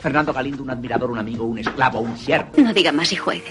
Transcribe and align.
Fernando 0.00 0.32
Galindo, 0.32 0.64
un 0.64 0.70
admirador, 0.70 1.12
un 1.12 1.18
amigo, 1.18 1.44
un 1.44 1.58
esclavo, 1.58 2.00
un 2.00 2.16
siervo. 2.16 2.50
No 2.56 2.72
diga 2.72 2.90
más 2.90 3.12
y 3.12 3.16
juegue. 3.16 3.44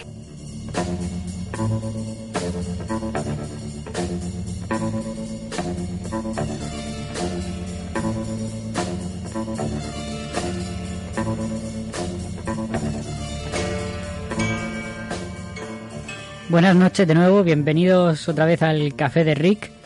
Buenas 16.49 16.75
noches 16.75 17.07
de 17.07 17.15
nuevo, 17.15 17.43
bienvenidos 17.43 18.27
otra 18.27 18.45
vez 18.45 18.61
al 18.63 18.95
Café 18.95 19.23
de 19.23 19.35
Rick. 19.35 19.78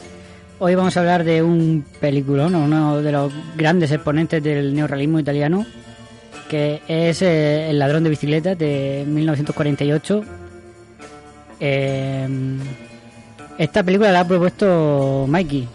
Hoy 0.65 0.75
vamos 0.75 0.95
a 0.95 1.01
hablar 1.01 1.25
de 1.25 1.43
un 1.43 1.83
peliculón, 1.99 2.55
uno 2.55 3.01
de 3.01 3.11
los 3.11 3.33
grandes 3.57 3.91
exponentes 3.91 4.41
del 4.41 4.73
neorrealismo 4.73 5.19
italiano, 5.19 5.65
que 6.49 6.81
es 6.87 7.21
eh, 7.21 7.69
El 7.69 7.79
ladrón 7.79 8.05
de 8.05 8.09
bicicletas 8.09 8.57
de 8.57 9.03
1948. 9.05 10.23
Eh, 11.59 12.29
esta 13.57 13.83
película 13.83 14.13
la 14.13 14.21
ha 14.21 14.25
propuesto 14.25 15.25
Mikey. 15.27 15.67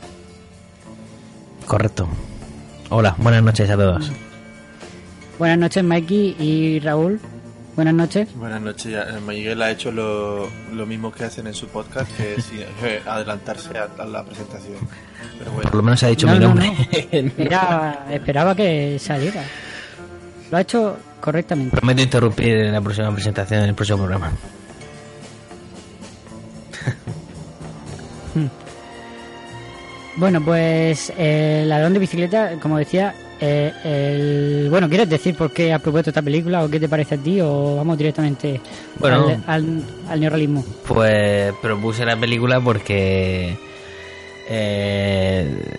Correcto. 1.67 2.09
Hola, 2.89 3.15
buenas 3.19 3.43
noches 3.43 3.69
a 3.69 3.77
todos. 3.77 4.11
Buenas 5.39 5.59
noches 5.59 5.85
Mikey 5.85 6.35
y 6.41 6.81
Raúl. 6.81 7.21
Buenas 7.79 7.95
noches. 7.95 8.29
Buenas 8.35 8.61
noches. 8.61 8.91
ya, 8.91 9.03
eh, 9.05 9.21
Miguel 9.25 9.63
ha 9.63 9.71
hecho 9.71 9.93
lo, 9.93 10.49
lo 10.75 10.85
mismo 10.85 11.13
que 11.13 11.23
hacen 11.23 11.47
en 11.47 11.55
su 11.55 11.69
podcast, 11.69 12.11
que 12.17 12.35
es 12.35 12.51
eh, 12.83 13.01
adelantarse 13.07 13.71
a, 13.79 13.89
a 14.03 14.05
la 14.05 14.25
presentación. 14.25 14.79
Pero 15.39 15.53
bueno, 15.53 15.71
Por 15.71 15.77
lo 15.77 15.83
menos 15.85 16.03
ha 16.03 16.09
dicho 16.09 16.27
No, 16.27 16.33
mi 16.33 16.39
no, 16.41 16.49
nombre. 16.49 16.73
Era- 17.39 18.05
esperaba 18.11 18.57
que 18.57 18.99
saliera. 18.99 19.45
Lo 20.51 20.57
ha 20.57 20.61
hecho 20.63 20.97
correctamente. 21.21 21.77
Prometo 21.77 22.03
interrumpir 22.03 22.49
en 22.57 22.73
la 22.73 22.81
próxima 22.81 23.13
presentación, 23.15 23.63
en 23.63 23.69
el 23.69 23.75
próximo 23.77 23.99
programa. 23.99 24.33
Bueno, 30.17 30.45
pues 30.45 31.13
eh, 31.17 31.63
Ladrón 31.65 31.93
de 31.93 32.01
bicicleta, 32.01 32.55
como 32.61 32.77
decía, 32.77 33.15
eh, 33.41 33.73
el... 34.65 34.71
bueno, 34.71 34.89
¿quieres 34.89 35.09
decir 35.09 35.35
por 35.35 35.51
qué 35.53 35.73
has 35.73 35.81
propuesto 35.81 36.11
esta 36.11 36.23
película 36.23 36.65
o 36.65 36.69
qué 36.71 36.81
te 36.81 36.89
parece 36.89 37.15
a 37.17 37.19
ti 37.19 37.41
o 37.41 37.77
vamos 37.77 37.97
directamente 37.99 38.61
Bueno. 38.99 39.29
al, 39.29 39.43
al, 39.47 39.83
al 40.09 40.21
neorrealismo? 40.21 40.65
Pues 40.87 41.53
propuse 41.63 42.05
la 42.05 42.17
película 42.17 42.61
porque 42.61 43.57
eh, 44.51 45.79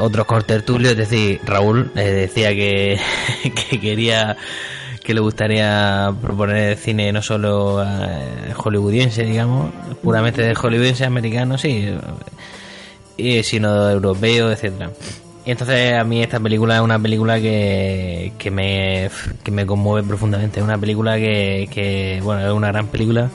otros 0.00 0.26
contertulios, 0.26 0.92
es 0.92 0.98
decir, 0.98 1.40
Raúl, 1.44 1.92
eh, 1.94 2.02
decía 2.02 2.50
que, 2.50 2.98
que 3.70 3.80
quería 3.80 4.36
que 5.04 5.14
le 5.14 5.20
gustaría 5.20 6.12
proponer 6.20 6.76
cine 6.76 7.12
no 7.12 7.22
solo 7.22 7.80
eh, 7.80 8.52
hollywoodiense, 8.56 9.22
digamos, 9.24 9.72
puramente 10.02 10.42
de 10.42 10.52
hollywoodiense 10.52 11.04
americano, 11.04 11.56
sí, 11.56 11.94
y, 13.16 13.40
sino 13.44 13.88
europeo, 13.88 14.50
etcétera. 14.50 14.90
Y 15.46 15.52
entonces 15.52 15.94
a 15.94 16.02
mí 16.02 16.20
esta 16.20 16.40
película 16.40 16.74
es 16.74 16.80
una 16.82 16.98
película 16.98 17.40
que, 17.40 18.32
que, 18.36 18.50
me, 18.50 19.08
que 19.44 19.52
me 19.52 19.64
conmueve 19.64 20.04
profundamente. 20.06 20.58
Es 20.58 20.64
una 20.64 20.76
película 20.76 21.16
que, 21.18 21.68
que, 21.70 22.20
bueno, 22.20 22.44
es 22.44 22.52
una 22.52 22.66
gran 22.66 22.88
película. 22.88 23.30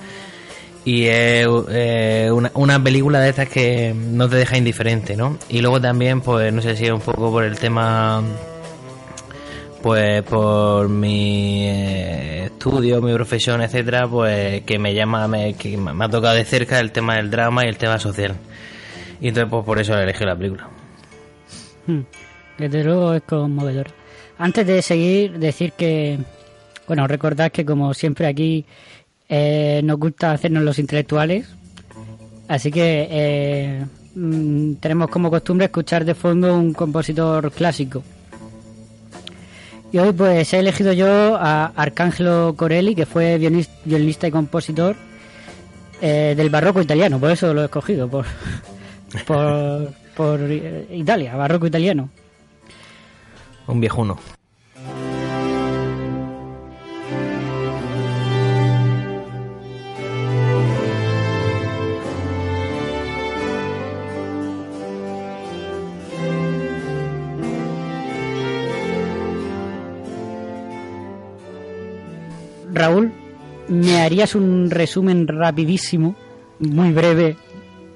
Y 0.84 1.06
es 1.06 1.48
una, 1.48 2.52
una 2.54 2.84
película 2.84 3.22
de 3.22 3.30
estas 3.30 3.48
que 3.48 3.94
no 3.96 4.28
te 4.28 4.36
deja 4.36 4.58
indiferente, 4.58 5.16
¿no? 5.16 5.38
Y 5.48 5.62
luego 5.62 5.80
también, 5.80 6.20
pues 6.20 6.52
no 6.52 6.62
sé 6.62 6.76
si 6.76 6.86
es 6.86 6.92
un 6.92 7.00
poco 7.00 7.32
por 7.32 7.46
el 7.46 7.58
tema, 7.58 8.22
pues 9.82 10.22
por 10.24 10.90
mi 10.90 11.66
eh, 11.66 12.46
estudio, 12.48 13.02
mi 13.02 13.14
profesión, 13.14 13.62
etcétera, 13.62 14.06
pues 14.10 14.64
que 14.64 14.78
me 14.80 14.94
llama, 14.94 15.30
me, 15.30 15.54
que 15.54 15.78
me 15.78 16.04
ha 16.04 16.10
tocado 16.10 16.36
de 16.36 16.44
cerca 16.44 16.78
el 16.82 16.92
tema 16.92 17.16
del 17.16 17.32
drama 17.32 17.64
y 17.64 17.70
el 17.70 17.78
tema 17.78 18.00
social. 18.00 18.36
Y 19.22 19.30
entonces, 19.30 19.50
pues 19.50 19.64
por 19.64 19.80
eso 19.80 19.98
elegí 19.98 20.26
la 20.26 20.36
película. 20.36 20.68
Hmm, 21.88 22.02
Desde 22.58 22.84
luego 22.84 23.14
es 23.14 23.24
conmovedor. 23.24 23.88
Antes 24.38 24.66
de 24.68 24.82
seguir, 24.82 25.38
decir 25.40 25.74
que, 25.74 26.20
bueno, 26.88 27.08
recordad 27.08 27.52
que 27.52 27.66
como 27.66 27.94
siempre 27.94 28.28
aquí 28.28 28.66
eh, 29.30 29.82
nos 29.84 29.98
gusta 29.98 30.32
hacernos 30.32 30.64
los 30.64 30.80
intelectuales, 30.80 31.48
así 32.48 32.72
que 32.72 33.08
eh, 33.10 33.86
mm, 34.16 34.74
tenemos 34.76 35.10
como 35.10 35.30
costumbre 35.30 35.66
escuchar 35.66 36.06
de 36.06 36.16
fondo 36.16 36.56
un 36.56 36.74
compositor 36.74 37.52
clásico. 37.52 38.04
Y 39.92 39.98
hoy 39.98 40.14
pues 40.14 40.54
he 40.54 40.60
elegido 40.60 40.94
yo 40.94 41.36
a 41.36 41.66
Arcángelo 41.76 42.54
Corelli, 42.56 42.96
que 42.96 43.06
fue 43.06 43.38
violinista 43.38 44.28
y 44.28 44.32
compositor 44.32 44.96
eh, 46.02 46.34
del 46.36 46.50
barroco 46.50 46.82
italiano, 46.82 47.20
por 47.20 47.32
eso 47.32 47.54
lo 47.54 47.62
he 47.62 47.66
escogido, 47.66 48.08
por, 48.08 48.26
por, 49.28 49.94
por 50.22 50.40
eh, 50.52 50.86
Italia, 50.92 51.36
barroco 51.36 51.66
italiano. 51.66 52.08
Un 53.66 53.80
viejuno. 53.80 54.20
Raúl, 72.72 73.12
¿me 73.70 74.02
harías 74.02 74.36
un 74.36 74.70
resumen 74.70 75.28
rapidísimo, 75.28 76.16
muy 76.60 76.92
breve, 76.92 77.38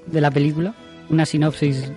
de 0.07 0.21
la 0.21 0.31
película? 0.31 0.73
Una 1.11 1.27
sinopsis. 1.27 1.91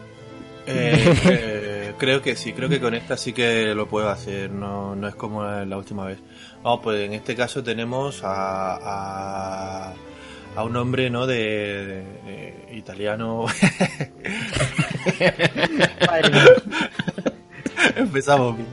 Eh, 0.68 1.14
eh, 1.24 1.94
creo 1.98 2.20
que 2.22 2.36
sí, 2.36 2.52
creo 2.52 2.68
que 2.68 2.80
con 2.80 2.94
esta 2.94 3.16
sí 3.16 3.32
que 3.32 3.74
lo 3.74 3.88
puedo 3.88 4.08
hacer, 4.08 4.50
no, 4.50 4.94
no 4.94 5.08
es 5.08 5.14
como 5.14 5.42
la 5.44 5.76
última 5.76 6.04
vez. 6.06 6.18
Vamos, 6.62 6.80
pues 6.82 7.00
en 7.00 7.12
este 7.14 7.34
caso 7.34 7.62
tenemos 7.62 8.22
a, 8.24 8.76
a, 9.90 9.94
a 10.56 10.64
un 10.64 10.76
hombre, 10.76 11.08
¿no? 11.10 11.26
De, 11.26 11.36
de- 11.86 12.04
de 12.68 12.76
italiano. 12.76 13.46
Madre 16.06 16.30
mía. 16.30 16.44
Empezamos 17.96 18.56
bien. 18.56 18.68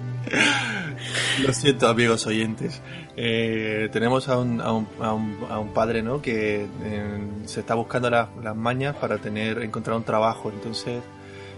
Lo 1.46 1.54
siento, 1.54 1.88
amigos 1.88 2.26
oyentes. 2.26 2.82
Eh, 3.16 3.90
tenemos 3.92 4.28
a 4.30 4.38
un, 4.40 4.60
a, 4.62 4.72
un, 4.74 4.88
a, 5.00 5.14
un, 5.14 5.38
a 5.50 5.60
un 5.60 5.74
padre, 5.74 6.02
¿no? 6.02 6.22
Que 6.22 6.66
eh, 6.84 7.20
se 7.46 7.60
está 7.60 7.76
buscando 7.76 8.10
las, 8.10 8.30
las 8.44 8.56
mañas 8.56 8.96
para 8.96 9.18
tener 9.20 9.62
encontrar 9.62 9.96
un 9.98 10.04
trabajo. 10.04 10.50
Entonces 10.50 11.02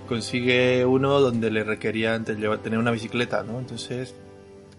consigue 0.07 0.85
uno 0.85 1.19
donde 1.19 1.51
le 1.51 1.63
requería 1.63 2.15
antes 2.15 2.37
llevar, 2.39 2.59
tener 2.59 2.79
una 2.79 2.91
bicicleta, 2.91 3.43
¿no? 3.43 3.59
Entonces, 3.59 4.15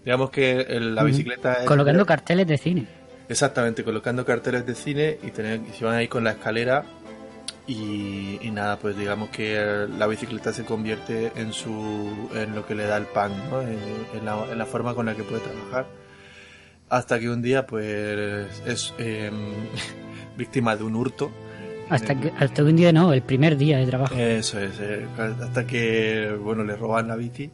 digamos 0.03 0.29
que 0.31 0.61
el- 0.61 0.95
la 0.95 1.03
bicicleta 1.03 1.53
es- 1.53 1.65
Colocando 1.65 2.05
carteles 2.05 2.47
de 2.47 2.57
cine. 2.57 2.87
Exactamente, 3.29 3.83
colocando 3.83 4.25
carteles 4.25 4.65
de 4.65 4.75
cine 4.75 5.17
y, 5.23 5.29
tener, 5.31 5.61
y 5.69 5.71
se 5.77 5.85
van 5.85 5.95
ahí 5.95 6.07
con 6.07 6.23
la 6.23 6.31
escalera 6.31 6.83
y, 7.67 8.39
y 8.41 8.49
nada, 8.51 8.77
pues 8.79 8.97
digamos 8.97 9.29
que 9.29 9.85
la 9.97 10.07
bicicleta 10.07 10.51
se 10.51 10.65
convierte 10.65 11.31
en 11.35 11.53
su 11.53 12.09
en 12.33 12.55
lo 12.55 12.65
que 12.65 12.73
le 12.73 12.85
da 12.85 12.97
el 12.97 13.05
pan, 13.05 13.31
¿no? 13.51 13.61
en, 13.61 13.77
en 14.15 14.25
la, 14.25 14.43
en 14.51 14.57
la 14.57 14.65
forma 14.65 14.95
con 14.95 15.05
la 15.05 15.13
que 15.15 15.21
puede 15.23 15.41
trabajar. 15.41 15.85
Hasta 16.89 17.19
que 17.19 17.29
un 17.29 17.43
día 17.43 17.67
pues 17.67 18.61
es 18.65 18.95
em, 18.97 19.33
víctima 20.37 20.75
de 20.75 20.83
un 20.83 20.95
hurto. 20.95 21.29
Hasta 21.89 22.15
que, 22.19 22.31
hasta 22.37 22.63
un 22.63 22.75
día 22.75 22.91
no, 22.91 23.11
el 23.13 23.21
primer 23.21 23.57
día 23.57 23.77
de 23.79 23.85
trabajo. 23.87 24.15
Eso 24.15 24.59
es, 24.59 24.79
eh, 24.79 25.05
hasta 25.17 25.65
que 25.65 26.35
bueno 26.41 26.63
le 26.63 26.75
roban 26.75 27.07
la 27.07 27.15
bici 27.15 27.49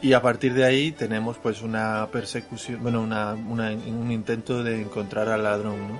y 0.00 0.12
a 0.12 0.22
partir 0.22 0.54
de 0.54 0.64
ahí 0.64 0.92
tenemos 0.92 1.36
pues 1.38 1.60
una 1.62 2.06
persecución, 2.12 2.82
bueno, 2.82 3.02
una, 3.02 3.34
una- 3.34 3.70
un 3.72 4.10
intento 4.12 4.62
de 4.62 4.80
encontrar 4.80 5.28
al 5.28 5.42
ladrón, 5.42 5.76
¿no? 5.88 5.98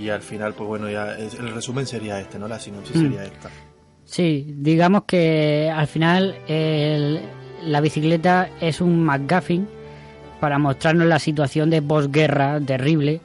Y 0.00 0.08
al 0.10 0.22
final, 0.22 0.54
pues 0.54 0.68
bueno, 0.68 0.88
ya 0.88 1.18
es- 1.18 1.34
el 1.34 1.52
resumen 1.52 1.86
sería 1.86 2.20
este, 2.20 2.38
¿no? 2.38 2.46
La 2.48 2.58
sinopsis 2.60 2.96
Mm. 2.96 3.00
sería 3.02 3.24
esta. 3.24 3.50
Sí, 4.04 4.54
digamos 4.58 5.04
que 5.04 5.70
al 5.74 5.86
final 5.86 6.36
el- 6.48 7.20
la 7.64 7.80
bicicleta 7.80 8.48
es 8.60 8.80
un 8.80 9.04
McGuffin 9.04 9.68
para 10.40 10.58
mostrarnos 10.58 11.06
la 11.06 11.18
situación 11.18 11.68
de 11.70 11.82
posguerra 11.82 12.58
terrible 12.60 13.20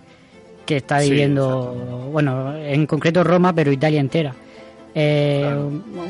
que 0.65 0.77
está 0.77 0.99
Sí, 1.01 1.09
viviendo, 1.09 2.09
bueno, 2.11 2.55
en 2.57 2.85
concreto 2.87 3.23
Roma, 3.23 3.53
pero 3.53 3.71
Italia 3.71 3.99
entera. 3.99 4.35
Eh, 4.93 5.53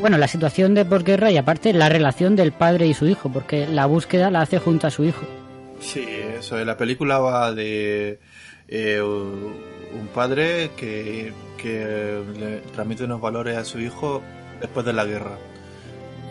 Bueno, 0.02 0.18
la 0.18 0.28
situación 0.28 0.74
de 0.76 0.86
posguerra 0.86 1.32
y 1.32 1.38
aparte 1.38 1.74
la 1.74 1.90
relación 1.90 2.36
del 2.36 2.52
padre 2.54 2.88
y 2.88 2.94
su 2.94 3.08
hijo, 3.08 3.32
porque 3.32 3.68
la 3.68 3.86
búsqueda 3.88 4.30
la 4.32 4.42
hace 4.42 4.60
junto 4.60 4.88
a 4.88 4.92
su 4.92 5.04
hijo. 5.04 5.26
Sí, 5.80 6.06
eso. 6.40 6.64
La 6.64 6.78
película 6.78 7.20
va 7.20 7.52
de 7.54 8.20
eh, 8.68 9.02
un 9.02 10.08
padre 10.14 10.72
que, 10.76 11.34
que 11.58 12.24
le 12.38 12.58
transmite 12.72 13.04
unos 13.06 13.22
valores 13.22 13.58
a 13.58 13.66
su 13.66 13.80
hijo 13.80 14.22
después 14.60 14.86
de 14.86 14.94
la 14.94 15.06
guerra. 15.06 15.38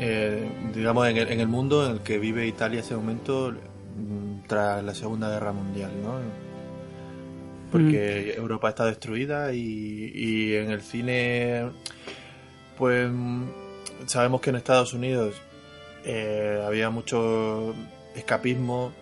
Eh, 0.01 0.49
digamos, 0.75 1.07
en 1.09 1.17
el, 1.19 1.29
en 1.31 1.41
el 1.41 1.49
mundo 1.49 1.87
en 1.87 1.93
el 1.93 2.01
que 2.01 2.19
vive 2.19 2.47
Italia 2.47 2.79
en 2.81 2.85
ese 2.85 2.97
momento 2.97 3.53
mm, 3.53 4.47
tras 4.49 4.83
la 4.83 4.95
Segunda 4.95 5.29
Guerra 5.31 5.53
Mundial, 5.53 5.93
¿no? 6.03 6.19
Porque 7.75 8.35
Europa 8.37 8.69
está 8.69 8.85
destruida 8.87 9.53
y, 9.53 10.13
y 10.15 10.55
en 10.55 10.71
el 10.71 10.81
cine, 10.81 11.71
pues 12.79 13.11
mm, 13.11 13.49
sabemos 14.07 14.41
que 14.41 14.51
en 14.51 14.57
Estados 14.57 14.95
Unidos 14.95 15.35
eh, 16.05 16.63
había 16.65 16.91
mucho 16.91 17.75
escapismo 18.15 18.93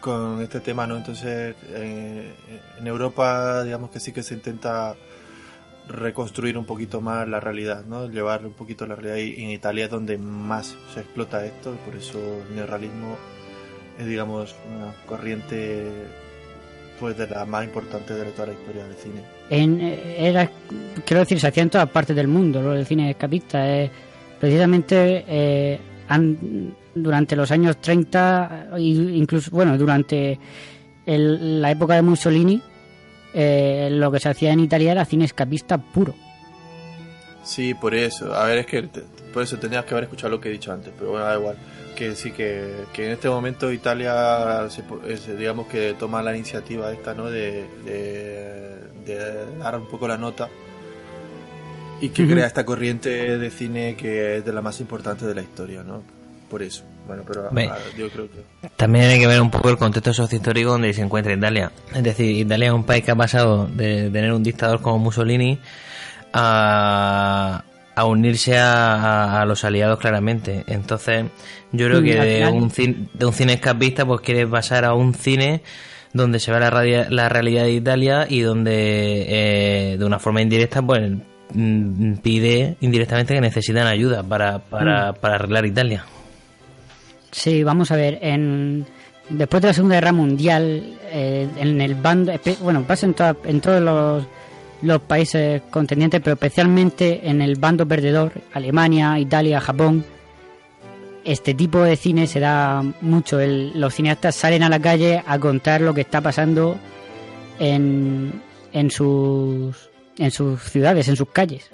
con 0.00 0.40
este 0.40 0.60
tema, 0.60 0.86
¿no? 0.86 0.96
Entonces, 0.96 1.54
eh, 1.68 2.32
en 2.78 2.86
Europa, 2.86 3.64
digamos 3.64 3.90
que 3.90 4.00
sí 4.00 4.12
que 4.12 4.22
se 4.22 4.32
intenta 4.32 4.96
reconstruir 5.86 6.56
un 6.56 6.64
poquito 6.64 7.02
más 7.02 7.28
la 7.28 7.38
realidad, 7.38 7.84
¿no? 7.84 8.08
Llevar 8.08 8.46
un 8.46 8.54
poquito 8.54 8.86
la 8.86 8.94
realidad 8.94 9.16
y 9.16 9.44
en 9.44 9.50
Italia 9.50 9.84
es 9.84 9.90
donde 9.90 10.16
más 10.16 10.74
se 10.94 11.00
explota 11.00 11.44
esto, 11.44 11.74
y 11.74 11.76
por 11.84 11.96
eso 11.96 12.18
el 12.18 12.56
neorrealismo 12.56 13.18
es, 13.98 14.06
digamos, 14.06 14.54
una 14.74 14.94
corriente 15.04 15.86
pues 17.00 17.16
de 17.16 17.26
las 17.26 17.48
más 17.48 17.64
importantes 17.64 18.14
de 18.16 18.24
toda 18.26 18.48
la 18.48 18.52
historia 18.52 18.84
del 18.84 18.94
cine. 18.96 19.22
En, 19.48 19.80
eh, 19.80 20.16
era, 20.28 20.50
quiero 21.06 21.20
decir, 21.20 21.40
se 21.40 21.46
hacía 21.48 21.62
en 21.62 21.70
todas 21.70 21.88
partes 21.88 22.14
del 22.14 22.28
mundo, 22.28 22.60
lo 22.62 22.72
del 22.72 22.84
cine 22.86 23.10
escapista. 23.10 23.66
eh, 23.66 23.90
precisamente 24.38 25.24
eh, 25.26 25.80
han- 26.08 26.74
durante 26.94 27.34
los 27.36 27.50
años 27.50 27.78
30, 27.80 28.68
e 28.76 28.80
incluso, 28.82 29.50
bueno, 29.50 29.76
durante 29.78 30.38
el- 31.06 31.60
la 31.62 31.70
época 31.70 31.94
de 31.94 32.02
Mussolini, 32.02 32.60
eh, 33.34 33.88
lo 33.92 34.10
que 34.10 34.18
se 34.20 34.28
hacía 34.28 34.52
en 34.52 34.60
Italia 34.60 34.92
era 34.92 35.04
cine 35.04 35.24
escapista 35.24 35.78
puro. 35.78 36.14
Sí, 37.42 37.74
por 37.74 37.94
eso. 37.94 38.32
A 38.34 38.44
ver, 38.44 38.58
es 38.58 38.66
que 38.66 38.88
por 39.32 39.42
eso 39.42 39.58
tenías 39.58 39.84
que 39.84 39.94
haber 39.94 40.04
escuchado 40.04 40.30
lo 40.30 40.40
que 40.40 40.48
he 40.48 40.52
dicho 40.52 40.72
antes, 40.72 40.92
pero 40.96 41.10
bueno, 41.10 41.24
da 41.24 41.36
igual. 41.36 41.56
Que 41.96 42.16
sí, 42.16 42.32
que, 42.32 42.84
que 42.92 43.06
en 43.06 43.12
este 43.12 43.28
momento 43.28 43.70
Italia, 43.70 44.68
se 44.70 45.36
digamos 45.36 45.66
que 45.66 45.94
toma 45.98 46.22
la 46.22 46.34
iniciativa 46.34 46.90
esta, 46.92 47.14
¿no? 47.14 47.30
De, 47.30 47.66
de, 47.84 48.76
de 49.04 49.56
dar 49.58 49.76
un 49.76 49.86
poco 49.86 50.08
la 50.08 50.16
nota 50.16 50.48
y 52.00 52.08
que 52.08 52.26
crea 52.26 52.46
esta 52.46 52.64
corriente 52.64 53.38
de 53.38 53.50
cine 53.50 53.94
que 53.94 54.38
es 54.38 54.44
de 54.44 54.52
la 54.52 54.62
más 54.62 54.80
importante 54.80 55.26
de 55.26 55.34
la 55.34 55.42
historia, 55.42 55.82
¿no? 55.82 56.02
Por 56.48 56.62
eso. 56.62 56.84
Bueno, 57.06 57.22
pero 57.26 57.50
yo 57.96 58.08
creo 58.08 58.28
que... 58.30 58.68
También 58.76 59.06
hay 59.06 59.20
que 59.20 59.26
ver 59.26 59.40
un 59.40 59.50
poco 59.50 59.68
el 59.68 59.76
contexto 59.76 60.12
sociohistórico 60.12 60.70
donde 60.70 60.92
se 60.92 61.02
encuentra 61.02 61.32
Italia. 61.32 61.72
Es 61.94 62.02
decir, 62.02 62.36
Italia 62.36 62.68
es 62.68 62.72
un 62.72 62.84
país 62.84 63.04
que 63.04 63.10
ha 63.10 63.16
pasado 63.16 63.66
de 63.66 64.10
tener 64.10 64.32
un 64.32 64.42
dictador 64.42 64.80
como 64.80 64.98
Mussolini 64.98 65.58
a, 66.32 67.64
a 67.94 68.04
unirse 68.06 68.56
a, 68.58 69.40
a 69.40 69.44
los 69.44 69.64
aliados 69.64 69.98
claramente. 69.98 70.64
Entonces, 70.68 71.26
yo 71.72 71.86
creo 71.86 72.00
Mm, 72.00 72.04
que 72.04 72.14
de 72.20 72.46
un, 72.46 72.70
cin- 72.70 73.08
de 73.12 73.26
un 73.26 73.32
cine 73.32 73.54
escapista 73.54 74.06
pues 74.06 74.20
quiere 74.20 74.46
pasar 74.46 74.84
a 74.84 74.94
un 74.94 75.14
cine 75.14 75.62
donde 76.12 76.38
se 76.40 76.50
ve 76.52 76.58
la, 76.60 76.70
la 77.10 77.28
realidad 77.28 77.62
de 77.64 77.72
Italia 77.72 78.26
y 78.28 78.40
donde 78.40 79.92
eh, 79.92 79.96
de 79.98 80.04
una 80.04 80.18
forma 80.18 80.40
indirecta 80.42 80.82
pues 80.82 81.10
mm, 81.54 82.14
pide 82.14 82.76
indirectamente 82.80 83.34
que 83.34 83.40
necesitan 83.40 83.86
ayuda 83.86 84.22
para, 84.22 84.58
para, 84.58 85.12
para 85.12 85.34
arreglar 85.36 85.66
Italia. 85.66 86.04
Sí, 87.30 87.62
vamos 87.62 87.90
a 87.92 87.96
ver, 87.96 88.18
en, 88.22 88.86
después 89.28 89.62
de 89.62 89.68
la 89.68 89.74
Segunda 89.74 89.94
Guerra 89.96 90.12
Mundial, 90.12 90.82
eh, 91.12 91.46
en 91.58 91.80
el 91.80 91.94
bando, 91.94 92.32
bueno, 92.60 92.82
pasa 92.82 93.06
en, 93.06 93.14
toda- 93.14 93.36
en 93.44 93.60
todos 93.60 93.80
los, 93.80 94.24
los 94.82 95.00
países 95.02 95.62
contendientes, 95.70 96.20
pero 96.22 96.34
especialmente 96.34 97.28
en 97.28 97.42
el 97.42 97.56
bando 97.56 97.86
perdedor, 97.86 98.32
Alemania, 98.52 99.18
Italia, 99.18 99.60
Japón, 99.60 100.04
este 101.24 101.54
tipo 101.54 101.82
de 101.82 101.96
cine 101.96 102.26
se 102.26 102.40
da 102.40 102.82
mucho. 103.00 103.38
Los 103.40 103.94
cineastas 103.94 104.34
salen 104.34 104.62
a 104.62 104.68
la 104.68 104.80
calle 104.80 105.22
a 105.26 105.38
contar 105.38 105.80
lo 105.80 105.92
que 105.92 106.00
está 106.00 106.20
pasando 106.20 106.78
en, 107.58 108.40
en, 108.72 108.90
sus, 108.90 109.90
en 110.16 110.30
sus 110.30 110.62
ciudades, 110.62 111.08
en 111.08 111.16
sus 111.16 111.28
calles. 111.28 111.70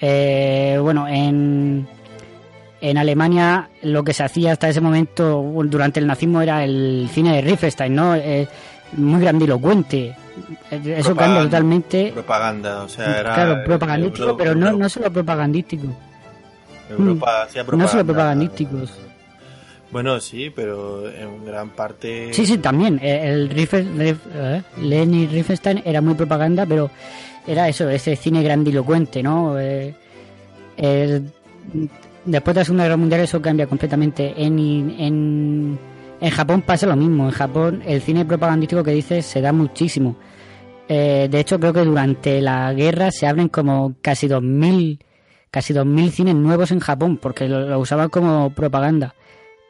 Eh, 0.00 0.78
bueno, 0.80 1.08
en, 1.08 1.88
en 2.80 2.98
Alemania 2.98 3.68
lo 3.82 4.04
que 4.04 4.14
se 4.14 4.22
hacía 4.22 4.52
hasta 4.52 4.68
ese 4.68 4.80
momento 4.80 5.42
durante 5.64 5.98
el 5.98 6.06
nazismo 6.06 6.40
era 6.40 6.62
el 6.62 7.08
cine 7.12 7.34
de 7.34 7.40
Riefenstein, 7.42 7.94
¿no? 7.94 8.14
Eh, 8.14 8.46
muy 8.92 9.20
grandilocuente. 9.20 10.14
Eso 10.70 10.80
Propaganda. 11.08 11.14
cambia 11.14 11.42
totalmente. 11.44 12.10
Propaganda, 12.12 12.82
o 12.84 12.88
sea, 12.88 13.20
era... 13.20 13.34
claro, 13.34 13.64
propagandístico, 13.64 14.22
Euro- 14.24 14.36
pero 14.36 14.54
no, 14.54 14.72
no 14.72 14.88
solo 14.88 15.10
propagandístico. 15.12 15.86
Europa 16.90 17.42
hacía 17.42 17.62
No 17.64 17.68
solo 17.88 18.04
propaganda. 18.04 18.04
propagandísticos. 18.04 18.98
Bueno, 19.90 20.20
sí, 20.20 20.50
pero 20.54 21.08
en 21.10 21.44
gran 21.46 21.70
parte... 21.70 22.32
Sí, 22.34 22.44
sí, 22.46 22.58
también. 22.58 22.98
eh, 23.02 23.28
El 23.30 23.48
Rief- 23.50 24.18
eh, 24.34 24.62
Leni 24.82 25.26
Riefenstein 25.26 25.82
era 25.84 26.00
muy 26.02 26.14
propaganda, 26.14 26.66
pero 26.66 26.90
era 27.46 27.68
eso, 27.68 27.88
ese 27.88 28.14
cine 28.16 28.42
grandilocuente, 28.42 29.22
¿no? 29.22 29.58
Eh, 29.58 29.94
eh, 30.76 31.22
después 32.26 32.54
de 32.54 32.60
la 32.60 32.64
Segunda 32.66 32.84
Guerra 32.84 32.96
Mundial 32.98 33.20
eso 33.22 33.40
cambia 33.40 33.66
completamente. 33.66 34.34
En, 34.36 34.58
en, 34.98 35.78
en 36.20 36.30
Japón 36.30 36.62
pasa 36.62 36.86
lo 36.86 36.96
mismo. 36.96 37.26
En 37.26 37.32
Japón 37.32 37.82
el 37.86 38.00
cine 38.02 38.24
propagandístico 38.24 38.82
que 38.82 38.92
dices 38.92 39.26
se 39.26 39.40
da 39.40 39.52
muchísimo. 39.52 40.16
Eh, 40.88 41.28
de 41.30 41.40
hecho, 41.40 41.60
creo 41.60 41.72
que 41.72 41.84
durante 41.84 42.40
la 42.40 42.72
guerra 42.72 43.10
se 43.10 43.26
abren 43.26 43.48
como 43.48 43.94
casi 44.00 44.26
2.000 44.26 44.98
casi 45.50 45.72
2.000 45.74 46.10
cines 46.10 46.34
nuevos 46.34 46.70
en 46.70 46.80
Japón, 46.80 47.18
porque 47.20 47.48
lo, 47.48 47.78
usaban 47.78 48.08
como 48.08 48.50
propaganda. 48.50 49.14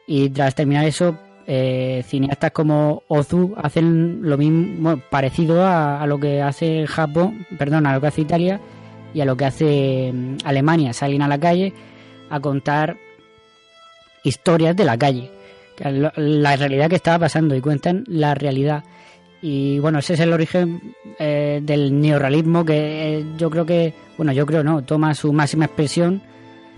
Y 0.07 0.29
tras 0.29 0.55
terminar 0.55 0.85
eso, 0.85 1.17
eh, 1.47 2.03
cineastas 2.05 2.51
como 2.51 3.03
Ozu 3.07 3.53
hacen 3.57 4.19
lo 4.23 4.37
mismo, 4.37 5.01
parecido 5.09 5.63
a, 5.65 6.01
a 6.01 6.07
lo 6.07 6.19
que 6.19 6.41
hace 6.41 6.85
Japón, 6.87 7.45
perdón, 7.57 7.85
a 7.85 7.93
lo 7.93 8.01
que 8.01 8.07
hace 8.07 8.21
Italia 8.21 8.59
y 9.13 9.21
a 9.21 9.25
lo 9.25 9.37
que 9.37 9.45
hace 9.45 10.11
mm, 10.13 10.37
Alemania. 10.43 10.93
Salen 10.93 11.21
a 11.21 11.27
la 11.27 11.39
calle 11.39 11.73
a 12.29 12.39
contar 12.39 12.97
historias 14.23 14.75
de 14.75 14.85
la 14.85 14.97
calle, 14.97 15.31
la 15.79 16.55
realidad 16.55 16.89
que 16.89 16.95
estaba 16.95 17.19
pasando 17.19 17.55
y 17.55 17.61
cuentan 17.61 18.03
la 18.07 18.35
realidad. 18.35 18.83
Y 19.41 19.79
bueno, 19.79 19.99
ese 19.99 20.15
es 20.15 20.19
el 20.19 20.33
origen 20.33 20.95
eh, 21.17 21.61
del 21.63 21.99
neorrealismo 21.99 22.65
que 22.65 23.19
eh, 23.19 23.25
yo 23.37 23.49
creo 23.49 23.65
que, 23.65 23.93
bueno, 24.17 24.33
yo 24.33 24.45
creo 24.45 24.63
no, 24.63 24.83
toma 24.83 25.13
su 25.13 25.31
máxima 25.31 25.65
expresión 25.65 26.21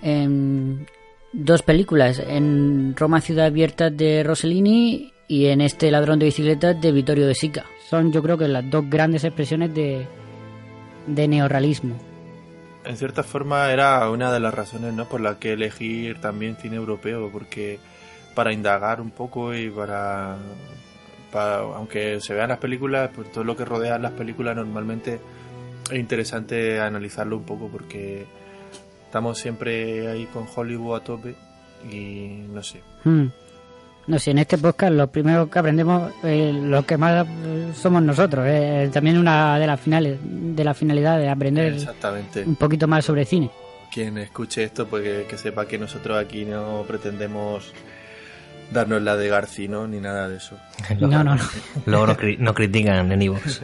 en 0.03 0.85
dos 1.33 1.63
películas, 1.63 2.19
en 2.19 2.95
Roma 2.95 3.21
Ciudad 3.21 3.47
Abierta 3.47 3.89
de 3.89 4.23
Rossellini 4.23 5.11
y 5.27 5.47
en 5.47 5.61
este 5.61 5.89
Ladrón 5.89 6.19
de 6.19 6.25
Bicicletas 6.25 6.79
de 6.79 6.91
Vittorio 6.91 7.25
De 7.25 7.35
Sica. 7.35 7.65
Son 7.89 8.11
yo 8.11 8.21
creo 8.21 8.37
que 8.37 8.47
las 8.47 8.69
dos 8.69 8.87
grandes 8.89 9.23
expresiones 9.23 9.73
de, 9.73 10.05
de 11.07 11.27
neorrealismo. 11.27 11.95
En 12.83 12.97
cierta 12.97 13.23
forma 13.23 13.71
era 13.71 14.09
una 14.09 14.31
de 14.31 14.39
las 14.39 14.53
razones 14.53 14.93
¿no? 14.93 15.05
por 15.05 15.21
las 15.21 15.37
que 15.37 15.53
elegir 15.53 16.19
también 16.19 16.57
cine 16.57 16.77
europeo, 16.77 17.29
porque 17.31 17.79
para 18.41 18.53
indagar 18.53 18.99
un 19.01 19.11
poco 19.11 19.53
y 19.53 19.69
para, 19.69 20.35
para- 21.31 21.59
aunque 21.59 22.19
se 22.21 22.33
vean 22.33 22.49
las 22.49 22.57
películas, 22.57 23.11
pues 23.15 23.31
todo 23.31 23.43
lo 23.43 23.55
que 23.55 23.65
rodea 23.65 23.99
las 23.99 24.13
películas 24.13 24.55
normalmente 24.55 25.19
es 25.91 25.99
interesante 25.99 26.79
analizarlo 26.79 27.37
un 27.37 27.43
poco 27.43 27.67
porque 27.67 28.25
estamos 29.05 29.37
siempre 29.37 30.07
ahí 30.09 30.25
con 30.33 30.45
Hollywood 30.55 30.95
a 30.95 31.03
tope 31.03 31.35
y 31.87 32.45
no 32.51 32.63
sé. 32.63 32.81
Hmm. 33.03 33.27
No 34.07 34.17
sé, 34.17 34.31
en 34.31 34.39
este 34.39 34.57
podcast 34.57 34.91
lo 34.93 35.05
primero 35.11 35.47
que 35.51 35.59
aprendemos, 35.59 36.11
eh, 36.23 36.51
lo 36.51 36.83
que 36.83 36.97
más 36.97 37.27
eh, 37.45 37.69
somos 37.75 38.01
nosotros. 38.01 38.43
eh, 38.47 38.89
también 38.91 39.19
una 39.19 39.59
de 39.59 39.67
las 39.67 39.79
finales, 39.79 40.17
de 40.23 40.63
la 40.63 40.73
finalidad 40.73 41.19
de 41.19 41.29
aprender 41.29 41.73
Exactamente. 41.73 42.43
un 42.43 42.55
poquito 42.55 42.87
más 42.87 43.05
sobre 43.05 43.23
cine. 43.25 43.51
Quien 43.93 44.17
escuche 44.17 44.63
esto, 44.63 44.87
pues 44.87 45.03
que, 45.03 45.25
que 45.29 45.37
sepa 45.37 45.67
que 45.67 45.77
nosotros 45.77 46.17
aquí 46.17 46.43
no 46.45 46.83
pretendemos 46.87 47.71
darnos 48.71 49.01
la 49.01 49.15
de 49.17 49.27
Garci, 49.29 49.67
¿no? 49.67 49.87
Ni 49.87 49.99
nada 49.99 50.27
de 50.27 50.37
eso. 50.37 50.57
No, 50.99 51.07
no, 51.07 51.35
no. 51.35 51.41
Luego 51.85 52.07
cri- 52.17 52.37
nos 52.37 52.53
critican 52.55 53.11
en 53.11 53.21
Evox. 53.21 53.61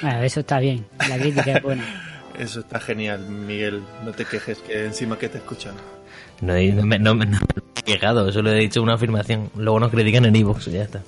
Bueno, 0.00 0.22
eso 0.22 0.40
está 0.40 0.58
bien, 0.60 0.84
la 1.08 1.18
crítica 1.18 1.52
es 1.56 1.62
buena. 1.62 1.84
Eso 2.38 2.60
está 2.60 2.80
genial, 2.80 3.20
Miguel. 3.28 3.82
No 4.04 4.12
te 4.12 4.24
quejes, 4.24 4.58
que 4.58 4.86
encima 4.86 5.18
que 5.18 5.28
te 5.28 5.38
escuchan. 5.38 5.74
No, 6.40 6.54
he- 6.56 6.72
no 6.72 6.82
me, 6.86 6.98
no, 6.98 7.14
me- 7.14 7.26
no 7.26 7.38
me 7.38 7.62
he 7.78 7.82
quejado, 7.82 8.30
solo 8.32 8.50
he 8.52 8.58
dicho 8.60 8.82
una 8.82 8.94
afirmación. 8.94 9.50
Luego 9.56 9.80
nos 9.80 9.90
critican 9.90 10.24
en 10.24 10.34
Evox, 10.36 10.66
ya 10.66 10.82
está. 10.84 11.02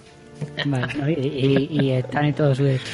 Vale, 0.66 0.94
¿no? 0.94 1.08
y, 1.08 1.14
y- 1.14 1.68
y 1.80 1.90
están 1.92 2.26
en 2.26 2.34
todo 2.34 2.54
su 2.54 2.64
derecho. 2.64 2.84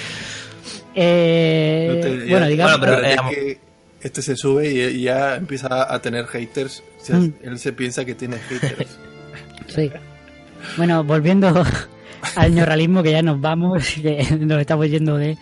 Eh, 0.94 1.92
No 1.94 2.00
te- 2.00 2.18
ya- 2.26 2.30
bueno, 2.30 2.46
digamos, 2.46 2.78
Bueno, 2.78 2.94
pero, 2.96 3.06
es 3.06 3.16
eh, 3.16 3.18
que 4.00 4.06
este 4.06 4.22
se 4.22 4.36
sube 4.36 4.70
y, 4.70 4.80
y 4.80 5.02
ya 5.02 5.36
empieza 5.36 5.92
a 5.92 6.00
tener 6.00 6.26
haters. 6.26 6.82
O 7.00 7.04
sea, 7.04 7.16
Mm. 7.16 7.32
Él 7.42 7.58
se 7.58 7.72
piensa 7.72 8.04
que 8.04 8.14
tiene 8.14 8.36
haters. 8.38 8.98
sí. 9.66 9.90
Bueno, 10.76 11.04
volviendo 11.04 11.64
al 12.36 12.54
neorrealismo, 12.54 13.02
que 13.02 13.12
ya 13.12 13.22
nos 13.22 13.40
vamos, 13.40 13.84
que 14.02 14.26
nos 14.40 14.60
estamos 14.60 14.88
yendo 14.90 15.16
de, 15.16 15.36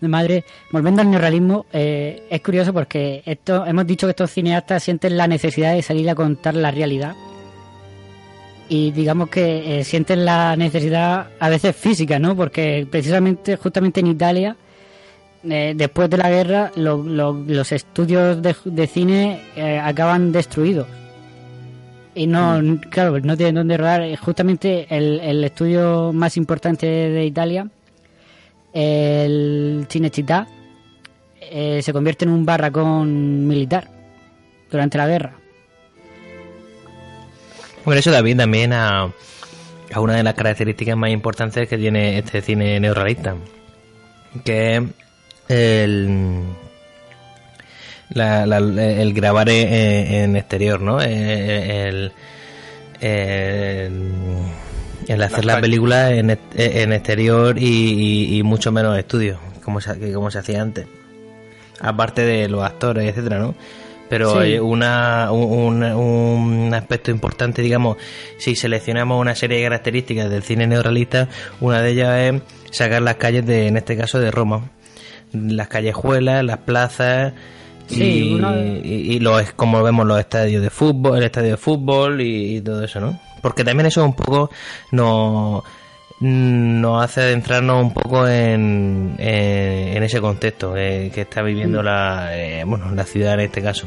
madre. 0.00 0.44
Volviendo 0.70 1.02
al 1.02 1.10
neorrealismo, 1.10 1.66
eh, 1.72 2.22
es 2.30 2.40
curioso 2.40 2.72
porque 2.72 3.22
esto, 3.26 3.64
hemos 3.66 3.86
dicho 3.86 4.06
que 4.06 4.10
estos 4.12 4.30
cineastas 4.30 4.82
sienten 4.82 5.16
la 5.16 5.26
necesidad 5.26 5.74
de 5.74 5.82
salir 5.82 6.08
a 6.10 6.14
contar 6.14 6.54
la 6.54 6.70
realidad. 6.70 7.14
Y 8.68 8.90
digamos 8.90 9.28
que 9.30 9.78
eh, 9.80 9.84
sienten 9.84 10.24
la 10.24 10.56
necesidad 10.56 11.28
a 11.38 11.48
veces 11.48 11.74
física, 11.76 12.18
¿no? 12.18 12.34
Porque 12.36 12.86
precisamente, 12.90 13.56
justamente 13.56 14.00
en 14.00 14.08
Italia, 14.08 14.56
eh, 15.48 15.72
después 15.76 16.10
de 16.10 16.16
la 16.18 16.28
guerra, 16.30 16.72
lo- 16.74 17.00
lo- 17.04 17.44
los 17.46 17.70
estudios 17.70 18.42
de, 18.42 18.56
de 18.64 18.86
cine 18.88 19.40
eh, 19.54 19.78
acaban 19.78 20.32
destruidos. 20.32 20.88
Y 22.16 22.26
no, 22.26 22.80
claro, 22.88 23.20
no 23.20 23.36
tienen 23.36 23.56
dónde 23.56 23.76
rodar. 23.76 24.00
Eh, 24.00 24.16
Justamente 24.16 24.86
el, 24.88 25.20
el 25.20 25.44
estudio 25.44 26.14
más 26.14 26.38
importante 26.38 26.86
de 26.86 27.26
Italia, 27.26 27.68
el 28.72 29.86
Cinecittà, 29.90 30.46
eh, 31.42 31.82
se 31.82 31.92
convierte 31.92 32.24
en 32.24 32.30
un 32.30 32.46
barracón 32.46 33.46
militar 33.46 33.88
durante 34.70 34.96
la 34.96 35.06
guerra. 35.06 35.34
Bueno, 37.84 38.00
eso 38.00 38.10
da 38.10 38.22
bien 38.22 38.38
también 38.38 38.72
a, 38.72 39.12
a 39.92 40.00
una 40.00 40.16
de 40.16 40.22
las 40.22 40.34
características 40.34 40.96
más 40.96 41.10
importantes 41.10 41.68
que 41.68 41.76
tiene 41.76 42.18
este 42.18 42.40
cine 42.40 42.80
neorrealista, 42.80 43.36
que 44.42 44.76
es 44.76 44.82
el, 45.48 46.40
la- 48.10 48.46
la- 48.46 48.58
el 48.58 49.12
grabar 49.12 49.48
en, 49.48 49.72
en 50.14 50.36
exterior, 50.36 50.80
¿no? 50.80 51.00
Eh, 51.02 51.88
El, 51.88 52.12
el, 53.00 54.02
el 55.08 55.22
hacer 55.22 55.44
la 55.44 55.60
película 55.60 56.12
en, 56.12 56.30
ex- 56.30 56.40
en 56.56 56.92
exterior 56.92 57.58
y, 57.58 57.64
y- 57.64 58.38
y 58.38 58.42
mucho 58.42 58.72
menos 58.72 58.98
estudio, 58.98 59.38
como 59.62 59.80
se, 59.80 60.12
como 60.12 60.30
se 60.30 60.38
hacía 60.38 60.62
antes. 60.62 60.86
Aparte 61.80 62.22
de 62.22 62.48
los 62.48 62.64
actores, 62.64 63.08
etcétera, 63.08 63.38
¿no? 63.38 63.54
Pero 64.08 64.32
Sí. 64.32 64.38
hay 64.38 64.58
una, 64.58 65.30
un, 65.32 65.82
un- 65.82 65.84
un 65.84 66.74
aspecto 66.74 67.10
importante, 67.10 67.60
digamos, 67.60 67.96
si 68.38 68.54
seleccionamos 68.54 69.20
una 69.20 69.34
serie 69.34 69.58
de 69.58 69.64
características 69.64 70.30
del 70.30 70.42
cine 70.42 70.66
neorrealista, 70.66 71.28
una 71.60 71.82
de 71.82 71.90
ellas 71.90 72.18
es 72.70 72.76
sacar 72.76 73.02
las 73.02 73.16
calles 73.16 73.44
de, 73.44 73.66
en 73.66 73.76
este 73.76 73.96
caso, 73.96 74.18
de 74.20 74.30
Roma. 74.30 74.70
Las 75.32 75.66
callejuelas, 75.68 76.44
las 76.44 76.58
plazas 76.58 77.32
Sí, 77.86 78.36
y, 78.84 78.88
y- 78.88 79.12
y 79.16 79.20
los, 79.20 79.52
como 79.52 79.82
vemos 79.82 80.06
los 80.06 80.18
estadios 80.18 80.62
de 80.62 80.70
fútbol, 80.70 81.18
el 81.18 81.24
estadio 81.24 81.50
de 81.52 81.56
fútbol 81.56 82.20
y, 82.20 82.56
y 82.56 82.60
todo 82.60 82.82
eso, 82.84 83.00
¿no? 83.00 83.18
Porque 83.40 83.62
también 83.64 83.86
eso 83.86 84.04
un 84.04 84.14
poco 84.14 84.50
nos, 84.90 85.62
nos 86.20 87.04
hace 87.04 87.20
adentrarnos 87.22 87.82
un 87.84 87.92
poco 87.94 88.26
en, 88.26 89.14
en, 89.18 89.96
en 89.96 90.02
ese 90.02 90.20
contexto 90.20 90.76
eh, 90.76 91.10
que 91.14 91.20
está 91.22 91.42
viviendo 91.42 91.82
la, 91.82 92.30
eh, 92.36 92.64
bueno, 92.64 92.90
la 92.92 93.04
ciudad 93.04 93.34
en 93.34 93.40
este 93.40 93.62
caso. 93.62 93.86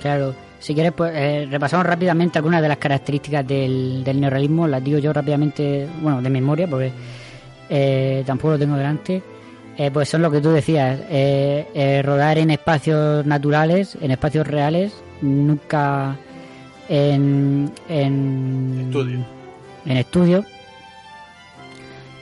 Claro, 0.00 0.34
si 0.58 0.72
quieres, 0.74 0.92
pues 0.92 1.12
eh, 1.14 1.46
repasamos 1.50 1.84
rápidamente 1.84 2.38
algunas 2.38 2.62
de 2.62 2.68
las 2.68 2.78
características 2.78 3.46
del, 3.46 4.02
del 4.04 4.20
neorrealismo. 4.20 4.66
Las 4.66 4.82
digo 4.82 4.98
yo 4.98 5.12
rápidamente, 5.12 5.86
bueno, 6.00 6.22
de 6.22 6.30
memoria, 6.30 6.66
porque 6.66 6.92
eh, 7.68 8.22
tampoco 8.24 8.52
lo 8.52 8.58
tengo 8.58 8.76
delante. 8.76 9.22
Eh, 9.78 9.90
pues 9.92 10.08
son 10.08 10.22
lo 10.22 10.30
que 10.30 10.40
tú 10.40 10.50
decías, 10.50 10.98
eh, 11.08 11.68
eh, 11.72 12.02
rodar 12.02 12.36
en 12.38 12.50
espacios 12.50 13.24
naturales, 13.24 13.96
en 14.00 14.10
espacios 14.10 14.44
reales, 14.46 14.92
nunca 15.22 16.16
en, 16.88 17.70
en 17.88 18.86
Estudio. 18.86 19.24
En 19.86 19.96
estudio. 19.96 20.44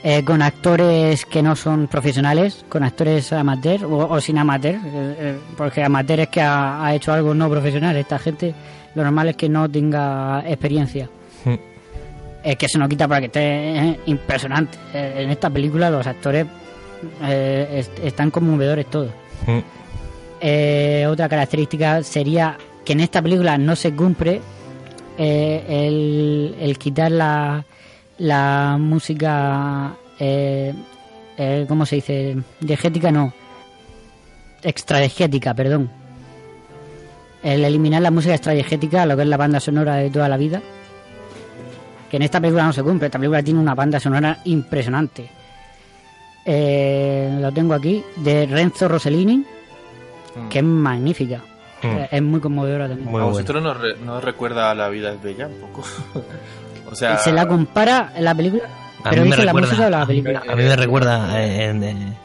Eh, 0.05 0.23
con 0.23 0.41
actores 0.43 1.25
que 1.25 1.43
no 1.43 1.57
son 1.57 1.89
profesionales, 1.89 2.65
con 2.69 2.85
actores 2.85 3.33
amateur 3.33 3.85
o, 3.87 4.07
o 4.09 4.21
sin 4.21 4.39
amateur, 4.39 4.75
eh, 4.75 4.81
eh, 5.19 5.39
porque 5.57 5.83
amateur 5.83 6.21
es 6.21 6.29
que 6.29 6.43
ha, 6.43 6.85
ha 6.85 6.95
hecho 6.95 7.13
algo 7.13 7.35
no 7.35 7.51
profesional. 7.51 7.97
Esta 7.97 8.19
gente, 8.19 8.55
lo 8.95 9.03
normal 9.03 9.31
es 9.31 9.37
que 9.37 9.49
no 9.49 9.69
tenga 9.69 10.45
experiencia. 10.47 11.09
Mm. 11.45 11.55
Es 12.45 12.57
que 12.57 12.69
se 12.69 12.79
nos 12.79 12.89
quita 12.89 13.09
para 13.09 13.21
que 13.21 13.27
esté 13.27 13.41
eh, 13.41 14.01
impresionante. 14.07 14.79
Eh, 14.95 15.23
en 15.25 15.31
esta 15.31 15.51
película 15.51 15.91
los 15.91 16.07
actores 16.07 16.47
eh, 17.23 17.79
est- 17.81 17.99
están 18.05 18.31
conmovedores 18.31 18.87
todos. 18.87 19.11
Mm. 19.47 19.59
Eh, 20.41 21.07
otra 21.09 21.29
característica 21.29 22.03
sería 22.03 22.57
que 22.85 22.93
en 22.93 23.01
esta 23.01 23.23
película 23.23 23.57
no 23.59 23.75
se 23.75 23.95
cumple 23.95 24.41
eh, 25.19 25.65
el, 25.69 26.57
el 26.61 26.79
quitar 26.79 27.11
la, 27.11 27.65
la 28.19 28.77
música, 28.79 29.95
eh, 30.19 30.75
¿cómo 31.69 31.87
se 31.87 31.97
dice? 31.97 32.37
Diegética 32.61 33.11
no, 33.11 33.33
extradigética, 34.63 35.55
perdón. 35.55 35.91
El 37.43 37.65
eliminar 37.65 38.03
la 38.03 38.11
música 38.11 38.35
extradigética, 38.35 39.07
lo 39.07 39.17
que 39.17 39.23
es 39.23 39.29
la 39.29 39.37
banda 39.37 39.61
sonora 39.61 39.97
de 39.97 40.11
toda 40.11 40.29
la 40.29 40.37
vida. 40.37 40.61
Que 42.11 42.17
en 42.19 42.23
esta 42.23 42.41
película 42.41 42.65
no 42.65 42.73
se 42.73 42.83
cumple, 42.83 43.07
esta 43.07 43.19
película 43.19 43.43
tiene 43.43 43.61
una 43.61 43.75
banda 43.75 43.99
sonora 44.01 44.39
impresionante. 44.45 45.29
Eh, 46.49 47.39
lo 47.41 47.51
tengo 47.53 47.75
aquí, 47.75 48.05
de 48.17 48.47
Renzo 48.47 48.87
Rossellini, 48.89 49.45
que 50.49 50.59
es 50.61 50.65
magnífica. 50.65 51.39
Mm. 51.83 51.87
Eh, 51.87 52.09
Es 52.13 52.23
muy 52.23 52.41
conmovedora 52.41 52.87
también. 52.89 53.07
Muy 53.11 53.21
¿A 53.21 53.25
bueno. 53.25 53.31
vosotros 53.39 53.63
nos, 53.63 53.81
re- 53.81 53.97
nos 53.99 54.23
recuerda 54.23 54.71
a 54.71 54.75
La 54.75 54.89
vida 54.89 55.13
es 55.13 55.21
bella 55.23 55.49
un 55.49 55.61
poco? 55.61 55.83
o 56.91 56.95
sea, 56.95 57.19
Se 57.19 57.33
la 57.33 57.47
compara 57.49 58.13
en 58.17 58.25
la 58.25 58.35
película, 58.35 58.63
A 59.03 59.11
pero 59.11 59.23
mí 59.23 59.31
me 59.31 59.37
dice 59.37 59.45
la 59.47 59.53
música 59.53 59.87
o 59.87 59.91
la 59.91 60.07
película. 60.07 60.43
A 60.49 60.55
mí 60.57 60.63
me 60.63 60.77
recuerda 60.77 61.43
eh, 61.43 61.65
en- 61.67 61.83
en- 61.83 62.17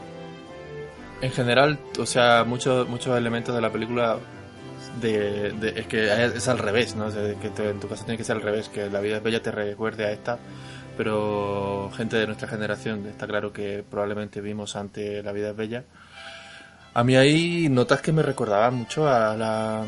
en 1.20 1.30
general, 1.30 1.78
o 1.98 2.06
sea, 2.06 2.44
muchos 2.44 2.88
muchos 2.88 3.16
elementos 3.16 3.54
de 3.54 3.60
la 3.60 3.70
película 3.70 4.16
de, 5.00 5.52
de- 5.52 5.80
es 5.80 5.86
que 5.86 6.24
es 6.36 6.48
al 6.48 6.58
revés, 6.58 6.96
¿no? 6.96 7.06
O 7.06 7.10
sea, 7.10 7.22
que 7.40 7.48
te- 7.50 7.70
en 7.70 7.78
tu 7.80 7.88
caso 7.88 8.04
tiene 8.04 8.18
que 8.18 8.24
ser 8.24 8.36
al 8.36 8.42
revés, 8.42 8.68
que 8.68 8.88
La 8.90 9.00
vida 9.00 9.16
es 9.18 9.22
bella 9.22 9.40
te 9.42 9.50
recuerde 9.52 10.04
a 10.06 10.12
esta, 10.12 10.38
pero 10.96 11.90
gente 11.96 12.16
de 12.16 12.26
nuestra 12.26 12.48
generación 12.48 13.06
está 13.06 13.26
claro 13.26 13.52
que 13.52 13.84
probablemente 13.88 14.40
vimos 14.40 14.76
ante 14.76 15.22
La 15.22 15.32
vida 15.32 15.50
es 15.50 15.56
bella. 15.56 15.84
A 16.94 17.04
mí 17.04 17.16
hay 17.16 17.68
notas 17.68 18.00
que 18.02 18.12
me 18.12 18.22
recordaban 18.22 18.74
mucho 18.74 19.08
a 19.08 19.34
la 19.36 19.84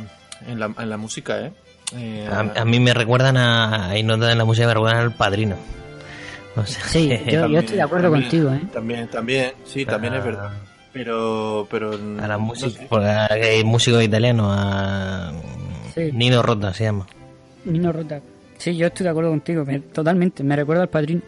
en 0.46 0.58
la, 0.58 0.66
en 0.78 0.90
la 0.90 0.96
música, 0.96 1.40
¿eh? 1.40 1.52
Eh, 1.94 2.28
a, 2.30 2.40
a 2.62 2.64
mí 2.64 2.80
me 2.80 2.94
recuerdan 2.94 3.36
a. 3.36 3.90
Hay 3.90 4.02
notas 4.02 4.32
en 4.32 4.38
la 4.38 4.44
música 4.44 4.64
que 4.64 4.68
me 4.68 4.74
recuerdan 4.74 5.02
al 5.02 5.12
padrino. 5.12 5.56
O 6.56 6.64
sea, 6.64 6.84
Sí, 6.86 7.08
yo, 7.30 7.46
yo 7.48 7.58
estoy 7.60 7.76
de 7.76 7.82
acuerdo 7.82 8.04
también, 8.10 8.22
contigo, 8.30 8.52
¿eh? 8.52 8.60
También, 8.72 9.08
también, 9.08 9.52
sí, 9.64 9.84
también 9.84 10.14
Ah. 10.14 10.18
es 10.18 10.24
verdad. 10.24 10.50
Pero, 10.92 11.66
pero 11.70 11.92
A 11.92 12.26
la 12.28 12.28
no 12.28 12.38
música. 12.38 12.70
sé. 12.80 12.86
Porque 12.88 13.06
hay 13.08 13.64
músicos 13.64 14.02
italianos. 14.02 14.46
A 14.56 15.32
Sí. 15.94 16.10
Nino 16.12 16.42
Rota 16.42 16.72
se 16.72 16.84
llama. 16.84 17.06
Nino 17.64 17.92
Rota. 17.92 18.20
Sí, 18.58 18.76
yo 18.76 18.86
estoy 18.86 19.04
de 19.04 19.10
acuerdo 19.10 19.30
contigo, 19.30 19.64
me- 19.64 19.80
totalmente. 19.80 20.42
Me 20.42 20.56
recuerda 20.56 20.82
al 20.82 20.88
padrino. 20.88 21.20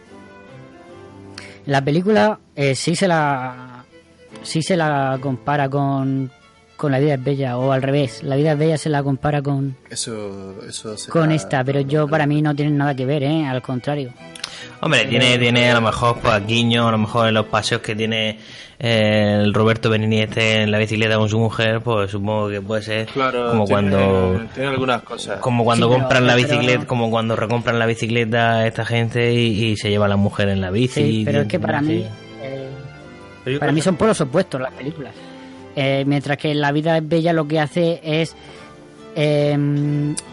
La 1.65 1.83
película 1.83 2.39
eh, 2.55 2.75
sí 2.75 2.95
se 2.95 3.07
la 3.07 3.83
sí 4.43 4.61
se 4.61 4.77
la 4.77 5.17
compara 5.21 5.69
con, 5.69 6.31
con 6.77 6.91
La 6.91 6.99
vida 6.99 7.15
es 7.15 7.23
bella 7.23 7.57
o 7.57 7.71
al 7.73 7.81
revés. 7.81 8.23
La 8.23 8.35
vida 8.37 8.53
es 8.53 8.57
bella 8.59 8.77
se 8.77 8.89
la 8.89 9.03
compara 9.03 9.41
con, 9.41 9.75
Eso, 9.89 10.55
eso 10.67 10.95
con 11.09 11.31
esta, 11.31 11.63
pero 11.63 11.81
yo 11.81 12.07
para 12.07 12.25
mí 12.25 12.41
no 12.41 12.55
tienen 12.55 12.77
nada 12.77 12.95
que 12.95 13.05
ver, 13.05 13.23
¿eh? 13.23 13.45
Al 13.45 13.61
contrario. 13.61 14.13
Hombre, 14.79 15.05
tiene, 15.05 15.37
tiene 15.39 15.71
a 15.71 15.75
lo 15.75 15.81
mejor 15.81 16.19
pues, 16.19 16.33
a 16.33 16.39
Guiño, 16.39 16.87
a 16.87 16.91
lo 16.91 16.97
mejor 16.99 17.27
en 17.27 17.33
los 17.33 17.47
paseos 17.47 17.81
que 17.81 17.95
tiene 17.95 18.37
eh, 18.79 19.39
el 19.43 19.53
Roberto 19.53 19.89
Benini 19.89 20.19
este 20.19 20.61
en 20.61 20.71
la 20.71 20.77
bicicleta 20.77 21.17
con 21.17 21.27
su 21.29 21.39
mujer, 21.39 21.81
pues 21.81 22.11
supongo 22.11 22.47
que 22.49 22.61
puede 22.61 22.83
ser 22.83 23.05
Claro, 23.07 23.49
como 23.49 23.65
tiene- 23.65 23.89
cuando 23.91 24.45
Tiene 24.53 24.69
algunas 24.69 25.01
cosas. 25.01 25.39
como 25.39 25.63
cuando 25.63 25.87
Sí, 25.87 25.89
pero- 25.93 25.99
compran 26.03 26.27
la 26.27 26.35
pero- 26.35 26.47
bicicleta, 26.47 26.85
como 26.85 27.09
cuando 27.09 27.35
recompran 27.35 27.79
la 27.79 27.85
bicicleta 27.87 28.67
esta 28.67 28.85
gente 28.85 29.33
y, 29.33 29.65
y 29.71 29.77
se 29.77 29.89
lleva 29.89 30.05
a 30.05 30.09
la 30.09 30.15
mujer 30.17 30.49
en 30.49 30.61
la 30.61 30.69
bici. 30.69 31.01
Sí, 31.03 31.23
pero 31.25 31.41
es 31.41 31.47
que 31.47 31.59
para 31.59 31.81
mí 31.81 32.05
eh, 32.43 33.57
Para 33.59 33.71
mí 33.71 33.81
son 33.81 33.95
polos 33.95 34.21
opuestos 34.21 34.61
las 34.61 34.73
películas. 34.73 35.13
Eh, 35.75 36.03
mientras 36.07 36.37
que 36.37 36.53
La 36.53 36.71
vida 36.71 36.97
es 36.97 37.07
bella 37.07 37.33
lo 37.33 37.47
que 37.47 37.59
hace 37.59 37.99
es 38.03 38.35
eh, 39.19 39.51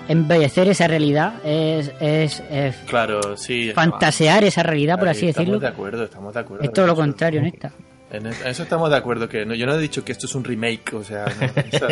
embellecer 0.08 0.68
esa 0.68 0.86
realidad, 0.86 1.34
es, 1.44 1.90
es, 2.00 2.42
es 2.50 2.76
Claro, 2.86 3.34
sí. 3.36 3.72
fantasear 3.74 4.44
esa 4.44 4.62
realidad, 4.62 4.98
por 4.98 5.08
así 5.08 5.26
estamos 5.28 5.46
decirlo. 5.46 5.60
de 5.60 5.68
acuerdo, 5.68 6.04
estamos 6.04 6.34
de 6.34 6.40
acuerdo. 6.40 6.64
Es 6.64 6.72
todo 6.72 6.86
lo 6.86 6.94
contrario 6.94 7.40
en 7.40 7.46
esta. 7.46 7.72
En 8.10 8.26
es- 8.26 8.40
en 8.42 8.46
eso 8.48 8.62
estamos 8.62 8.90
de 8.90 8.96
acuerdo. 8.96 9.28
que 9.28 9.46
no, 9.46 9.54
Yo 9.54 9.64
no 9.66 9.74
he 9.74 9.78
dicho 9.78 10.04
que 10.04 10.12
esto 10.12 10.26
es 10.26 10.34
un 10.34 10.44
remake, 10.44 10.92
o 10.94 11.02
sea, 11.02 11.24
no, 11.24 11.62
eso- 11.72 11.88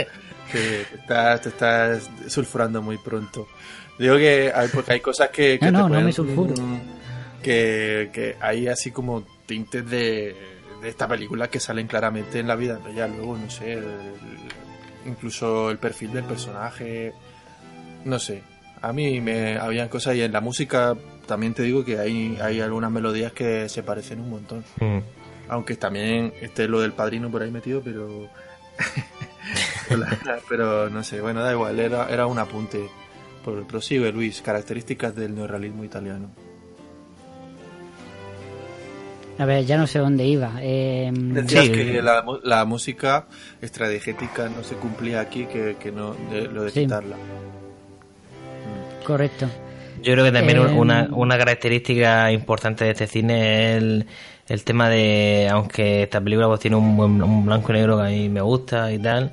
que 0.53 0.85
te 0.91 0.97
estás, 1.01 1.41
te 1.41 1.49
estás 1.49 2.11
sulfurando 2.29 2.83
muy 2.83 2.99
pronto. 2.99 3.49
Digo 3.99 4.17
que 4.17 4.53
hay, 4.55 4.69
porque 4.69 4.93
hay 4.93 5.01
cosas 5.01 5.31
que, 5.31 5.59
que 5.59 5.71
No, 5.73 5.85
te 5.85 5.89
pueden 5.89 6.05
me 6.05 6.13
sulfuro. 6.13 6.55
mm, 6.61 6.79
que, 7.43 8.11
que 8.13 8.37
hay 8.41 8.69
así 8.69 8.91
como 8.91 9.25
tintes 9.47 9.89
de, 9.89 10.37
de 10.83 10.89
esta 10.89 11.09
película 11.09 11.49
que 11.49 11.59
salen 11.59 11.87
claramente 11.87 12.39
en 12.41 12.49
la 12.49 12.55
vida 12.55 12.79
ya 12.95 13.07
luego 13.09 13.37
no 13.37 13.51
sé 13.51 13.79
incluso 15.07 15.71
el 15.71 15.79
perfil 15.79 16.13
del 16.13 16.25
personaje 16.25 17.13
no 18.05 18.19
sé 18.19 18.43
a 18.81 18.93
mí 18.93 19.21
me 19.21 19.57
habían 19.59 19.89
cosas 19.89 20.17
y 20.17 20.23
en 20.23 20.33
la 20.33 20.41
música 20.41 20.97
también 21.27 21.55
te 21.55 21.63
digo 21.63 21.85
que 21.85 21.99
hay, 21.99 22.37
hay 22.43 22.61
algunas 22.61 22.91
melodías 22.91 23.33
que 23.33 23.69
se 23.69 23.83
parecen 23.85 24.19
un 24.21 24.31
montón. 24.31 24.65
Mm. 24.81 24.99
aunque 25.49 25.77
también 25.77 26.33
esté 26.41 26.67
lo 26.69 26.81
del 26.81 26.93
padrino 26.93 27.31
por 27.31 27.43
ahí 27.43 27.51
metido 27.51 27.81
pero 27.83 28.29
pero 30.49 30.89
no 30.91 31.03
sé 31.05 31.21
bueno 31.21 31.43
da 31.43 31.53
igual 31.53 31.79
era, 31.79 32.09
era 32.09 32.27
un 32.27 32.39
apunte. 32.39 32.89
Por- 33.45 33.67
prosigue 33.67 34.13
Luis 34.13 34.41
características 34.41 35.15
del 35.17 35.35
neorrealismo 35.35 35.85
italiano 35.85 36.31
A 39.39 39.45
ver, 39.47 39.65
ya 39.65 39.77
no 39.79 39.87
sé 39.87 39.99
dónde 39.99 40.25
iba. 40.27 40.53
Eh, 40.61 41.11
Decías 41.12 41.65
Sí. 41.67 41.73
que 41.73 42.03
la, 42.03 42.25
la 42.45 42.65
música 42.65 43.27
estrategética 43.61 44.49
no 44.49 44.62
se 44.62 44.75
cumplía 44.77 45.21
aquí, 45.21 45.47
que, 45.47 45.77
que 45.81 45.91
no, 45.91 46.15
de, 46.31 46.43
lo 46.43 46.65
de 46.65 46.71
Sí. 46.71 46.81
quitarla. 46.81 47.17
correcto. 49.05 49.47
Yo 50.03 50.12
creo 50.12 50.25
que 50.25 50.33
también 50.33 50.59
Eh, 50.59 50.61
una, 50.77 51.09
una 51.12 51.39
característica 51.39 52.31
importante 52.33 52.85
de 52.85 52.91
este 52.91 53.07
cine 53.07 53.77
es 53.77 53.83
el, 53.83 54.07
el 54.49 54.65
tema 54.65 54.89
de, 54.89 55.49
aunque 55.51 56.03
esta 56.05 56.21
película 56.21 56.49
pues 56.49 56.61
tiene 56.61 56.77
un, 56.77 56.97
buen, 56.97 57.23
un 57.23 57.45
blanco 57.47 57.73
y 57.73 57.77
negro 57.77 57.97
que 57.99 58.03
a 58.05 58.07
mí 58.11 58.29
me 58.29 58.41
gusta 58.41 58.93
y 58.93 58.99
tal, 58.99 59.33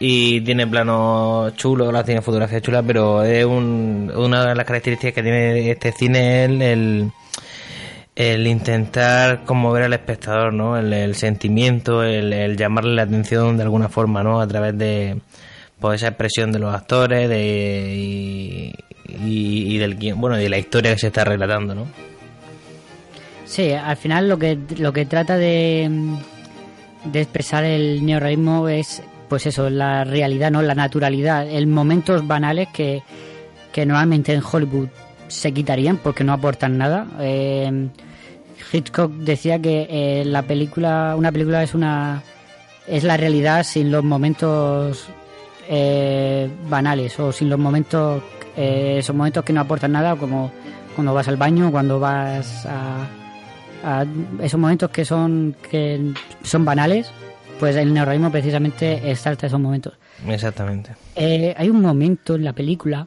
y 0.00 0.40
tiene 0.42 0.66
planos 0.66 1.54
chulos, 1.56 1.86
¿verdad? 1.88 2.04
tiene 2.04 2.22
fotografías 2.22 2.62
chulas, 2.62 2.84
pero 2.86 3.22
es 3.22 3.44
un- 3.44 4.10
una 4.14 4.46
de 4.46 4.54
las 4.54 4.64
características 4.66 5.14
que 5.14 5.22
tiene 5.22 5.70
este 5.70 5.92
cine 5.92 6.44
es 6.44 6.50
el, 6.50 6.62
el, 6.62 7.10
el 8.14 8.46
intentar 8.46 9.44
conmover 9.44 9.84
al 9.84 9.92
espectador, 9.92 10.52
¿no? 10.52 10.76
El, 10.76 11.14
sentimiento, 11.14 12.02
el, 12.02 12.56
llamarle 12.56 12.94
la 12.94 13.02
atención 13.02 13.56
de 13.56 13.62
alguna 13.62 13.88
forma, 13.88 14.22
¿no? 14.22 14.40
A 14.40 14.46
través 14.46 14.76
de 14.76 15.18
pues 15.80 16.00
esa 16.00 16.08
expresión 16.08 16.52
de 16.52 16.60
los 16.60 16.72
actores 16.72 17.28
de, 17.28 17.92
y, 17.96 18.72
y, 19.08 19.74
y 19.74 19.78
del 19.78 19.96
bueno, 20.14 20.36
de 20.36 20.48
la 20.48 20.58
historia 20.58 20.92
que 20.92 20.98
se 20.98 21.08
está 21.08 21.24
relatando, 21.24 21.74
¿no? 21.74 21.86
Sí, 23.44 23.72
al 23.72 23.96
final 23.96 24.28
lo 24.28 24.38
que 24.38 24.56
lo 24.78 24.92
que 24.92 25.04
trata 25.06 25.36
de, 25.36 25.90
de 27.04 27.20
expresar 27.20 27.64
el 27.64 28.04
neorrealismo 28.06 28.68
es 28.68 29.02
pues 29.28 29.46
eso, 29.46 29.70
la 29.70 30.04
realidad, 30.04 30.50
no 30.50 30.60
la 30.60 30.74
naturalidad, 30.74 31.48
el 31.48 31.66
momentos 31.66 32.26
banales 32.26 32.68
que, 32.68 33.02
que 33.72 33.86
normalmente 33.86 34.34
en 34.34 34.42
Hollywood 34.42 34.88
se 35.32 35.52
quitarían 35.52 35.96
porque 35.96 36.24
no 36.24 36.32
aportan 36.32 36.78
nada. 36.78 37.06
Eh, 37.20 37.88
Hitchcock 38.72 39.12
decía 39.12 39.58
que 39.58 39.86
eh, 39.90 40.24
la 40.24 40.42
película, 40.42 41.14
una 41.16 41.32
película 41.32 41.62
es 41.62 41.74
una 41.74 42.22
es 42.86 43.04
la 43.04 43.16
realidad 43.16 43.62
sin 43.64 43.92
los 43.92 44.02
momentos 44.02 45.06
eh, 45.68 46.50
banales 46.68 47.18
o 47.20 47.32
sin 47.32 47.48
los 47.48 47.58
momentos 47.58 48.22
eh, 48.56 48.96
esos 48.98 49.14
momentos 49.14 49.44
que 49.44 49.52
no 49.52 49.60
aportan 49.60 49.92
nada 49.92 50.16
como 50.16 50.50
cuando 50.94 51.14
vas 51.14 51.28
al 51.28 51.36
baño 51.36 51.70
cuando 51.70 52.00
vas 52.00 52.66
a, 52.66 53.06
a 53.84 54.04
esos 54.42 54.58
momentos 54.58 54.90
que 54.90 55.04
son 55.04 55.54
que 55.70 56.12
son 56.42 56.64
banales 56.64 57.12
pues 57.60 57.76
el 57.76 57.94
neorrealismo 57.94 58.32
precisamente 58.32 59.08
exalta 59.08 59.46
esos 59.46 59.60
momentos 59.60 59.94
Exactamente. 60.26 60.92
Hay 61.16 61.68
un 61.68 61.80
momento 61.80 62.34
en 62.34 62.44
la 62.44 62.52
película 62.52 63.06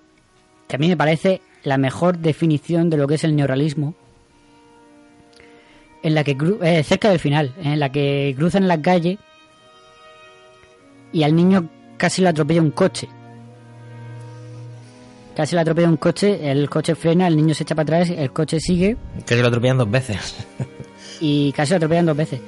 que 0.67 0.75
a 0.75 0.79
mí 0.79 0.87
me 0.87 0.97
parece 0.97 1.41
la 1.65 1.77
mejor 1.77 2.19
definición 2.19 2.89
de 2.89 2.97
lo 2.97 3.07
que 3.07 3.15
es 3.15 3.23
el 3.23 3.35
neorrealismo 3.35 3.93
en 6.03 6.15
la 6.15 6.23
que 6.23 6.37
eh, 6.61 6.83
cerca 6.83 7.09
del 7.09 7.19
final 7.19 7.53
en 7.61 7.79
la 7.79 7.91
que 7.91 8.33
cruzan 8.37 8.67
la 8.67 8.81
calle 8.81 9.17
y 11.11 11.23
al 11.23 11.35
niño 11.35 11.69
casi 11.97 12.21
lo 12.21 12.29
atropella 12.29 12.61
un 12.61 12.71
coche 12.71 13.09
casi 15.35 15.55
lo 15.55 15.61
atropella 15.61 15.89
un 15.89 15.97
coche 15.97 16.51
el 16.51 16.69
coche 16.69 16.95
frena 16.95 17.27
el 17.27 17.35
niño 17.35 17.53
se 17.53 17.63
echa 17.63 17.75
para 17.75 17.97
atrás 17.97 18.09
el 18.15 18.31
coche 18.31 18.59
sigue 18.59 18.95
se 19.25 19.41
lo 19.41 19.47
atropellan 19.47 19.77
dos 19.77 19.89
veces. 19.89 20.45
y 21.19 21.51
casi 21.51 21.71
lo 21.71 21.77
atropellan 21.77 22.05
dos 22.05 22.17
veces. 22.17 22.39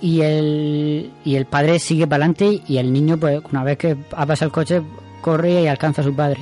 Y 0.00 0.20
el, 0.20 1.10
y 1.24 1.34
el 1.34 1.46
padre 1.46 1.78
sigue 1.78 2.06
para 2.06 2.24
adelante 2.24 2.62
y 2.66 2.78
el 2.78 2.92
niño, 2.92 3.16
pues 3.18 3.40
una 3.50 3.64
vez 3.64 3.78
que 3.78 3.96
ha 4.12 4.26
pasado 4.26 4.46
el 4.46 4.52
coche, 4.52 4.82
corre 5.20 5.62
y 5.62 5.66
alcanza 5.66 6.02
a 6.02 6.04
su 6.04 6.14
padre. 6.14 6.40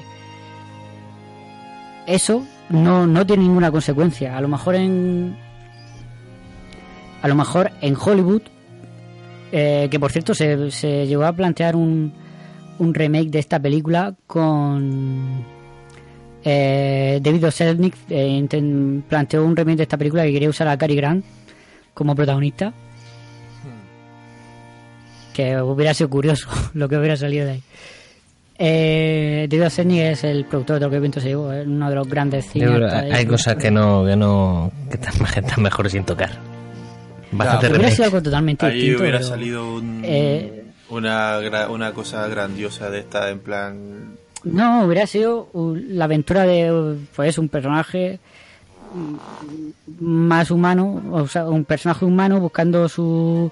Eso 2.06 2.46
no, 2.70 3.06
no 3.06 3.26
tiene 3.26 3.42
ninguna 3.42 3.70
consecuencia. 3.70 4.36
A 4.36 4.40
lo 4.40 4.48
mejor 4.48 4.74
en. 4.76 5.36
A 7.22 7.28
lo 7.28 7.34
mejor 7.34 7.72
en 7.80 7.96
Hollywood, 7.96 8.42
eh, 9.50 9.88
que 9.90 9.98
por 9.98 10.12
cierto 10.12 10.34
se, 10.34 10.70
se 10.70 11.06
llegó 11.06 11.24
a 11.24 11.32
plantear 11.32 11.74
un, 11.74 12.12
un 12.78 12.94
remake 12.94 13.30
de 13.30 13.38
esta 13.38 13.58
película 13.58 14.14
con 14.26 15.44
eh, 16.44 17.18
David. 17.22 17.46
Selznick 17.50 17.94
eh, 18.10 19.02
planteó 19.08 19.44
un 19.44 19.56
remake 19.56 19.78
de 19.78 19.82
esta 19.82 19.96
película 19.96 20.24
que 20.24 20.32
quería 20.32 20.48
usar 20.48 20.68
a 20.68 20.78
Cary 20.78 20.94
Grant 20.94 21.24
como 21.94 22.14
protagonista. 22.14 22.72
Que 25.34 25.60
hubiera 25.60 25.92
sido 25.92 26.08
curioso 26.08 26.48
lo 26.74 26.88
que 26.88 26.96
hubiera 26.96 27.16
salido 27.16 27.46
de 27.46 27.52
ahí. 27.52 27.62
Eh, 28.58 29.46
David 29.50 29.66
O. 29.66 29.70
Selznick 29.70 30.00
es 30.00 30.24
el 30.24 30.44
productor 30.46 30.76
de 30.76 30.80
Lo 30.86 30.90
que 30.90 30.96
el 30.96 31.02
viento 31.02 31.20
se 31.20 31.28
llevó, 31.28 31.52
es 31.52 31.66
uno 31.66 31.88
de 31.90 31.94
los 31.94 32.08
grandes 32.08 32.46
cineastas. 32.50 33.04
hay 33.12 33.26
cosas 33.26 33.56
que 33.56 33.70
no, 33.70 34.04
que 34.06 34.16
no, 34.16 34.72
que 34.88 34.94
están, 34.96 35.14
están 35.44 35.62
mejor 35.62 35.90
sin 35.90 36.04
tocar. 36.04 36.30
Bastante 37.32 37.66
hubiera 37.66 37.78
remake. 37.78 37.94
sido 37.96 38.04
algo 38.06 38.22
totalmente 38.22 38.66
Ahí 38.66 38.74
distinto. 38.74 39.02
hubiera 39.02 39.18
pero- 39.18 39.28
salido 39.28 39.74
un- 39.74 40.00
Eh, 40.04 40.64
una, 40.88 41.40
una 41.68 41.92
cosa 41.92 42.26
grandiosa 42.28 42.88
de 42.90 43.00
esta, 43.00 43.28
en 43.30 43.40
plan... 43.40 44.16
No, 44.44 44.84
hubiera 44.84 45.06
sido 45.06 45.48
la 45.88 46.04
aventura 46.04 46.44
de 46.44 46.96
pues 47.16 47.36
un 47.36 47.48
personaje 47.48 48.20
más 50.00 50.50
humano, 50.50 51.02
o 51.12 51.26
sea, 51.26 51.46
un 51.48 51.64
personaje 51.64 52.04
humano 52.04 52.38
buscando 52.40 52.88
su, 52.88 53.50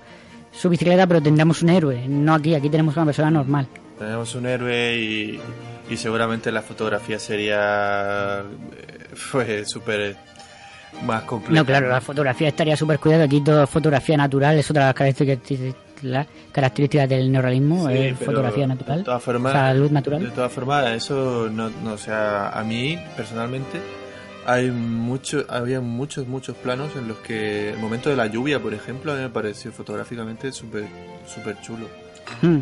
su 0.52 0.68
bicicleta, 0.70 1.06
pero 1.06 1.20
tendríamos 1.20 1.62
un 1.62 1.70
héroe. 1.70 2.06
No 2.08 2.34
aquí, 2.34 2.54
aquí 2.54 2.70
tenemos 2.70 2.96
una 2.96 3.06
persona 3.06 3.30
normal. 3.30 3.66
Tenemos 3.98 4.34
un 4.34 4.46
héroe 4.46 4.96
y, 4.96 5.40
y 5.90 5.96
seguramente 5.96 6.50
la 6.50 6.62
fotografía 6.62 7.18
sería 7.18 8.40
eh, 8.40 9.14
pues 9.32 9.70
súper 9.70 10.16
más 11.02 11.22
compleja. 11.22 11.60
No, 11.60 11.66
claro, 11.66 11.88
la 11.88 12.00
fotografía 12.00 12.48
estaría 12.48 12.76
súper 12.76 12.98
cuidada. 12.98 13.24
Aquí 13.24 13.40
todo 13.42 13.66
fotografía 13.66 14.16
natural, 14.16 14.58
es 14.58 14.70
otra 14.70 14.92
de 14.92 15.74
las 16.02 16.26
características, 16.52 17.08
del 17.08 17.30
neorrealismo, 17.32 17.88
Sí, 17.88 17.96
es 17.98 18.18
fotografía 18.18 18.66
natural. 18.66 18.98
De 18.98 19.04
todas 19.04 19.22
formas, 19.22 19.52
o 19.52 19.56
sea, 19.56 19.74
luz 19.74 19.88
De 19.88 19.94
natural. 19.94 20.32
todas 20.34 20.52
formas, 20.52 20.90
eso 20.90 21.48
no, 21.50 21.70
no, 21.82 21.92
o 21.94 21.98
sea, 21.98 22.50
a 22.50 22.62
mí 22.64 22.98
personalmente 23.16 23.80
hay 24.46 24.70
mucho, 24.70 25.44
había 25.48 25.80
muchos, 25.80 26.26
muchos 26.26 26.56
planos 26.56 26.94
en 26.96 27.08
los 27.08 27.18
que 27.18 27.70
el 27.70 27.78
momento 27.78 28.10
de 28.10 28.16
la 28.16 28.26
lluvia, 28.26 28.60
por 28.60 28.74
ejemplo, 28.74 29.12
a 29.12 29.16
mí 29.16 29.22
me 29.22 29.30
pareció 29.30 29.72
fotográficamente 29.72 30.52
súper, 30.52 30.84
súper 31.26 31.60
chulo. 31.62 31.88
Mm. 32.42 32.58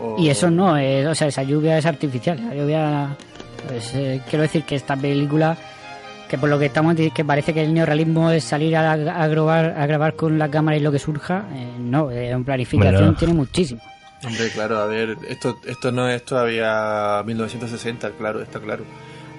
O- 0.00 0.16
Y 0.18 0.28
eso 0.28 0.50
no, 0.50 0.76
eh, 0.78 1.06
o 1.06 1.14
sea, 1.14 1.28
esa 1.28 1.42
lluvia 1.42 1.78
es 1.78 1.86
artificial. 1.86 2.40
La 2.48 2.54
lluvia, 2.54 3.16
pues, 3.68 3.94
eh, 3.94 4.20
quiero 4.28 4.42
decir 4.42 4.64
que 4.64 4.74
esta 4.76 4.96
película, 4.96 5.56
que 6.28 6.38
por 6.38 6.48
lo 6.48 6.58
que 6.58 6.66
estamos 6.66 6.94
diciendo, 6.94 7.14
que 7.14 7.24
parece 7.24 7.52
que 7.54 7.62
el 7.62 7.72
neorrealismo 7.74 8.30
es 8.30 8.44
salir 8.44 8.76
a, 8.76 8.92
a 8.92 9.26
grabar, 9.28 9.74
a 9.78 9.86
grabar 9.86 10.14
con 10.14 10.38
la 10.38 10.50
cámara 10.50 10.76
y 10.76 10.80
lo 10.80 10.90
que 10.92 10.98
surja, 10.98 11.44
eh, 11.54 11.66
no, 11.78 12.10
eh, 12.10 12.30
en 12.30 12.44
planificación 12.44 12.94
Bueno. 13.02 13.16
tiene 13.18 13.34
muchísimo. 13.34 13.80
Hombre, 14.26 14.48
claro, 14.54 14.78
a 14.78 14.86
ver, 14.86 15.18
esto, 15.28 15.58
esto 15.66 15.92
no 15.92 16.08
es 16.08 16.24
todavía 16.24 17.22
1960, 17.26 18.10
claro, 18.12 18.42
está 18.42 18.58
claro. 18.58 18.84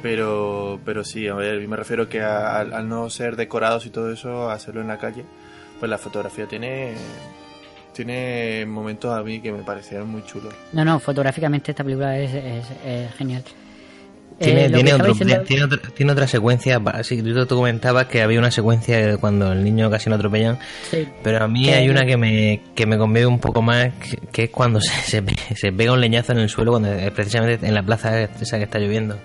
Pero, 0.04 0.80
pero 0.86 1.04
sí, 1.04 1.28
a 1.28 1.34
ver, 1.34 1.68
me 1.68 1.76
refiero 1.76 2.08
que 2.08 2.22
a- 2.22 2.60
al, 2.60 2.74
al 2.74 2.88
no 2.88 3.10
ser 3.10 3.36
decorados 3.36 3.86
y 3.88 3.90
todo 3.90 4.12
eso, 4.12 4.52
hacerlo 4.52 4.82
en 4.82 4.88
la 4.88 5.00
calle, 5.00 5.26
pues 5.80 5.90
la 5.90 5.98
fotografía 5.98 6.46
tiene, 6.48 6.94
tiene 7.96 8.66
momentos 8.68 9.12
a 9.18 9.24
mí 9.24 9.40
que 9.40 9.52
me 9.52 9.64
parecieron 9.64 10.10
muy 10.10 10.24
chulos. 10.26 10.54
No, 10.74 10.84
no, 10.84 11.00
fotográficamente 11.00 11.72
esta 11.72 11.84
película 11.84 12.18
es, 12.20 12.34
es- 12.34 12.66
es 12.86 13.14
genial. 13.16 13.44
Tiene, 14.38 14.66
Eh, 14.66 14.70
tiene, 14.70 14.94
otro- 14.94 15.14
diciendo- 15.14 15.42
tiene, 15.44 15.64
otra, 15.64 15.80
tiene 15.96 16.12
otra 16.12 16.28
secuencia. 16.28 16.82
Sí, 17.04 17.22
tú, 17.24 17.46
tú 17.46 17.56
comentabas 17.56 18.08
que 18.08 18.22
había 18.22 18.38
una 18.38 18.52
secuencia 18.52 19.16
cuando 19.18 19.54
el 19.54 19.64
niño 19.64 19.90
casi 19.90 20.10
lo 20.10 20.18
atropellan. 20.18 20.60
Sí. 20.92 21.08
Pero 21.24 21.42
a 21.42 21.48
mí 21.48 21.70
hay 21.70 21.88
una 21.88 22.06
que 22.06 22.18
me, 22.18 22.62
que 22.76 22.86
me 22.86 22.98
conmueve 22.98 23.28
un 23.28 23.40
poco 23.40 23.62
más, 23.62 23.94
que, 23.94 24.18
que 24.34 24.44
es 24.44 24.50
cuando 24.50 24.82
se, 24.82 24.92
se, 25.04 25.22
pe- 25.22 25.56
se 25.56 25.72
pega 25.72 25.94
un 25.94 26.02
leñazo 26.02 26.34
en 26.34 26.40
el 26.40 26.50
suelo, 26.50 26.72
cuando 26.72 26.90
precisamente 27.16 27.66
en 27.66 27.74
la 27.74 27.82
plaza 27.84 28.24
esa 28.24 28.58
que 28.58 28.66
está 28.66 28.78
lloviendo. 28.78 29.18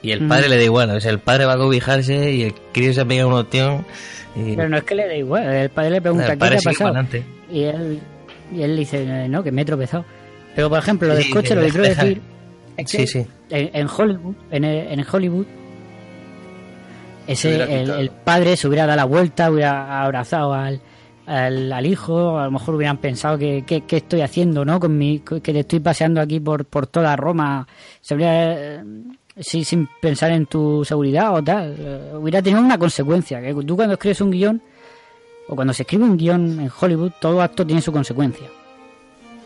Y 0.00 0.12
el 0.12 0.22
Mm. 0.22 0.28
padre 0.28 0.48
le 0.48 0.56
da 0.56 0.64
igual, 0.64 0.90
o 0.90 1.00
sea, 1.00 1.10
el 1.10 1.18
padre 1.18 1.44
va 1.44 1.52
a 1.52 1.58
cobijarse 1.58 2.32
y 2.32 2.42
el 2.44 2.54
crío 2.72 2.94
se 2.94 3.04
pega 3.04 3.26
un 3.26 3.34
ostión. 3.34 3.84
Y 4.34 4.56
Pero 4.56 4.68
no 4.68 4.76
es 4.78 4.84
que 4.84 4.94
le 4.94 5.08
dé 5.08 5.18
igual, 5.18 5.42
el 5.44 5.68
padre 5.70 5.90
le 5.90 6.00
pregunta 6.00 6.26
el 6.26 6.32
qué 6.32 6.36
padre 6.38 6.54
le 6.54 6.58
ha 6.60 6.62
pasado. 6.62 7.06
Y 7.52 7.62
él, 7.64 8.00
y 8.54 8.62
él 8.62 8.76
dice, 8.76 9.02
eh, 9.02 9.28
no, 9.28 9.42
que 9.42 9.52
me 9.52 9.62
he 9.62 9.64
tropezado. 9.64 10.04
Pero 10.54 10.68
por 10.70 10.78
ejemplo, 10.78 11.08
lo 11.08 11.14
del 11.14 11.24
Sí, 11.24 11.30
coche, 11.30 11.54
lo 11.54 11.62
que 11.62 11.68
quiero 11.70 11.84
decir 11.88 12.20
es 12.76 12.90
que 12.90 12.98
Sí, 12.98 13.06
sí. 13.06 13.26
En, 13.50 13.70
en 13.74 13.86
Hollywood, 13.86 14.34
en, 14.50 14.64
el- 14.64 14.98
en 14.98 15.06
Hollywood, 15.10 15.46
ese 17.26 17.48
hubiera 17.48 17.98
el, 18.00 18.10
padre 18.10 18.56
se 18.56 18.66
hubiera 18.68 18.86
dado 18.86 18.96
la 18.96 19.04
vuelta, 19.04 19.50
hubiera 19.50 20.02
abrazado 20.02 20.52
al, 20.54 20.80
al, 21.26 21.72
al 21.72 21.86
hijo, 21.86 22.38
a 22.38 22.46
lo 22.46 22.50
mejor 22.50 22.74
hubieran 22.74 22.96
pensado 22.98 23.38
que, 23.38 23.64
que, 23.66 23.82
que 23.82 23.98
estoy 23.98 24.22
haciendo, 24.22 24.64
¿no? 24.64 24.80
Con 24.80 24.98
mi, 24.98 25.20
que 25.20 25.40
te 25.40 25.60
estoy 25.60 25.80
paseando 25.80 26.20
aquí 26.20 26.40
por, 26.40 26.64
por 26.64 26.86
toda 26.86 27.14
Roma, 27.16 27.66
se 28.00 28.14
habría, 28.14 28.52
eh, 28.80 28.84
sí, 29.38 29.64
sin 29.64 29.88
pensar 30.00 30.30
en 30.32 30.46
tu 30.46 30.84
seguridad 30.84 31.34
o 31.34 31.42
tal, 31.42 31.76
eh, 31.78 32.12
hubiera 32.14 32.42
tenido 32.42 32.62
una 32.62 32.78
consecuencia. 32.78 33.40
Que 33.40 33.54
tú 33.54 33.76
cuando 33.76 33.94
escribes 33.94 34.20
un 34.20 34.30
guion, 34.30 34.62
o 35.48 35.54
cuando 35.56 35.72
se 35.72 35.82
escribe 35.82 36.04
un 36.04 36.16
guion 36.16 36.60
en 36.60 36.70
Hollywood, 36.80 37.12
todo 37.20 37.42
acto 37.42 37.66
tiene 37.66 37.82
su 37.82 37.92
consecuencia. 37.92 38.46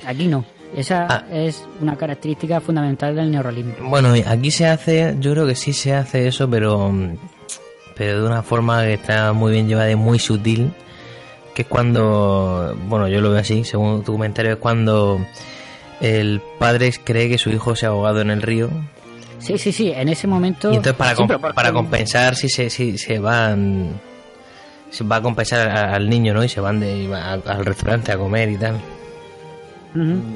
Aquí 0.06 0.26
no. 0.26 0.44
Esa 0.76 1.06
Ah. 1.08 1.24
es 1.32 1.64
una 1.80 1.96
característica 1.96 2.60
fundamental 2.60 3.14
del 3.14 3.30
neorrealismo. 3.30 3.72
Bueno, 3.88 4.12
aquí 4.26 4.50
se 4.50 4.66
hace, 4.66 5.14
yo 5.20 5.32
creo 5.32 5.46
que 5.46 5.54
sí 5.54 5.72
se 5.72 5.94
hace 5.94 6.26
eso, 6.26 6.50
pero, 6.50 6.92
pero 7.96 8.20
de 8.22 8.26
una 8.26 8.42
forma 8.42 8.82
que 8.82 8.94
está 8.94 9.32
muy 9.32 9.52
bien 9.52 9.68
llevada 9.68 9.90
y 9.90 9.96
muy 9.96 10.18
sutil, 10.18 10.72
que 11.54 11.62
es 11.62 11.68
cuando, 11.68 12.76
bueno, 12.88 13.08
yo 13.08 13.20
lo 13.20 13.30
veo 13.30 13.38
así, 13.40 13.64
según 13.64 14.02
tu 14.04 14.12
comentario, 14.12 14.52
es 14.54 14.58
cuando 14.58 15.18
el 16.00 16.42
padre 16.58 16.92
cree 17.02 17.28
que 17.30 17.38
su 17.38 17.48
hijo 17.50 17.74
se 17.76 17.86
ha 17.86 17.90
ahogado 17.90 18.20
en 18.20 18.30
el 18.30 18.42
río 18.42 18.68
Sí, 19.38 19.58
sí, 19.58 19.72
sí, 19.72 19.90
en 19.92 20.08
ese 20.08 20.26
momento... 20.26 20.72
y 20.72 20.76
entonces 20.76 20.94
para, 20.94 21.10
Sí, 21.10 21.16
com- 21.16 21.26
pero 21.28 21.40
porque- 21.40 21.54
para 21.54 21.72
compensar 21.72 22.34
si 22.36 22.48
se, 22.48 22.70
si 22.70 22.96
se 22.98 23.18
van 23.18 24.00
se 24.90 25.04
va 25.04 25.16
a 25.16 25.22
compensar 25.22 25.68
al 25.68 26.08
niño, 26.08 26.32
¿no? 26.32 26.42
Y 26.44 26.48
se 26.48 26.60
van 26.60 26.80
de, 26.80 27.12
a- 27.14 27.32
al 27.34 27.64
restaurante 27.66 28.12
a 28.12 28.16
comer 28.18 28.48
y 28.50 28.56
tal. 28.56 28.80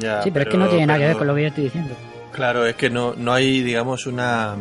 Ya, 0.01 0.23
sí, 0.23 0.31
pero, 0.31 0.45
es 0.45 0.51
que 0.51 0.57
no 0.59 0.69
tiene 0.69 0.87
nada 0.87 0.99
que 0.99 1.07
ver 1.07 1.17
con 1.17 1.27
lo 1.27 1.35
que 1.35 1.43
yo 1.43 1.49
estoy 1.49 1.65
diciendo. 1.65 1.95
Claro, 2.33 2.65
es 2.67 2.77
que 2.77 2.89
no, 2.91 3.15
no 3.17 3.33
hay, 3.33 3.63
digamos, 3.63 4.07
una 4.07 4.55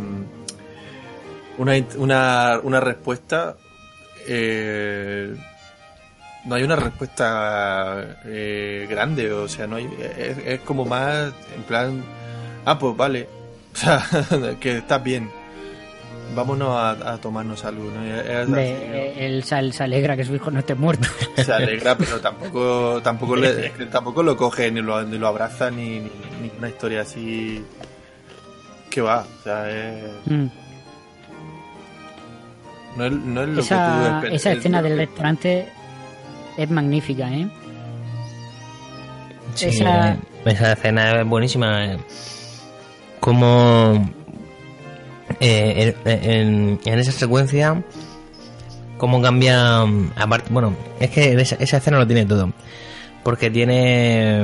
una, 1.58 1.74
una, 1.98 2.60
una 2.64 2.80
respuesta. 2.80 3.56
eh, 4.28 5.36
no 6.46 6.56
hay 6.56 6.64
una 6.64 6.76
respuesta 6.78 8.18
eh, 8.26 8.88
grande, 8.90 9.32
o 9.34 9.48
sea, 9.48 9.68
no 9.68 9.76
hay, 9.76 9.90
es, 10.18 10.38
es 10.46 10.60
como 10.62 10.86
más 10.86 11.32
en 11.56 11.64
plan, 11.64 12.02
ah, 12.66 12.80
pues 12.80 12.96
vale, 12.96 13.28
sea, 13.80 14.06
que 14.60 14.78
estás 14.78 15.04
bien, 15.04 15.30
vámonos 16.36 16.70
a, 16.76 16.92
a 17.14 17.18
tomarnos 17.18 17.64
algo, 17.66 17.90
¿no? 17.92 18.04
Es- 18.04 18.50
eh, 18.58 19.14
él 19.26 19.44
se, 19.44 19.72
se 19.72 19.84
alegra 19.84 20.16
que 20.16 20.24
su 20.26 20.36
hijo 20.36 20.52
no 20.52 20.60
esté 20.60 20.76
muerto. 20.76 21.08
se 21.36 21.52
alegra, 21.54 21.98
pero 21.98 22.20
tampoco 22.20 23.02
tampoco, 23.04 23.36
le- 23.36 23.72
que 23.78 23.86
tampoco 23.88 24.24
lo 24.24 24.36
coge 24.38 24.72
ni 24.72 24.82
lo, 24.82 25.02
ni 25.04 25.18
lo 25.18 25.28
abraza 25.28 25.70
ni, 25.72 26.00
ni, 26.00 26.12
ni 26.42 26.52
una 26.58 26.70
historia 26.70 27.02
así 27.02 27.64
que 28.90 29.02
va, 29.02 29.22
o 29.40 29.44
sea, 29.44 29.70
es, 29.70 30.04
Mm. 30.26 30.48
no, 32.98 33.06
es, 33.06 33.12
no 33.12 33.42
es 33.44 33.50
lo 33.50 33.56
que 33.56 33.62
esa 33.62 34.20
tú 34.22 34.28
esper- 34.28 34.34
esa 34.34 34.52
escena 34.52 34.82
del 34.82 34.94
que- 34.94 35.06
restaurante 35.06 35.70
es 36.58 36.70
magnífica, 36.72 37.32
¿eh? 37.32 37.48
Sí, 39.56 39.66
Esa- 39.68 40.14
eh, 40.14 40.18
esa 40.46 40.72
escena 40.74 41.22
es 41.22 41.28
buenísima. 41.28 41.98
Como 43.30 44.10
eh, 45.40 45.94
en, 46.04 46.80
esa 46.84 47.12
secuencia, 47.12 47.84
cómo 48.98 49.22
cambia. 49.22 49.82
Aparte, 50.16 50.52
bueno, 50.52 50.74
es 51.00 51.12
que 51.12 51.34
esa, 51.34 51.58
esa 51.60 51.78
escena 51.78 52.00
lo 52.00 52.08
tiene 52.08 52.26
todo. 52.26 52.52
Porque 53.24 53.52
tiene. 53.52 54.42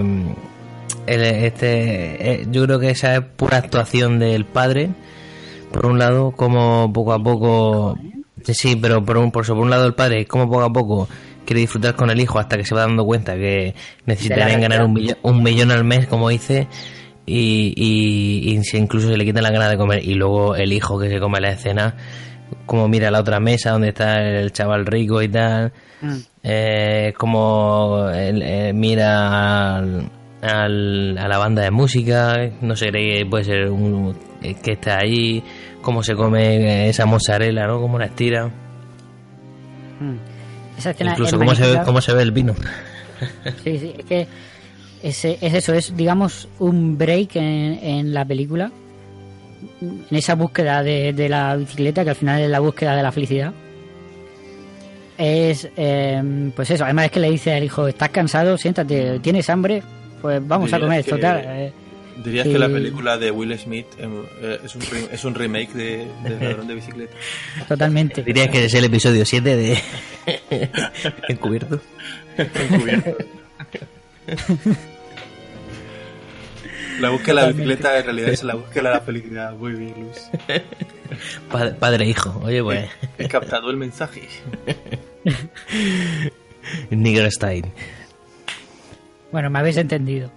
el- 1.08 1.24
este, 1.24 2.32
eh, 2.42 2.48
yo 2.52 2.64
creo 2.68 2.80
que 2.80 2.92
esa 2.92 3.16
es 3.16 3.22
pura 3.22 3.58
actuación 3.58 4.20
del 4.20 4.46
padre. 4.46 4.90
Por 5.72 5.88
un 5.88 5.98
lado, 5.98 6.30
como 6.30 6.94
poco 6.94 7.14
a 7.14 7.24
poco. 7.24 7.98
Sí, 8.44 8.54
sí, 8.54 8.76
pero 8.76 9.04
por, 9.04 9.18
un, 9.18 9.32
por, 9.32 9.46
eso, 9.46 9.56
por 9.56 9.64
un 9.64 9.72
lado 9.72 9.88
el 9.88 9.96
padre, 9.96 10.28
como 10.28 10.46
poco 10.48 10.62
a 10.62 10.72
poco 10.72 11.10
quiere 11.44 11.62
disfrutar 11.62 11.96
con 11.96 12.12
el 12.12 12.20
hijo 12.22 12.38
hasta 12.38 12.56
que 12.56 12.66
se 12.66 12.76
va 12.76 12.82
dando 12.82 13.04
cuenta 13.04 13.34
que 13.34 13.74
necesitarían 14.06 14.62
ganar 14.62 14.84
un 14.86 14.94
millón, 14.94 15.18
un 15.24 15.42
millón 15.42 15.72
al 15.72 15.84
mes, 15.84 16.06
como 16.06 16.30
dice, 16.30 16.68
y, 17.26 17.74
y, 17.76 18.54
y 18.56 18.78
incluso 18.78 19.08
se 19.10 19.18
le 19.18 19.26
quitan 19.26 19.44
la 19.44 19.52
ganas 19.52 19.70
de 19.70 19.78
comer. 19.78 20.04
Y 20.04 20.14
luego 20.16 20.56
el 20.56 20.72
hijo 20.74 21.00
que 21.00 21.10
se 21.10 21.20
come 21.20 21.40
la 21.42 21.50
escena, 21.52 21.96
como 22.66 22.88
mira 22.88 23.10
la 23.12 23.20
otra 23.20 23.40
mesa 23.40 23.72
donde 23.72 23.90
está 23.90 24.22
el 24.22 24.52
chaval 24.52 24.86
rico 24.86 25.22
y 25.22 25.28
tal, 25.30 25.72
Mm. 26.02 26.18
eh, 26.44 27.14
como 27.18 28.10
él, 28.14 28.42
eh, 28.44 28.74
mira 28.74 29.78
al, 29.78 30.10
al- 30.42 31.18
a 31.18 31.28
la 31.28 31.38
banda 31.38 31.62
de 31.64 31.72
música, 31.72 32.38
no 32.62 32.76
sé, 32.76 32.90
cree 32.90 33.20
que 33.20 33.26
puede 33.26 33.46
ser 33.46 33.70
un, 33.72 34.16
eh, 34.44 34.56
que 34.62 34.74
está 34.74 34.98
ahí, 35.00 35.42
cómo 35.82 36.04
se 36.04 36.14
come 36.16 36.90
esa 36.90 37.06
mozzarella, 37.06 37.66
¿no? 37.66 37.80
Cómo 37.80 37.98
la 37.98 38.06
estira. 38.08 38.48
Mm. 40.00 40.16
Esa 40.78 40.92
escena 40.92 41.12
Incluso 41.12 41.36
es 41.38 41.40
cómo 41.40 41.56
se, 41.56 41.72
ve, 41.72 41.80
cómo 41.86 42.02
se 42.02 42.14
ve 42.14 42.22
el 42.24 42.32
vino. 42.32 42.54
Sí, 43.64 43.80
sí, 43.80 43.94
es 43.98 44.06
que 44.06 44.28
ese- 45.04 45.38
es 45.42 45.54
eso, 45.54 45.74
es 45.74 45.96
digamos 45.96 46.48
un 46.60 46.98
break 46.98 47.36
en, 47.36 47.80
en 47.84 48.14
la 48.14 48.26
película, 48.26 48.72
en 49.82 50.06
esa 50.16 50.36
búsqueda 50.36 50.84
de, 50.84 51.14
de 51.14 51.30
la 51.30 51.56
bicicleta, 51.56 52.04
que 52.04 52.10
al 52.12 52.16
final 52.16 52.42
es 52.42 52.50
la 52.50 52.60
búsqueda 52.60 52.96
de 52.96 53.04
la 53.04 53.12
felicidad. 53.12 53.54
Es, 55.18 55.70
eh, 55.78 56.52
pues 56.56 56.70
eso, 56.72 56.84
además 56.84 57.06
es 57.06 57.12
que 57.12 57.20
le 57.22 57.32
dice 57.32 57.54
al 57.54 57.64
hijo, 57.64 57.88
¿estás 57.88 58.10
cansado? 58.10 58.58
Siéntate, 58.58 59.20
¿tienes 59.20 59.50
hambre? 59.50 59.82
Pues 60.22 60.46
vamos 60.46 60.72
a 60.74 60.80
comer, 60.80 61.04
que- 61.06 61.12
total. 61.12 61.42
eh, 61.46 61.74
Dirías 62.24 62.48
que 62.48 62.58
la 62.58 62.70
película 62.70 63.18
de 63.18 63.30
Will 63.30 63.58
Smith 63.60 63.88
em, 64.00 64.24
eh, 64.42 64.58
es, 64.64 64.74
un, 64.76 64.82
es 65.12 65.26
un 65.26 65.36
remake 65.36 65.74
de, 65.74 66.08
de 66.24 66.30
Ladrón 66.42 66.68
de 66.68 66.76
Bicicleta. 66.76 67.14
totalmente. 67.68 68.24
Dirías 68.24 68.48
que 68.50 68.66
es 68.66 68.74
el 68.74 68.86
episodio 68.86 69.26
7 69.26 69.56
de 69.56 69.78
Encubierto. 71.30 71.80
Encubierto. 72.38 73.18
La 77.00 77.10
búsqueda 77.10 77.42
de 77.42 77.42
la 77.42 77.48
bicicleta 77.52 77.98
en 77.98 78.06
realidad 78.06 78.30
es 78.30 78.44
la 78.44 78.56
búsqueda 78.56 78.90
de 78.90 78.96
la 78.96 79.02
felicidad. 79.02 79.54
Muy 79.54 79.74
bien, 79.74 79.94
Luis. 80.00 80.30
Padre, 81.52 81.72
padre 81.72 82.06
e 82.06 82.10
hijo. 82.10 82.42
Oye, 82.44 82.64
pues. 82.64 82.90
He 83.18 83.28
captado 83.28 83.70
el 83.70 83.78
mensaje. 83.78 84.28
Nigger 86.90 87.32
Style. 87.32 87.72
Bueno, 89.32 89.50
me 89.50 89.60
habéis 89.60 89.78
entendido. 89.78 90.32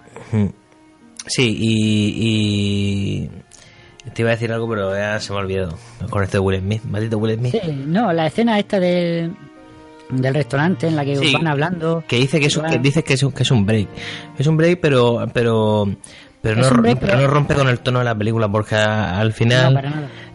Sí, 1.25 1.57
y, 1.59 2.13
y. 2.17 3.29
Te 4.13 4.21
iba 4.21 4.31
a 4.31 4.33
decir 4.33 4.51
algo, 4.51 4.69
pero 4.69 4.95
ya 4.95 5.19
se 5.19 5.31
me 5.31 5.39
ha 5.39 5.41
olvidado. 5.41 5.77
Con 6.09 6.23
esto 6.23 6.37
de 6.37 6.41
Will 6.41 6.59
Smith. 6.59 6.83
Maldito 6.83 7.17
Will 7.17 7.37
Smith. 7.37 7.55
Sí, 7.61 7.83
no, 7.87 8.13
la 8.13 8.27
escena 8.27 8.59
esta 8.59 8.79
del, 8.79 9.33
del 10.09 10.33
restaurante 10.33 10.87
en 10.87 10.95
la 10.95 11.05
que 11.05 11.15
Sí. 11.15 11.33
van 11.33 11.47
hablando. 11.47 12.03
Que 12.07 12.17
dice 12.17 12.39
que 12.39 12.47
es 12.47 12.57
que 12.57 12.79
dices 12.79 13.03
que 13.03 13.13
es 13.13 13.23
un, 13.23 13.31
que 13.31 13.43
es 13.43 13.51
un 13.51 13.65
break. 13.65 13.87
Es 14.37 14.47
un 14.47 14.57
break, 14.57 14.79
pero 14.81 15.25
pero 15.33 15.87
pero 16.41 16.55
no, 16.55 16.69
break, 16.81 17.01
ro- 17.01 17.07
pero 17.07 17.17
no 17.21 17.27
rompe 17.27 17.53
con 17.53 17.67
el 17.67 17.79
tono 17.79 17.99
de 17.99 18.05
la 18.05 18.15
película 18.15 18.47
porque 18.49 18.75
a- 18.75 19.19
al 19.19 19.33
final 19.33 19.73
No, 19.73 19.81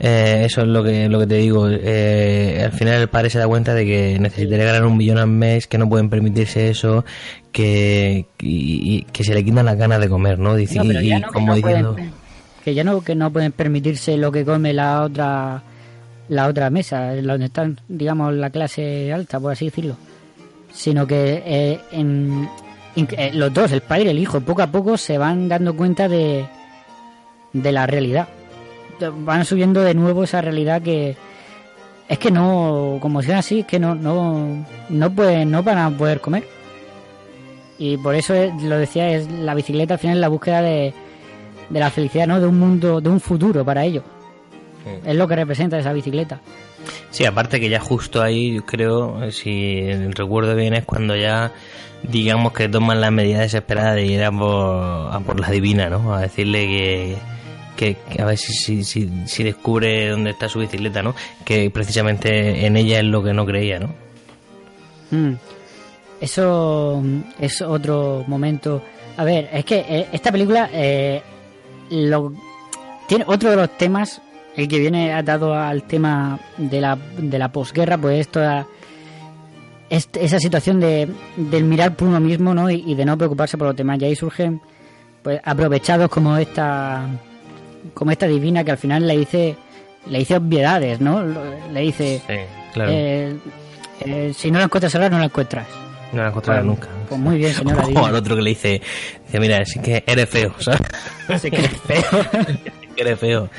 eh, 0.01 0.43
eso 0.45 0.61
es 0.61 0.67
lo 0.69 0.85
que 0.85 1.09
lo 1.09 1.19
que 1.21 1.27
te 1.27 1.37
digo. 1.37 1.67
eh, 1.71 2.61
al 2.65 2.73
final 2.73 3.01
el 3.01 3.09
padre 3.09 3.31
se 3.31 3.39
da 3.39 3.47
cuenta 3.49 3.73
de 3.75 3.87
que 3.87 4.19
necesitaría 4.21 4.67
ganar 4.67 4.85
un 4.85 4.97
millón 4.99 5.17
al 5.19 5.29
mes, 5.29 5.67
que 5.67 5.79
no 5.79 5.89
pueden 5.89 6.11
permitirse 6.11 6.69
eso, 6.69 7.05
que 7.53 8.27
y- 8.41 8.97
y 8.99 9.03
que 9.13 9.25
se 9.25 9.33
le 9.35 9.45
quitan 9.45 9.65
las 9.65 9.77
ganas 9.77 9.99
de 10.01 10.09
comer, 10.09 10.39
¿no? 10.39 10.55
Dice, 10.55 10.75
y, 10.83 11.23
como 11.23 11.55
diciendo, 11.55 11.95
pueden- 11.95 12.13
que 12.65 12.75
ya 12.75 12.85
no 12.85 13.03
que 13.03 13.15
no 13.15 13.31
pueden 13.33 13.53
permitirse 13.53 14.17
lo 14.17 14.31
que 14.33 14.45
come 14.45 14.73
la 14.73 15.03
otra 15.03 15.63
la 16.29 16.47
otra 16.49 16.71
mesa, 16.71 17.13
la 17.15 17.33
donde 17.35 17.47
están, 17.47 17.79
digamos, 17.89 18.33
la 18.35 18.51
clase 18.51 19.13
alta, 19.13 19.39
por 19.41 19.53
así 19.53 19.67
decirlo, 19.67 19.97
sino 20.73 21.07
que 21.07 21.43
eh, 21.45 21.81
en- 21.93 22.49
eh, 22.97 23.31
los 23.35 23.53
dos, 23.53 23.73
el 23.73 23.81
padre 23.83 24.05
y 24.05 24.09
el 24.09 24.19
hijo, 24.19 24.41
poco 24.41 24.63
a 24.63 24.69
poco 24.69 24.97
se 24.97 25.19
van 25.19 25.49
dando 25.49 25.77
cuenta 25.77 26.09
de 26.09 26.45
de 27.53 27.73
la 27.73 27.87
realidad, 27.87 28.27
van 29.25 29.45
subiendo 29.45 29.83
de 29.83 29.95
nuevo 29.95 30.25
esa 30.25 30.41
realidad 30.41 30.83
que 30.83 31.17
es 32.09 32.19
que 32.19 32.31
no, 32.31 32.99
como 33.01 33.23
sea 33.23 33.39
así, 33.39 33.61
es 33.61 33.67
que 33.67 33.79
no 33.79 33.95
no 33.95 34.65
no 34.89 35.11
pueden 35.15 35.51
no 35.51 35.63
van 35.63 35.79
a 35.79 35.91
poder 35.91 36.21
comer 36.21 36.45
y 37.79 37.97
por 37.97 38.15
eso 38.15 38.35
es- 38.35 38.53
lo 38.63 38.79
decía 38.79 39.09
es 39.11 39.31
la 39.31 39.55
bicicleta 39.55 39.95
al 39.95 40.01
final 40.01 40.17
es 40.17 40.21
la 40.21 40.29
búsqueda 40.29 40.63
de 40.63 40.95
de 41.71 41.81
la 41.81 41.91
felicidad, 41.91 42.27
¿no? 42.27 42.41
De 42.41 42.47
un 42.47 42.59
mundo, 42.59 43.01
de 43.01 43.09
un 43.09 43.21
futuro 43.21 43.65
para 43.65 43.85
ellos. 43.85 44.05
Es 45.05 45.17
lo 45.17 45.29
que 45.29 45.37
representa 45.37 45.79
esa 45.79 45.93
bicicleta. 45.93 46.41
Sí, 47.11 47.25
aparte 47.25 47.61
que 47.61 47.69
ya 47.69 47.81
justo 47.81 48.23
ahí, 48.23 48.61
creo, 48.61 49.23
eh, 49.23 49.33
si 49.33 49.91
recuerdo 50.11 50.55
bien, 50.55 50.75
es 50.75 50.85
cuando 50.85 51.17
ya, 51.17 51.53
digamos 52.03 52.53
que 52.53 52.69
toman 52.69 53.01
la 53.01 53.11
medida 53.11 53.41
desesperada 53.41 53.95
de 53.95 54.05
ir 54.05 54.23
a 54.23 54.31
por, 54.31 55.15
a 55.15 55.21
por 55.21 55.41
la 55.41 55.51
divina, 55.51 55.89
¿no? 55.89 56.15
A 56.15 56.21
decirle 56.21 56.67
que, 56.67 57.17
que, 57.77 57.97
que 58.13 58.23
a 58.23 58.27
ver 58.27 58.37
si, 58.37 58.53
si, 58.53 58.85
si, 58.85 59.11
si 59.27 59.43
descubre 59.45 60.09
dónde 60.09 60.31
está 60.31 60.49
su 60.49 60.59
bicicleta, 60.59 61.03
¿no? 61.03 61.15
Que 61.45 61.71
precisamente 61.71 62.67
en 62.67 62.77
ella 62.77 62.99
es 62.99 63.05
lo 63.05 63.23
que 63.23 63.33
no 63.33 63.47
creía, 63.47 63.79
¿no? 63.79 63.95
Mm. 65.11 65.35
Eso 66.21 67.03
es 67.39 67.61
otro 67.61 68.25
momento. 68.27 68.83
A 69.17 69.25
ver, 69.25 69.49
es 69.53 69.65
que 69.65 69.85
eh, 69.89 70.09
esta 70.13 70.33
película 70.33 70.69
eh, 70.73 71.23
lo, 71.91 72.33
tiene 73.07 73.25
otro 73.27 73.51
de 73.51 73.57
los 73.57 73.77
temas 73.77 74.23
el 74.57 74.69
que 74.69 74.79
viene 74.79 75.13
atado 75.13 75.55
al 75.55 75.83
tema 75.85 76.39
de 76.57 76.81
la, 76.81 76.97
de 77.19 77.39
la 77.39 77.51
posguerra, 77.51 77.99
pues 77.99 78.21
esto 78.21 78.41
esa 79.89 80.39
situación 80.39 80.81
de, 80.81 81.09
del 81.37 81.65
mirar 81.65 81.95
por 81.95 82.09
uno 82.09 82.19
mismo 82.21 82.55
¿no? 82.55 82.71
y, 82.71 82.95
de 82.95 83.05
no 83.05 83.17
preocuparse 83.17 83.57
por 83.57 83.69
los 83.69 83.77
demás. 83.77 84.01
Y 84.01 84.07
ahí 84.07 84.17
surgen 84.17 84.61
pues 85.23 85.41
aprovechados 85.43 86.11
como 86.11 86.37
esta 86.37 87.07
como 87.93 88.11
esta 88.11 88.27
divina 88.27 88.65
que 88.65 88.73
al 88.73 88.79
final 88.79 89.07
le 89.07 89.17
dice 89.17 89.57
le 90.07 90.19
dice 90.19 90.37
obviedades, 90.37 91.01
¿no? 91.01 91.23
Le 91.73 91.81
dice 91.81 92.21
eh, 92.29 93.37
eh, 94.01 94.33
si 94.35 94.51
no 94.51 94.59
la 94.59 94.65
encuentras 94.65 94.95
ahora 94.95 95.09
no 95.09 95.19
la 95.19 95.27
encuentras. 95.27 95.67
No 96.13 96.23
la 96.23 96.29
encontrarás 96.29 96.65
nunca. 96.65 96.89
Pues 97.09 97.21
muy 97.21 97.39
bien, 97.39 97.55
señora. 97.55 97.83
Como 97.83 98.07
al 98.07 98.15
otro 98.15 98.37
que 98.37 98.43
le 98.43 98.51
dice, 98.51 98.81
dice, 99.27 99.41
mira, 99.41 99.59
es 99.59 99.79
que 99.83 100.05
eres 100.07 100.29
feo, 100.29 100.55
¿sabes? 100.59 100.81
Sí 101.41 101.51
que 101.51 101.57
eres 101.57 101.81
feo. 101.81 102.03
que 102.97 103.03
eres 103.03 103.19
feo. 103.19 103.51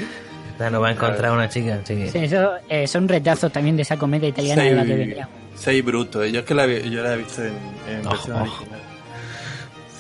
No 0.60 0.82
va 0.82 0.90
a 0.90 0.92
encontrar 0.92 1.32
una 1.32 1.50
chica. 1.50 1.80
Sí, 1.84 2.08
sí 2.10 2.18
eso 2.20 2.52
eh, 2.70 2.88
son 2.88 3.08
retazos 3.08 3.52
también 3.52 3.76
de 3.76 3.82
esa 3.84 3.98
comedia 3.98 4.30
italiana 4.30 4.64
de 4.64 4.76
la 4.76 4.86
que 4.86 4.96
veníamos. 4.96 5.34
Sei 5.56 5.82
bruto, 5.82 6.26
yo 6.26 6.40
es 6.42 6.46
que 6.46 6.54
la, 6.54 6.68
yo 6.68 7.02
la 7.02 7.14
he 7.14 7.18
visto 7.18 7.42
en, 7.42 7.54
en 7.90 8.06
oh, 8.06 8.10
versión 8.10 8.38
oh. 8.38 8.42
original. 8.42 8.80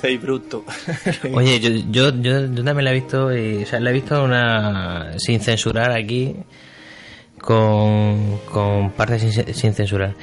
Sei 0.01 0.17
bruto. 0.17 0.65
Oye, 1.33 1.59
yo, 1.59 1.69
yo, 1.89 2.21
yo, 2.21 2.63
también 2.63 2.83
la 2.83 2.91
he 2.91 2.95
visto, 2.95 3.35
y, 3.35 3.63
o 3.63 3.65
sea, 3.65 3.79
la 3.79 3.89
he 3.89 3.93
visto 3.93 4.21
una 4.23 5.13
sin 5.17 5.39
censurar 5.39 5.91
aquí, 5.91 6.35
con, 7.39 8.39
con 8.51 8.91
partes 8.91 9.21
sin, 9.21 9.53
sin 9.53 9.73
censurar. 9.73 10.13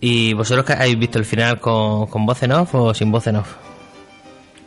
¿Y 0.00 0.32
vosotros 0.34 0.68
habéis 0.70 0.98
visto 0.98 1.18
el 1.18 1.24
final 1.24 1.58
con, 1.58 2.06
con 2.06 2.24
voz 2.24 2.42
en 2.44 2.52
off 2.52 2.74
o 2.74 2.94
sin 2.94 3.10
voz 3.10 3.26
en 3.26 3.36
off? 3.36 3.56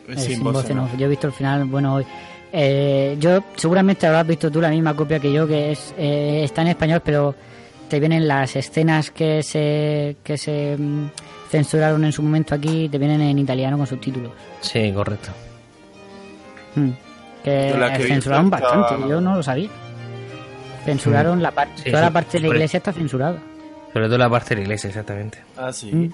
Eh, 0.08 0.18
sin, 0.18 0.42
voz 0.42 0.68
en 0.68 0.78
off. 0.80 0.90
Yo 0.98 1.06
he 1.06 1.08
visto 1.08 1.26
el 1.26 1.32
final, 1.32 1.64
bueno, 1.64 1.94
hoy. 1.94 2.06
Eh, 2.52 3.16
yo 3.18 3.42
seguramente 3.56 4.06
habrás 4.06 4.26
visto 4.26 4.50
tú 4.50 4.60
la 4.60 4.68
misma 4.68 4.94
copia 4.94 5.18
que 5.18 5.32
yo, 5.32 5.46
que 5.46 5.72
es 5.72 5.94
eh, 5.96 6.42
está 6.44 6.62
en 6.62 6.68
español, 6.68 7.00
pero 7.02 7.34
te 7.88 7.98
vienen 7.98 8.28
las 8.28 8.54
escenas 8.56 9.10
que 9.10 9.42
se 9.42 10.16
que 10.22 10.36
se 10.36 10.76
mm, 10.78 11.08
censuraron 11.50 12.04
en 12.04 12.12
su 12.12 12.22
momento 12.22 12.54
aquí, 12.54 12.88
te 12.90 12.98
vienen 12.98 13.22
en 13.22 13.38
italiano 13.38 13.78
con 13.78 13.86
subtítulos. 13.86 14.32
Sí, 14.60 14.92
correcto. 14.92 15.30
Hmm. 16.74 16.90
Que, 17.42 18.04
censuraron 18.06 18.50
bastante, 18.50 19.08
yo 19.08 19.20
no 19.20 19.36
lo 19.36 19.42
sabía. 19.42 19.70
Censuraron 20.84 21.38
hmm. 21.38 21.42
la 21.42 21.50
parte, 21.50 21.90
toda 21.90 22.02
la 22.02 22.10
parte 22.10 22.38
de 22.38 22.48
la 22.48 22.54
iglesia 22.54 22.76
está 22.76 22.92
censurada. 22.92 23.38
Sobre 23.92 24.06
todo 24.06 24.18
la 24.18 24.30
parte 24.30 24.50
de 24.50 24.56
la 24.56 24.62
iglesia, 24.62 24.88
exactamente. 24.88 25.38
Ah, 25.56 25.72
sí. 25.72 25.92
Mm. 25.92 26.12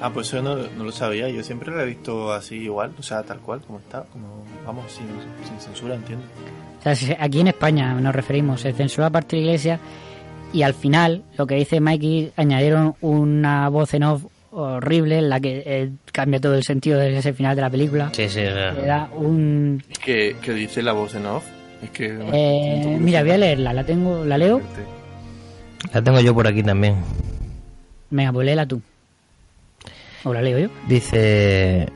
Ah, 0.00 0.10
pues 0.12 0.30
yo 0.30 0.42
no, 0.42 0.56
lo 0.56 0.92
sabía. 0.92 1.28
Yo 1.28 1.42
siempre 1.42 1.74
la 1.74 1.82
he 1.82 1.86
visto 1.86 2.32
así 2.32 2.56
igual, 2.56 2.92
o 2.98 3.02
sea, 3.02 3.22
tal 3.22 3.38
cual, 3.40 3.60
como 3.60 3.80
está, 3.80 4.04
como, 4.04 4.44
vamos, 4.64 4.92
sin, 4.92 5.06
censura, 5.60 5.94
entiendo. 5.94 6.24
O 6.78 6.94
sea, 6.94 7.16
aquí 7.20 7.40
en 7.40 7.48
España 7.48 7.94
nos 7.94 8.14
referimos, 8.14 8.60
se 8.60 8.72
censura 8.72 9.06
la 9.06 9.10
parte 9.10 9.36
de 9.36 9.42
la 9.42 9.48
iglesia 9.48 9.80
y 10.52 10.62
al 10.62 10.74
final, 10.74 11.24
lo 11.36 11.46
que 11.46 11.56
dice 11.56 11.80
Mikey, 11.80 12.32
añadieron 12.36 12.94
una 13.00 13.68
voz 13.68 13.92
en 13.94 14.04
off 14.04 14.24
horrible 14.50 15.18
en 15.18 15.28
la 15.28 15.40
que 15.40 15.62
eh, 15.66 15.90
cambia 16.12 16.40
todo 16.40 16.54
el 16.54 16.62
sentido 16.62 16.98
de 16.98 17.18
ese 17.18 17.32
final 17.32 17.54
de 17.54 17.62
la 17.62 17.70
película. 17.70 18.10
Sí, 18.12 18.28
sí, 18.28 18.40
Era 18.40 19.10
un... 19.14 19.82
¿Qué, 20.02 20.34
dice 20.46 20.82
la 20.82 20.92
voz 20.92 21.14
en 21.14 21.26
off? 21.26 21.44
Es 21.82 21.90
que... 21.90 22.18
Eh, 22.32 22.98
mira, 23.00 23.22
voy 23.22 23.32
a 23.32 23.38
leerla, 23.38 23.72
la 23.72 23.84
tengo, 23.84 24.24
la 24.24 24.38
leo. 24.38 24.60
La 25.92 26.02
tengo 26.02 26.20
yo 26.20 26.34
por 26.34 26.46
aquí 26.46 26.62
también. 26.62 26.96
Venga, 28.10 28.32
pues 28.32 28.46
léela 28.46 28.66
tú. 28.66 28.80
¿O 30.24 30.32
la 30.32 30.42
leo 30.42 30.58
yo? 30.58 30.68
Dice... 30.88 31.88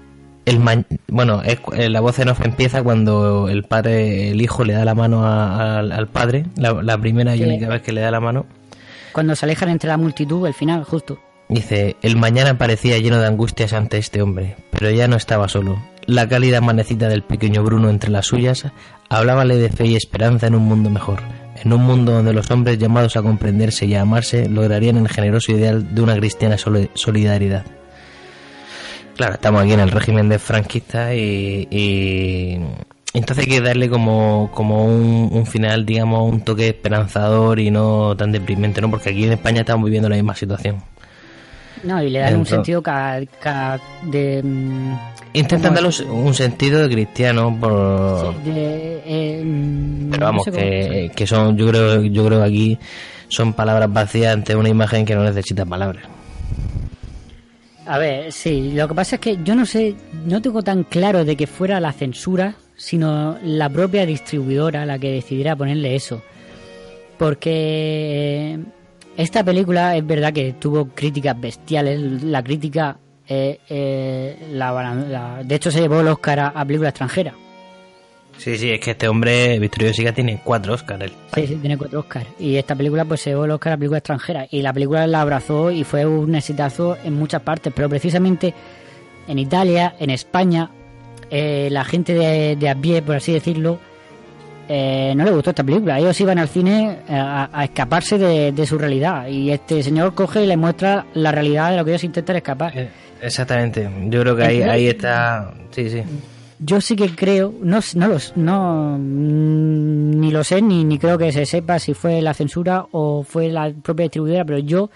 El 0.45 0.59
bueno, 1.07 1.41
eh, 1.45 1.89
la 1.89 2.01
voz 2.01 2.19
en 2.19 2.29
off 2.29 2.41
empieza 2.45 2.83
cuando 2.83 3.49
el 3.49 3.63
padre, 3.63 4.33
el 4.33 4.41
hijo 4.41 4.65
le 4.65 4.73
da 4.73 4.85
la 4.85 4.95
mano 4.95 5.25
al 5.25 6.09
padre, 6.09 6.47
la, 6.57 6.99
primera 6.99 7.37
y 7.37 7.45
única 7.45 7.69
vez 7.69 7.83
que 7.83 7.93
le 7.93 8.01
da 8.01 8.11
la 8.11 8.19
mano. 8.19 8.47
Cuando 9.13 9.37
se 9.37 9.47
alejan 9.47 9.69
entre 9.69 9.89
la 9.89 9.97
multitud, 9.97 10.45
el 10.45 10.55
final, 10.55 10.83
justo. 10.83 11.21
Dice, 11.49 11.95
el 12.03 12.17
mañana 12.17 12.59
parecía 12.59 12.99
lleno 12.99 13.21
de 13.21 13.27
angustias 13.29 13.73
ante 13.73 13.99
este 13.99 14.21
hombre, 14.21 14.57
pero 14.71 14.91
ya 14.91 15.07
no 15.07 15.15
estaba 15.15 15.49
solo. 15.49 15.81
La 16.07 16.29
cálida 16.29 16.61
manecita 16.61 17.09
del 17.09 17.23
pequeño 17.23 17.63
Bruno 17.63 17.89
entre 17.89 18.11
las 18.11 18.27
suyas 18.27 18.67
hablábale 19.09 19.57
de 19.59 19.69
fe 19.69 19.87
y 19.87 19.95
esperanza 19.95 20.49
en 20.49 20.57
un 20.57 20.65
mundo 20.65 20.91
mejor 20.91 21.21
en 21.63 21.73
un 21.73 21.83
mundo 21.83 22.13
donde 22.13 22.33
los 22.33 22.51
hombres 22.51 22.79
llamados 22.79 23.17
a 23.17 23.23
comprenderse 23.23 23.87
y 23.87 23.95
a 23.95 24.03
amarse 24.03 24.49
lograrían 24.49 24.97
el 24.97 25.09
generoso 25.09 25.53
ideal 25.53 25.95
de 25.95 26.03
una 26.03 26.17
cristiana 26.17 26.57
solidaridad. 26.59 27.65
Claro, 29.17 29.35
estamos 29.35 29.63
aquí 29.63 29.73
en 29.73 29.81
el 29.81 29.91
régimen 29.91 30.29
de 30.29 30.39
franquista 30.39 31.15
y, 31.15 32.59
entonces 33.15 33.47
hay 33.47 33.53
que 33.53 33.61
darle 33.61 33.91
como, 33.91 34.51
como 34.55 34.87
un, 34.87 35.47
final, 35.47 35.85
digamos, 35.85 36.33
un 36.33 36.41
toque 36.41 36.69
esperanzador 36.69 37.61
y 37.61 37.71
no 37.71 38.17
tan 38.17 38.33
deprimente, 38.33 38.81
¿no? 38.81 38.91
Porque 38.91 39.11
aquí 39.11 39.25
en 39.25 39.33
España 39.33 39.61
estamos 39.61 39.85
viviendo 39.85 40.09
la 40.09 40.17
misma 40.17 40.35
situación. 40.35 40.83
No, 41.83 42.03
y 42.03 42.11
le 42.11 42.21
dan 42.21 42.37
un 42.37 42.47
sentido 42.47 42.83
de... 42.83 44.43
Mm, 44.43 44.95
Intentan 45.35 45.75
darle 45.75 45.91
un 46.11 46.35
sentido 46.35 46.81
de 46.81 46.95
cristiano 46.95 47.57
por... 47.59 48.35
Eh, 48.47 49.43
mm, 49.45 50.11
Pero 50.11 50.27
vamos, 50.27 50.45
que, 50.47 51.11
que, 51.15 51.27
son, 51.27 51.57
yo 51.57 51.69
creo, 51.69 52.03
yo 52.03 52.27
creo 52.27 52.41
que 52.41 52.47
aquí 52.47 52.79
son 53.29 53.53
palabras 53.53 53.93
vacías 53.93 54.33
ante 54.33 54.55
una 54.55 54.69
imagen 54.69 55.05
que 55.05 55.15
no 55.15 55.25
necesita 55.25 55.65
palabras. 55.65 56.05
A 57.87 57.99
ver, 57.99 58.33
sí, 58.33 58.73
lo 58.73 58.87
que 58.87 58.95
pasa 58.95 59.17
es 59.17 59.21
que 59.21 59.39
yo 59.43 59.55
no 59.57 59.67
sé, 59.67 59.97
no 60.25 60.41
tengo 60.41 60.63
tan 60.63 60.85
claro 60.85 61.25
de 61.25 61.37
que 61.37 61.47
fuera 61.47 61.81
la 61.81 61.93
censura, 61.93 62.55
sino 62.77 63.39
la 63.43 63.69
propia 63.69 64.07
distribuidora 64.07 64.87
la 64.87 64.99
que 64.99 65.11
decidiera 65.11 65.57
ponerle 65.57 65.97
eso. 65.97 66.23
Porque 67.19 68.59
esta 69.17 69.45
película 69.45 69.97
es 69.97 70.07
verdad 70.07 70.33
que 70.33 70.55
tuvo 70.55 70.89
críticas 70.89 71.41
bestiales. 71.41 72.23
La 72.23 72.43
crítica, 72.43 72.99
eh, 73.29 73.59
eh, 73.69 74.49
la, 74.53 75.43
de 75.45 75.55
hecho, 75.55 75.71
se 75.71 75.81
llevó 75.81 76.01
el 76.01 76.09
Oscar 76.09 76.53
a, 76.55 76.65
película 76.65 76.91
extranjera. 76.91 77.35
Sí, 78.43 78.59
sí, 78.59 78.71
es 78.73 78.81
que 78.81 78.91
este 78.91 79.07
hombre, 79.07 79.57
Victorio 79.61 79.95
Siga, 79.95 80.11
tiene 80.13 80.41
cuatro 80.43 80.75
Oscars. 80.75 81.13
Sí, 81.33 81.47
sí, 81.47 81.55
tiene 81.55 81.79
cuatro 81.79 82.01
Oscars. 82.01 82.27
Y 82.41 82.57
esta 82.57 82.75
película, 82.75 83.05
pues 83.05 83.21
se 83.21 83.31
llevó 83.31 83.45
el 83.45 83.53
Oscar 83.53 83.75
a 83.75 83.77
película 83.77 83.99
extranjera. 83.99 84.49
Y 84.51 84.63
la 84.63 84.73
película 84.73 85.07
la 85.07 85.21
abrazó 85.21 85.71
y 85.71 85.85
fue 85.85 86.05
un 86.05 86.35
exitazo 86.35 86.97
en 87.05 87.15
muchas 87.15 87.43
partes. 87.43 87.73
Pero 87.73 87.89
precisamente 87.89 88.53
en 89.29 89.39
Italia, 89.39 89.95
en 89.97 90.11
España, 90.11 90.71
eh, 91.31 91.69
la 91.71 91.85
gente 91.85 92.15
de, 92.15 92.57
de 92.57 92.69
a 92.69 92.75
pie, 92.75 93.01
por 93.03 93.15
así 93.15 93.33
decirlo, 93.33 93.79
eh, 94.69 95.13
no 95.17 95.25
le 95.25 95.31
gustó 95.31 95.51
esta 95.51 95.63
película. 95.63 96.01
Ellos 96.01 96.21
iban 96.21 96.39
al 96.39 96.49
cine 96.49 96.99
eh, 97.09 97.15
a, 97.15 97.63
escaparse 97.63 98.19
de, 98.19 98.67
su 98.67 98.77
realidad 98.77 99.29
y 99.29 99.53
este 99.53 99.85
señor 99.85 100.15
coge 100.15 100.43
y 100.43 100.47
le 100.47 100.57
muestra 100.57 101.07
la 101.15 101.31
realidad 101.31 101.71
de 101.71 101.77
lo 101.77 101.85
que 101.85 101.93
ellos 101.93 102.05
intentan 102.05 102.37
escapar. 102.37 102.77
Eh, 102.77 102.89
exactamente. 103.21 103.89
Yo 104.09 104.21
creo 104.23 104.35
que 104.35 104.43
ahí, 104.43 104.63
ahí 104.63 104.89
está. 104.89 105.53
Sí, 105.71 105.91
sí. 105.91 106.03
Yo 106.65 106.81
sí 106.81 106.95
que 106.95 107.15
creo, 107.15 107.53
no, 107.61 107.81
no, 107.97 108.09
los, 108.09 108.37
no 108.37 108.97
mm, 108.99 110.21
ni 110.21 110.31
lo 110.31 110.45
sé 110.45 110.63
ni, 110.63 110.85
ni 110.85 110.99
creo 110.99 111.19
que 111.19 111.33
se 111.33 111.45
sepa 111.45 111.79
si 111.81 111.93
fue 111.93 112.23
la 112.23 112.35
censura 112.35 112.87
o 112.93 113.25
fue 113.25 113.49
la 113.49 113.73
propia 113.83 114.05
distribuidora, 114.05 114.45
pero 114.45 114.59
yo 114.59 114.89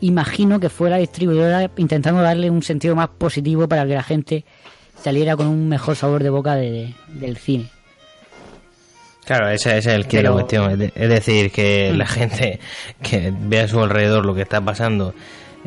imagino 0.00 0.60
que 0.60 0.68
fue 0.68 0.90
la 0.90 0.98
distribuidora 0.98 1.70
intentando 1.76 2.22
darle 2.22 2.50
un 2.50 2.62
sentido 2.62 2.94
más 2.94 3.08
positivo 3.08 3.66
para 3.68 3.84
que 3.84 3.94
la 3.94 4.02
gente 4.02 4.44
saliera 5.02 5.36
con 5.36 5.48
un 5.48 5.68
mejor 5.68 5.96
sabor 5.96 6.22
de 6.22 6.30
boca 6.30 6.54
de, 6.54 6.94
del 7.08 7.36
cine. 7.36 7.66
Claro, 9.24 9.48
ese, 9.48 9.78
es 9.78 9.86
el 9.86 10.06
que 10.06 10.22
la 10.22 10.32
cuestión. 10.32 10.82
Es 10.94 11.08
decir, 11.08 11.50
que 11.50 11.90
mm. 11.92 11.96
la 11.96 12.06
gente 12.06 12.60
que 13.02 13.32
ve 13.36 13.60
a 13.60 13.68
su 13.68 13.80
alrededor 13.80 14.24
lo 14.24 14.34
que 14.34 14.42
está 14.42 14.60
pasando, 14.60 15.14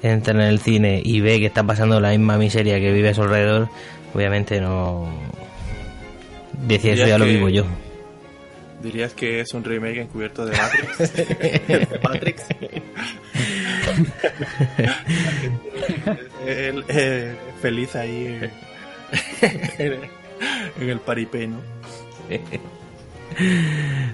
entra 0.01 0.33
en 0.33 0.41
el 0.41 0.59
cine 0.59 1.01
y 1.03 1.21
ve 1.21 1.39
que 1.39 1.45
está 1.45 1.63
pasando 1.63 1.99
la 1.99 2.09
misma 2.09 2.37
miseria 2.37 2.79
que 2.79 2.91
vive 2.91 3.09
a 3.09 3.13
su 3.13 3.23
alrededor, 3.23 3.69
obviamente 4.15 4.61
no. 4.61 5.07
Decía 6.65 6.93
eso 6.93 7.05
ya 7.05 7.17
lo 7.17 7.25
vivo 7.25 7.49
yo. 7.49 7.65
¿Dirías 8.81 9.13
que 9.13 9.41
es 9.41 9.53
un 9.53 9.63
remake 9.63 10.01
encubierto 10.01 10.45
de 10.45 10.55
Matrix? 10.57 12.03
Matrix. 12.03 12.43
feliz 17.61 17.95
ahí 17.95 18.39
en 20.79 20.89
el 20.89 20.99
paripé, 20.99 21.47
¿no? 21.47 21.57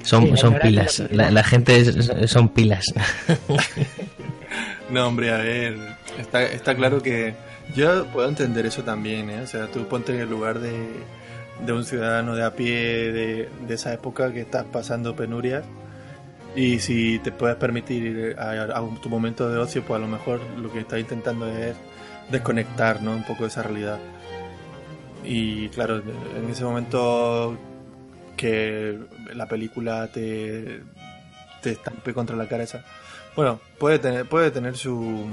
Son, 0.03 0.35
son 0.37 0.57
pilas. 0.59 1.03
La, 1.11 1.43
gente 1.43 2.27
son 2.27 2.49
pilas. 2.49 2.85
no, 4.89 5.07
hombre, 5.07 5.31
a 5.31 5.37
ver. 5.37 5.77
Está, 6.17 6.43
está 6.43 6.75
claro 6.75 7.01
que 7.01 7.33
yo 7.75 8.05
puedo 8.07 8.27
entender 8.27 8.65
eso 8.65 8.83
también, 8.83 9.29
¿eh? 9.29 9.41
O 9.41 9.47
sea, 9.47 9.67
tú 9.67 9.87
ponte 9.87 10.13
en 10.13 10.21
el 10.21 10.29
lugar 10.29 10.59
de, 10.59 10.73
de 11.65 11.73
un 11.73 11.85
ciudadano 11.85 12.35
de 12.35 12.43
a 12.43 12.55
pie 12.55 13.11
de, 13.11 13.49
de 13.67 13.73
esa 13.73 13.93
época 13.93 14.33
que 14.33 14.41
estás 14.41 14.65
pasando 14.65 15.15
penurias 15.15 15.63
y 16.55 16.79
si 16.79 17.19
te 17.19 17.31
puedes 17.31 17.55
permitir 17.55 18.35
a, 18.37 18.83
tu 19.01 19.09
momento 19.09 19.49
de 19.49 19.57
ocio, 19.57 19.83
pues 19.83 19.97
a 19.97 20.01
lo 20.01 20.07
mejor 20.07 20.41
lo 20.57 20.71
que 20.71 20.79
estás 20.79 20.99
intentando 20.99 21.47
es 21.47 21.75
desconectar 22.29 23.01
¿no? 23.01 23.13
un 23.13 23.23
poco 23.23 23.43
de 23.43 23.49
esa 23.49 23.63
realidad. 23.63 23.99
Y 25.23 25.69
claro, 25.69 26.01
en 26.35 26.49
ese 26.49 26.63
momento 26.63 27.57
que 28.35 28.99
la 29.33 29.47
película 29.47 30.07
te, 30.07 30.81
te 31.61 31.71
estampe 31.71 32.13
contra 32.13 32.35
la 32.35 32.47
cara 32.47 32.63
esa. 32.63 32.83
Bueno, 33.35 33.61
puede 33.79 33.99
tener, 33.99 34.27
puede 34.27 34.51
tener 34.51 34.75
su... 34.75 35.27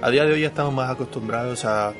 A 0.00 0.10
día 0.10 0.24
de 0.24 0.32
hoy 0.32 0.44
estamos 0.44 0.72
más 0.72 0.90
acostumbrados 0.90 1.64
a, 1.64 1.92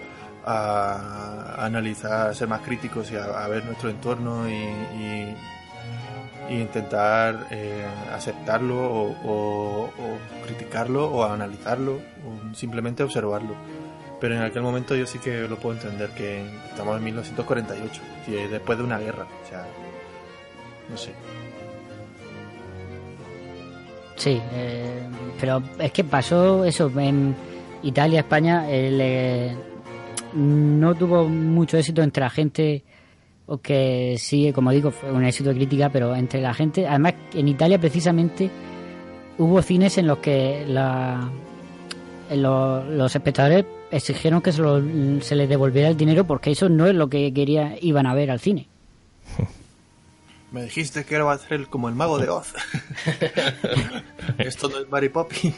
a 0.46 1.64
analizar, 1.64 2.30
a 2.30 2.34
ser 2.34 2.46
más 2.46 2.60
críticos 2.60 3.10
y 3.10 3.16
a, 3.16 3.48
ver 3.48 3.64
nuestro 3.64 3.90
entorno 3.90 4.48
y, 4.48 5.34
intentar 6.48 7.46
eh, 7.50 7.84
aceptarlo 8.14 9.14
o, 9.24 9.90
criticarlo 10.46 11.10
o 11.10 11.24
analizarlo 11.24 12.00
simplemente 12.54 13.02
observarlo. 13.02 13.54
Pero 14.20 14.36
en 14.36 14.42
aquel 14.42 14.62
momento 14.62 14.94
yo 14.94 15.06
sí 15.06 15.18
que 15.18 15.48
lo 15.48 15.56
puedo 15.56 15.74
entender, 15.76 16.10
que 16.10 16.42
estamos 16.70 16.96
en 16.96 17.04
1948, 17.04 18.00
y 18.28 18.30
después 18.48 18.78
de 18.78 18.84
una 18.84 18.98
guerra, 18.98 19.24
o 19.24 19.48
sea, 19.48 19.66
no 20.88 20.96
sé. 20.96 21.12
Sí, 24.16 24.40
eh, 24.52 25.06
pero 25.38 25.62
es 25.78 25.92
que 25.92 26.02
pasó 26.04 26.64
eso 26.64 26.90
en 26.98 27.36
Italia, 27.82 28.20
España, 28.20 28.68
el, 28.70 28.98
eh, 29.00 29.56
no 30.34 30.94
tuvo 30.94 31.28
mucho 31.28 31.76
éxito 31.78 32.02
entre 32.02 32.22
la 32.22 32.30
gente, 32.30 32.82
o 33.46 33.58
que 33.58 34.16
sí, 34.18 34.52
como 34.52 34.70
digo, 34.72 34.90
fue 34.90 35.10
un 35.12 35.24
éxito 35.24 35.50
de 35.50 35.56
crítica, 35.56 35.88
pero 35.90 36.14
entre 36.14 36.40
la 36.40 36.52
gente, 36.54 36.86
además 36.86 37.14
en 37.34 37.48
Italia 37.48 37.78
precisamente 37.78 38.50
hubo 39.38 39.62
cines 39.62 39.96
en 39.98 40.06
los 40.06 40.18
que 40.18 40.64
la, 40.66 41.30
en 42.30 42.42
lo- 42.42 42.84
los 42.84 43.14
espectadores 43.14 43.64
exigieron 43.90 44.42
que 44.42 44.52
se, 44.52 44.60
lo- 44.60 45.20
se 45.22 45.34
les 45.36 45.48
devolviera 45.48 45.88
el 45.88 45.96
dinero 45.96 46.26
porque 46.26 46.50
eso 46.50 46.68
no 46.68 46.86
es 46.86 46.94
lo 46.94 47.08
que 47.08 47.32
quería, 47.32 47.76
iban 47.80 48.06
a 48.06 48.14
ver 48.14 48.30
al 48.30 48.40
cine. 48.40 48.66
Me 50.52 50.62
dijiste 50.64 51.04
que 51.04 51.14
era 51.14 51.30
a 51.30 51.36
ser 51.38 51.66
como 51.68 51.88
el 51.90 51.94
mago 51.94 52.18
de 52.18 52.28
Oz. 52.30 52.54
Esto 54.38 54.68
no 54.68 54.78
es 54.78 54.88
Mary 54.90 55.08
Poppins. 55.10 55.54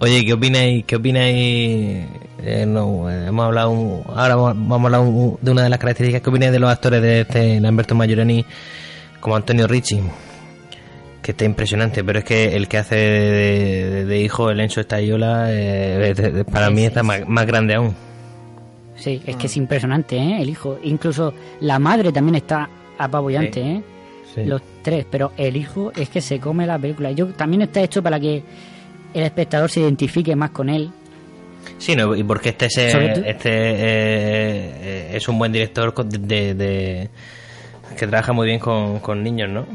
Oye, 0.00 0.24
¿qué 0.24 0.32
opináis? 0.32 0.84
¿Qué 0.84 0.96
opináis? 0.96 2.06
eh, 2.40 2.64
no, 2.66 3.10
eh, 3.10 3.26
hemos 3.28 3.46
hablado 3.46 3.70
un- 3.70 4.02
ahora 4.14 4.36
vamos 4.36 4.70
a 4.80 4.84
hablar 4.84 5.00
un- 5.00 5.38
de 5.40 5.50
una 5.50 5.64
de 5.64 5.68
las 5.70 5.78
características 5.80 6.22
que 6.22 6.30
opináis 6.30 6.52
de 6.52 6.58
los 6.60 6.70
actores 6.70 7.02
de 7.02 7.20
este 7.22 7.60
Lamberto 7.60 7.94
Majorani 7.96 8.44
como 9.20 9.34
Antonio 9.34 9.66
Ricci 9.66 10.00
que 11.20 11.32
está 11.32 11.44
impresionante 11.44 12.04
pero 12.04 12.20
es 12.20 12.24
que 12.24 12.54
el 12.54 12.68
que 12.68 12.78
hace 12.78 12.94
de, 12.94 13.90
de- 13.90 14.04
de 14.06 14.20
hijo 14.20 14.50
el 14.50 14.60
Enzo 14.60 14.80
Estayola 14.80 15.46
eh, 15.52 16.14
de- 16.14 16.44
para 16.44 16.70
mí 16.70 16.84
está 16.84 17.02
más, 17.02 17.26
más 17.28 17.44
grande 17.44 17.74
aún 17.74 17.94
Sí, 18.96 19.20
es 19.26 19.36
que 19.36 19.46
es 19.46 19.56
impresionante, 19.56 20.16
¿eh? 20.16 20.42
El 20.42 20.50
hijo. 20.50 20.76
Incluso 20.82 21.32
la 21.60 21.78
madre 21.78 22.10
también 22.10 22.34
está 22.34 22.68
apabullante, 22.98 23.62
Sí. 23.62 23.68
¿eh? 23.68 23.82
Sí. 24.34 24.44
Los 24.44 24.60
tres, 24.82 25.06
pero 25.08 25.30
el 25.36 25.56
hijo 25.56 25.92
es 25.94 26.08
que 26.08 26.20
se 26.20 26.40
come 26.40 26.66
la 26.66 26.78
película. 26.80 27.12
Yo 27.12 27.26
también 27.28 27.62
está 27.62 27.80
hecho 27.80 28.02
para 28.02 28.18
que 28.18 28.42
el 29.14 29.22
espectador 29.24 29.70
se 29.70 29.80
identifique 29.80 30.34
más 30.36 30.50
con 30.50 30.68
él. 30.68 30.90
Sí, 31.78 31.94
no, 31.94 32.14
y 32.16 32.22
porque 32.24 32.50
este, 32.50 32.66
es, 32.66 32.76
este 32.76 33.50
eh, 33.52 35.16
es 35.16 35.28
un 35.28 35.38
buen 35.38 35.52
director 35.52 35.94
de, 36.06 36.18
de- 36.18 36.54
de- 36.54 37.10
que 37.98 38.06
trabaja 38.06 38.32
muy 38.32 38.46
bien 38.46 38.58
con, 38.58 39.00
con 39.00 39.22
niños, 39.22 39.48
¿no? 39.50 39.66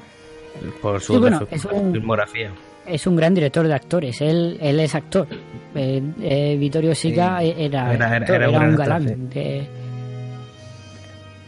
Por 0.82 1.02
su, 1.02 1.14
Sí, 1.14 1.20
bueno, 1.20 1.40
su 1.40 1.48
es 1.50 1.66
un- 1.66 1.92
filmografía. 1.92 2.52
Es 2.86 3.08
un 3.08 3.16
gran 3.16 3.34
director 3.34 3.66
de 3.68 3.74
actores. 3.74 4.20
Él, 4.22 4.58
él 4.62 4.80
es 4.80 4.94
actor. 4.94 5.28
Eh, 5.74 6.02
eh, 6.22 6.58
Vittorio 6.60 6.94
Sica 6.94 7.40
Sí. 7.40 7.54
era, 7.58 7.94
Era- 7.94 7.94
era- 7.94 8.18
actor, 8.18 8.36
era 8.36 8.48
era, 8.50 8.58
un 8.60 8.64
actor, 8.66 8.78
galán. 8.80 9.30
de- 9.30 9.68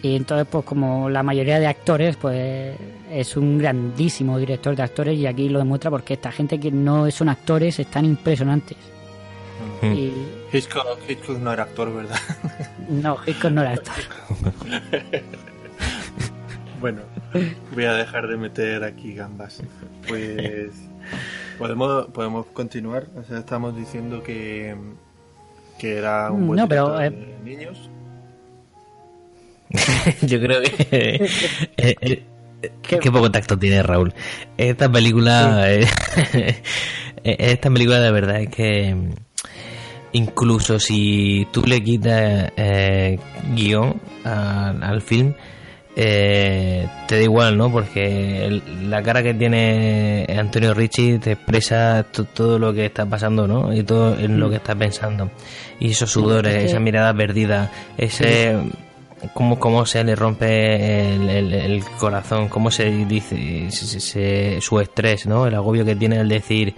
Y 0.06 0.16
entonces, 0.16 0.46
pues 0.48 0.64
como 0.66 1.10
la 1.10 1.24
mayoría 1.24 1.60
de 1.60 1.66
actores, 1.66 2.16
pues 2.16 2.78
es 3.12 3.36
un 3.36 3.58
grandísimo 3.58 4.38
director 4.38 4.76
de 4.76 4.84
actores 4.84 5.18
y 5.18 5.26
aquí 5.26 5.50
lo 5.50 5.58
demuestra 5.58 5.90
porque 5.90 6.14
esta 6.14 6.32
gente 6.32 6.60
que 6.60 6.70
no 6.70 7.10
son 7.10 7.28
actores 7.28 7.80
están 7.80 8.06
impresionantes. 8.06 8.78
Mm. 9.82 9.94
Y 9.94 10.14
Hitchcock, 10.54 11.00
Hitchcock 11.10 11.40
no 11.40 11.52
era 11.52 11.64
actor, 11.64 11.92
¿verdad? 11.92 12.20
no, 12.88 13.18
Hitchcock 13.26 13.52
no 13.52 13.62
era 13.62 13.72
actor. 13.72 13.96
Bueno, 16.82 17.02
voy 17.74 17.86
a 17.86 17.94
dejar 17.94 18.28
de 18.28 18.38
meter 18.38 18.84
aquí 18.84 19.16
gambas. 19.16 19.64
Pues 20.08 20.70
podemos 21.58 22.08
podemos 22.08 22.46
continuar. 22.48 23.08
O 23.16 23.24
sea, 23.24 23.40
estamos 23.40 23.76
diciendo 23.76 24.22
que 24.22 24.76
que 25.80 25.98
era 25.98 26.30
un 26.30 26.46
buen 26.46 26.60
No, 26.60 26.68
pero, 26.68 27.02
eh, 27.02 27.10
de 27.10 27.40
niños. 27.44 27.90
Yo 30.22 30.40
creo 30.40 30.62
que. 30.62 30.78
eh, 31.78 31.96
eh, 32.02 32.24
Qué 32.82 33.12
poco 33.12 33.30
tacto 33.32 33.58
tiene 33.58 33.84
Raúl. 33.84 34.14
Esta 34.58 34.92
película. 34.92 35.68
eh, 35.72 36.58
esta 37.24 37.70
película 37.70 38.00
de 38.00 38.12
verdad 38.12 38.42
es 38.42 38.50
que. 38.50 38.96
Incluso 40.14 40.80
si 40.80 41.46
tú 41.52 41.64
le 41.66 41.84
quitas 41.84 42.52
guion 43.54 44.00
al, 44.24 44.82
al 44.82 45.02
film, 45.02 45.34
eh, 45.98 46.88
te 47.06 47.16
da 47.18 47.22
igual, 47.22 47.58
¿no? 47.58 47.70
Porque 47.70 48.46
el- 48.46 48.90
la 48.90 49.04
cara 49.04 49.22
que 49.22 49.34
tiene 49.34 50.26
Antonio 50.40 50.74
Ricci 50.74 51.20
te 51.20 51.34
expresa 51.34 52.06
to- 52.10 52.24
todo 52.24 52.58
lo 52.58 52.74
que 52.74 52.86
está 52.86 53.06
pasando, 53.06 53.46
¿no? 53.46 53.74
Y 53.74 53.84
todo 53.84 54.18
en 54.18 54.40
lo 54.40 54.50
que 54.50 54.56
está 54.56 54.74
pensando. 54.74 55.30
Y 55.82 55.92
esos 55.92 56.10
sudores, 56.12 56.54
es 56.54 56.60
que- 56.60 56.66
esa 56.68 56.80
mirada 56.80 57.14
perdida, 57.14 57.70
ese 57.98 58.56
cómo, 59.34 59.60
cómo 59.60 59.86
se 59.86 60.04
le 60.04 60.16
rompe 60.16 61.14
el, 61.16 61.30
el- 61.30 61.54
el 61.54 61.84
corazón, 62.00 62.48
cómo 62.50 62.72
se 62.72 62.86
dice 63.06 63.70
se- 63.72 64.00
se- 64.00 64.62
su 64.62 64.80
estrés, 64.80 65.26
¿no? 65.28 65.48
El 65.48 65.56
agobio 65.56 65.84
que 65.86 65.96
tiene 65.96 66.20
al 66.20 66.30
decir, 66.30 66.76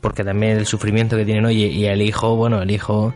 porque 0.00 0.24
también 0.24 0.56
el 0.58 0.66
sufrimiento 0.66 1.16
que 1.16 1.24
tiene, 1.24 1.40
¿no? 1.40 1.50
Y, 1.50 1.64
y 1.64 1.86
el 1.86 2.02
hijo, 2.02 2.36
bueno, 2.36 2.62
el 2.62 2.70
hijo, 2.70 3.14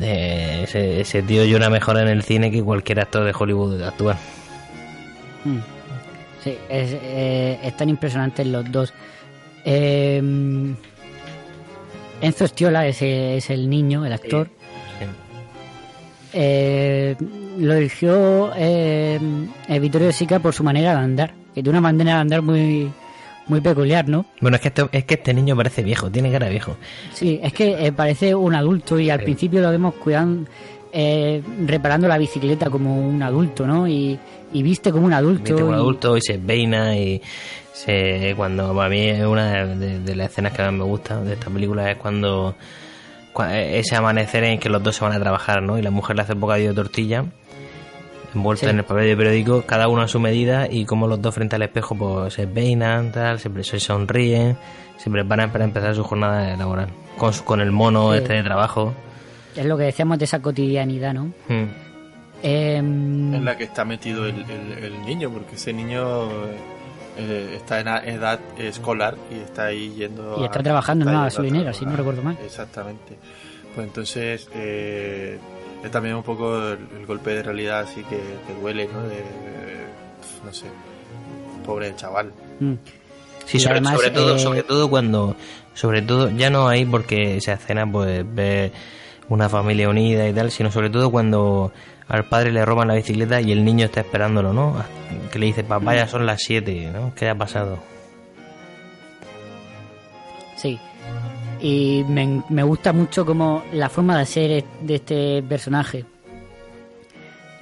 eh, 0.00 0.60
ese, 0.64 1.00
ese 1.00 1.22
tío 1.22 1.44
llora 1.44 1.68
mejor 1.70 1.98
en 1.98 2.08
el 2.08 2.22
cine 2.22 2.50
que 2.50 2.62
cualquier 2.62 3.00
actor 3.00 3.24
de 3.24 3.34
Hollywood 3.38 3.82
actual. 3.82 4.16
Mm. 5.44 5.58
Sí, 6.44 6.56
es, 6.68 6.90
eh, 7.02 7.58
están 7.62 7.88
impresionantes 7.88 8.46
los 8.46 8.70
dos. 8.72 8.92
Eh, 9.64 10.20
Enzo 12.20 12.46
Stiola 12.46 12.86
es, 12.86 13.00
es 13.02 13.50
el 13.50 13.68
niño, 13.68 14.04
el 14.06 14.12
actor. 14.12 14.48
Eh, 16.34 17.16
lo 17.58 17.74
eligió 17.74 18.52
eh, 18.56 19.18
eh, 19.68 19.78
Vittorio 19.78 20.12
Sica 20.12 20.38
por 20.38 20.54
su 20.54 20.64
manera 20.64 20.92
de 20.92 20.98
andar, 20.98 21.34
que 21.54 21.62
tiene 21.62 21.70
una 21.70 21.80
manera 21.80 22.14
de 22.14 22.20
andar 22.20 22.42
muy 22.42 22.90
muy 23.48 23.60
peculiar, 23.60 24.08
¿no? 24.08 24.24
Bueno, 24.40 24.54
es 24.56 24.60
que, 24.62 24.68
este, 24.68 24.88
es 24.92 25.04
que 25.04 25.14
este 25.14 25.34
niño 25.34 25.56
parece 25.56 25.82
viejo, 25.82 26.08
tiene 26.10 26.30
cara 26.30 26.46
de 26.46 26.52
viejo. 26.52 26.76
Sí, 27.12 27.40
es 27.42 27.52
que 27.52 27.86
eh, 27.86 27.92
parece 27.92 28.34
un 28.34 28.54
adulto 28.54 28.98
y 29.00 29.10
al 29.10 29.18
Sí. 29.18 29.24
principio 29.24 29.60
lo 29.60 29.70
vemos 29.70 29.94
cuidando, 29.94 30.48
eh, 30.92 31.42
reparando 31.66 32.06
la 32.06 32.18
bicicleta 32.18 32.70
como 32.70 32.96
un 33.06 33.20
adulto, 33.22 33.66
¿no? 33.66 33.88
Y, 33.88 34.16
y 34.52 34.62
viste 34.62 34.92
como 34.92 35.06
un 35.06 35.12
adulto. 35.12 35.42
Viste 35.44 35.62
un 35.62 35.70
y- 35.72 35.74
adulto 35.74 36.16
y 36.16 36.20
se 36.22 36.38
peina 36.38 36.96
y 36.96 37.20
se 37.72 38.32
cuando 38.36 38.80
a 38.80 38.88
mí 38.88 39.00
es 39.08 39.24
una 39.24 39.64
de, 39.64 39.76
de- 39.76 40.00
de 40.00 40.16
las 40.16 40.30
escenas 40.30 40.52
que 40.52 40.62
más 40.62 40.72
me 40.72 40.84
gusta 40.84 41.20
de 41.22 41.32
esta 41.34 41.50
película 41.50 41.90
es 41.90 41.96
cuando, 41.98 42.50
cua- 42.50 42.54
ese 43.52 43.96
amanecer 43.96 44.44
en 44.44 44.58
que 44.58 44.68
los 44.68 44.82
dos 44.82 44.96
se 44.96 45.04
van 45.04 45.12
a 45.14 45.18
trabajar 45.20 45.62
¿no? 45.62 45.78
y 45.78 45.82
la 45.82 45.90
mujer 45.90 46.16
le 46.16 46.22
hace 46.22 46.34
un 46.34 46.40
bocadillo 46.40 46.68
de 46.70 46.74
tortilla 46.74 47.24
envuelta 48.34 48.66
Sí. 48.66 48.70
en 48.70 48.78
el 48.78 48.84
papel 48.84 49.06
de 49.08 49.16
periódico 49.16 49.62
cada 49.66 49.88
uno 49.88 50.02
a 50.02 50.08
su 50.08 50.18
medida 50.20 50.66
y 50.70 50.84
como 50.86 51.06
los 51.06 51.20
dos 51.20 51.34
frente 51.34 51.56
al 51.56 51.62
espejo 51.62 51.94
pues 51.94 52.34
se 52.34 52.46
peinan 52.46 53.12
tal 53.12 53.38
se, 53.38 53.50
se 53.62 53.78
sonríen 53.80 54.56
se 54.98 55.10
preparan 55.10 55.50
para 55.50 55.64
empezar 55.64 55.94
su 55.94 56.02
jornada 56.04 56.56
laboral 56.56 56.88
con, 57.18 57.32
su- 57.32 57.44
con 57.44 57.60
el 57.60 57.72
mono 57.72 58.12
Sí. 58.12 58.18
este 58.18 58.34
de 58.34 58.42
trabajo 58.42 58.94
Es 59.56 59.66
lo 59.66 59.76
que 59.76 59.84
decíamos 59.84 60.18
de 60.18 60.24
esa 60.24 60.40
cotidianidad, 60.40 61.12
¿no? 61.12 61.24
Mm. 61.48 61.68
Em, 62.42 63.34
en 63.34 63.44
la 63.44 63.56
que 63.56 63.64
está 63.64 63.84
metido 63.84 64.26
el, 64.26 64.34
el- 64.50 64.84
el 64.84 65.02
niño, 65.06 65.30
porque 65.30 65.54
ese 65.56 65.72
niño 65.72 66.28
eh, 67.16 67.54
está 67.56 67.80
en 67.80 67.88
a- 67.88 68.04
edad 68.04 68.40
escolar 68.58 69.16
y 69.30 69.40
está 69.40 69.66
ahí 69.66 69.92
yendo. 69.96 70.36
Y 70.40 70.44
está 70.44 70.60
a- 70.60 70.62
trabajando 70.62 71.04
en 71.04 71.10
está 71.10 71.20
a 71.20 71.24
gasolinera, 71.24 71.72
si 71.72 71.84
no 71.86 71.96
recuerdo 71.96 72.22
mal. 72.22 72.38
Exactamente. 72.44 73.16
Pues 73.74 73.86
entonces 73.86 74.48
eh, 74.54 75.38
es 75.84 75.90
también 75.90 76.14
un 76.16 76.22
poco 76.22 76.56
el, 76.68 76.78
el 76.98 77.06
golpe 77.06 77.30
de 77.34 77.42
realidad 77.42 77.80
así 77.80 78.02
que, 78.04 78.16
que 78.18 78.60
duele, 78.60 78.88
¿no? 78.92 79.02
De, 79.08 79.22
no 80.44 80.52
sé, 80.52 80.66
pobre 81.64 81.94
chaval. 81.96 82.32
mm. 82.60 82.72
Sí, 83.44 83.58
sobre, 83.58 83.72
además, 83.78 83.94
sobre 83.96 84.10
todo, 84.12 84.36
eh, 84.36 84.38
sobre 84.38 84.62
todo 84.62 84.88
cuando, 84.88 85.36
sobre 85.74 86.00
todo, 86.00 86.30
ya 86.30 86.48
no 86.48 86.68
hay 86.68 86.84
porque 86.84 87.36
esa 87.36 87.54
escena 87.54 87.84
pues 87.90 88.24
ve 88.32 88.70
una 89.28 89.48
familia 89.48 89.88
unida 89.88 90.28
y 90.28 90.32
tal, 90.32 90.50
sino 90.52 90.70
sobre 90.70 90.90
todo 90.90 91.10
cuando 91.10 91.72
al 92.12 92.26
padre 92.26 92.52
le 92.52 92.62
roban 92.66 92.88
la 92.88 92.94
bicicleta 92.94 93.40
y 93.40 93.52
el 93.52 93.64
niño 93.64 93.86
está 93.86 94.00
esperándolo, 94.00 94.52
¿no? 94.52 94.76
Que 95.32 95.38
le 95.38 95.46
dice, 95.46 95.64
papá, 95.64 95.94
ya 95.94 96.06
son 96.06 96.26
las 96.26 96.42
7, 96.42 96.90
¿no? 96.92 97.14
¿Qué 97.14 97.26
ha 97.26 97.34
pasado? 97.34 97.78
Sí. 100.56 100.78
Y 101.62 102.04
me, 102.06 102.42
me 102.50 102.62
gusta 102.64 102.92
mucho 102.92 103.24
como 103.24 103.64
la 103.72 103.88
forma 103.88 104.18
de 104.18 104.26
ser 104.26 104.64
de 104.82 104.94
este 104.94 105.42
personaje, 105.42 106.04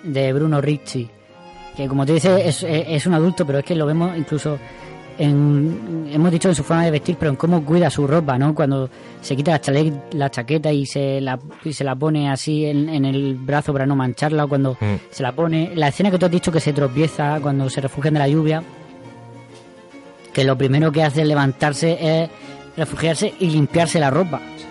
de 0.03 0.33
Bruno 0.33 0.61
Ricci, 0.61 1.09
que 1.77 1.87
como 1.87 2.05
te 2.05 2.15
dices 2.15 2.65
es, 2.65 2.67
es 2.69 3.07
un 3.07 3.15
adulto, 3.15 3.47
pero 3.47 3.61
es 3.61 3.65
que 3.65 3.77
lo 3.77 3.87
vemos 3.87 4.19
incluso 4.19 4.59
en, 5.21 6.09
hemos 6.13 6.31
dicho 6.33 6.49
en 6.49 6.55
su 6.55 6.63
forma 6.65 6.85
de 6.85 6.91
vestir, 6.91 7.17
pero 7.19 7.31
en 7.31 7.37
cómo 7.37 7.65
cuida 7.65 7.91
su 7.91 8.07
ropa, 8.07 8.39
¿no? 8.39 8.55
Cuando 8.55 8.89
se 9.21 9.37
quita 9.37 9.53
la, 9.53 9.61
chale- 9.61 9.93
la 10.13 10.31
chaqueta 10.31 10.73
y 10.73 10.87
se 10.87 11.21
la, 11.21 11.39
y 11.65 11.73
se 11.73 11.85
la 11.85 11.95
pone 11.95 12.31
así 12.31 12.65
en, 12.67 12.89
en 12.89 13.05
el 13.05 13.35
brazo 13.35 13.73
para 13.73 13.87
no 13.87 13.95
mancharla, 13.97 14.45
o 14.45 14.49
cuando 14.49 14.77
Mm. 14.81 14.95
se 15.11 15.23
la 15.23 15.33
pone. 15.33 15.73
La 15.75 15.89
escena 15.89 16.11
que 16.11 16.19
tú 16.19 16.27
has 16.27 16.33
dicho 16.33 16.51
que 16.51 16.61
se 16.61 16.73
tropieza 16.73 17.39
cuando 17.41 17.69
se 17.71 17.81
refugian 17.81 18.15
de 18.15 18.21
la 18.21 18.29
lluvia, 18.29 18.63
que 20.33 20.45
lo 20.45 20.57
primero 20.57 20.91
que 20.93 21.03
hace 21.03 21.23
es 21.23 21.27
levantarse 21.29 21.99
es 22.23 22.31
refugiarse 22.77 23.35
y 23.41 23.51
limpiarse 23.51 23.99
la 24.01 24.11
ropa. 24.11 24.41
Sí. 24.57 24.65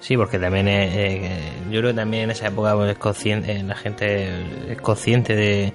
Sí, 0.00 0.16
porque 0.16 0.38
también 0.38 0.66
es, 0.68 0.94
eh, 0.94 1.30
yo 1.70 1.80
creo 1.80 1.90
que 1.92 1.96
también 1.98 2.24
en 2.24 2.30
esa 2.30 2.48
época 2.48 2.74
pues, 2.74 2.92
es 2.92 2.98
consciente, 2.98 3.52
eh, 3.52 3.62
la 3.62 3.74
gente 3.74 4.72
es 4.72 4.80
consciente 4.80 5.36
de, 5.36 5.74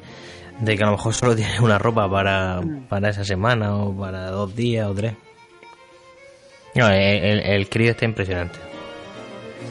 de 0.60 0.78
que 0.78 0.84
a 0.84 0.88
lo 0.88 0.94
mejor 0.94 1.14
solo 1.14 1.36
tiene 1.36 1.60
una 1.60 1.78
ropa 1.78 2.10
para, 2.10 2.62
para 2.90 3.10
esa 3.10 3.24
semana 3.24 3.76
o 3.76 3.96
para 3.96 4.30
dos 4.32 4.56
días 4.56 4.88
o 4.88 4.94
tres. 4.94 5.14
No, 6.76 6.90
el, 6.90 7.24
el, 7.24 7.40
el 7.40 7.70
crío 7.70 7.92
está 7.92 8.06
impresionante. 8.06 8.58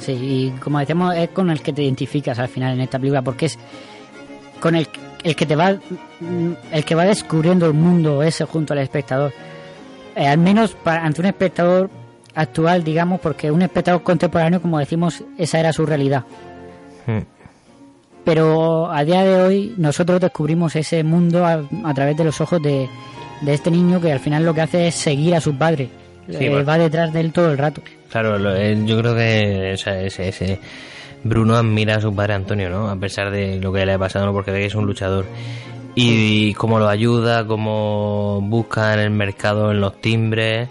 Sí, 0.00 0.12
y 0.12 0.50
como 0.58 0.78
decíamos, 0.78 1.14
es 1.16 1.30
con 1.30 1.50
el 1.50 1.60
que 1.60 1.72
te 1.72 1.82
identificas 1.82 2.38
al 2.38 2.48
final 2.48 2.74
en 2.74 2.80
esta 2.80 2.98
película, 2.98 3.22
porque 3.22 3.46
es 3.46 3.58
con 4.60 4.74
el, 4.74 4.88
el 5.22 5.36
que 5.36 5.46
te 5.46 5.56
va 5.56 5.72
mm, 5.72 6.52
el 6.72 6.84
que 6.84 6.94
va 6.94 7.04
descubriendo 7.04 7.66
el 7.66 7.74
mundo 7.74 8.22
ese 8.22 8.44
junto 8.44 8.72
al 8.72 8.80
espectador. 8.80 9.32
Eh, 10.16 10.26
al 10.26 10.38
menos 10.38 10.74
para, 10.74 11.04
ante 11.04 11.20
un 11.20 11.26
espectador 11.26 11.90
actual, 12.34 12.84
digamos, 12.84 13.20
porque 13.20 13.50
un 13.50 13.62
espectador 13.62 14.02
contemporáneo, 14.02 14.60
como 14.60 14.78
decimos, 14.78 15.22
esa 15.38 15.60
era 15.60 15.72
su 15.72 15.86
realidad. 15.86 16.24
Mm. 17.06 17.18
Pero 18.24 18.90
a 18.92 19.04
día 19.04 19.24
de 19.24 19.42
hoy 19.42 19.74
nosotros 19.76 20.20
descubrimos 20.20 20.76
ese 20.76 21.02
mundo 21.02 21.44
a, 21.44 21.62
a 21.84 21.94
través 21.94 22.16
de 22.16 22.24
los 22.24 22.40
ojos 22.40 22.62
de, 22.62 22.88
de 23.40 23.54
este 23.54 23.70
niño 23.70 24.00
que 24.00 24.12
al 24.12 24.20
final 24.20 24.44
lo 24.44 24.54
que 24.54 24.60
hace 24.60 24.86
es 24.88 24.94
seguir 24.94 25.34
a 25.34 25.40
su 25.40 25.56
padre. 25.56 25.88
Sí, 26.28 26.44
Eh, 26.44 26.48
bueno. 26.50 26.64
va 26.64 26.78
detrás 26.78 27.12
de 27.12 27.20
él 27.20 27.32
todo 27.32 27.50
el 27.50 27.58
rato. 27.58 27.82
Claro, 28.10 28.38
lo- 28.38 28.56
yo 28.86 28.98
creo 29.00 29.14
que 29.16 29.72
o 29.74 29.76
sea, 29.76 30.00
ese, 30.02 30.28
ese 30.28 30.60
Bruno 31.24 31.56
admira 31.56 31.96
a 31.96 32.00
su 32.00 32.14
padre 32.14 32.34
Antonio, 32.34 32.70
¿no? 32.70 32.88
A 32.88 32.96
pesar 32.96 33.30
de 33.32 33.58
lo 33.60 33.72
que 33.72 33.84
le 33.84 33.92
ha 33.94 33.98
pasado, 33.98 34.26
¿no? 34.26 34.32
Porque 34.32 34.52
ve 34.52 34.60
que 34.60 34.66
es 34.66 34.74
un 34.76 34.86
luchador. 34.86 35.24
Y, 35.94 36.54
cómo 36.54 36.78
lo 36.78 36.88
ayuda, 36.88 37.46
cómo 37.46 38.40
busca 38.40 38.94
en 38.94 39.00
el 39.00 39.10
mercado, 39.10 39.72
en 39.72 39.80
los 39.80 40.00
timbres, 40.00 40.68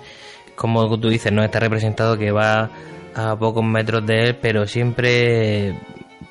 como 0.56 0.99
tú 0.99 1.10
dices, 1.10 1.32
¿no? 1.32 1.43
Está 1.43 1.60
representado 1.60 2.18
que 2.18 2.32
va 2.32 2.70
a 3.14 3.36
pocos 3.36 3.64
metros 3.64 4.06
de 4.06 4.24
él, 4.30 4.36
pero 4.41 4.66
siempre 4.66 5.76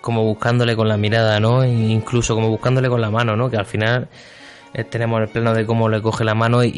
como 0.00 0.24
buscándole 0.24 0.76
con 0.76 0.88
la 0.88 0.96
mirada, 0.96 1.40
¿no? 1.40 1.62
E 1.62 1.68
incluso 1.70 2.34
como 2.34 2.48
buscándole 2.48 2.88
con 2.88 3.00
la 3.00 3.10
mano, 3.10 3.36
¿no? 3.36 3.50
Que 3.50 3.56
al 3.56 3.66
final 3.66 4.08
eh, 4.74 4.84
tenemos 4.84 5.20
el 5.20 5.28
plano 5.28 5.52
de 5.54 5.66
cómo 5.66 5.88
le 5.88 6.00
coge 6.02 6.24
la 6.24 6.34
mano 6.34 6.62
y, 6.64 6.70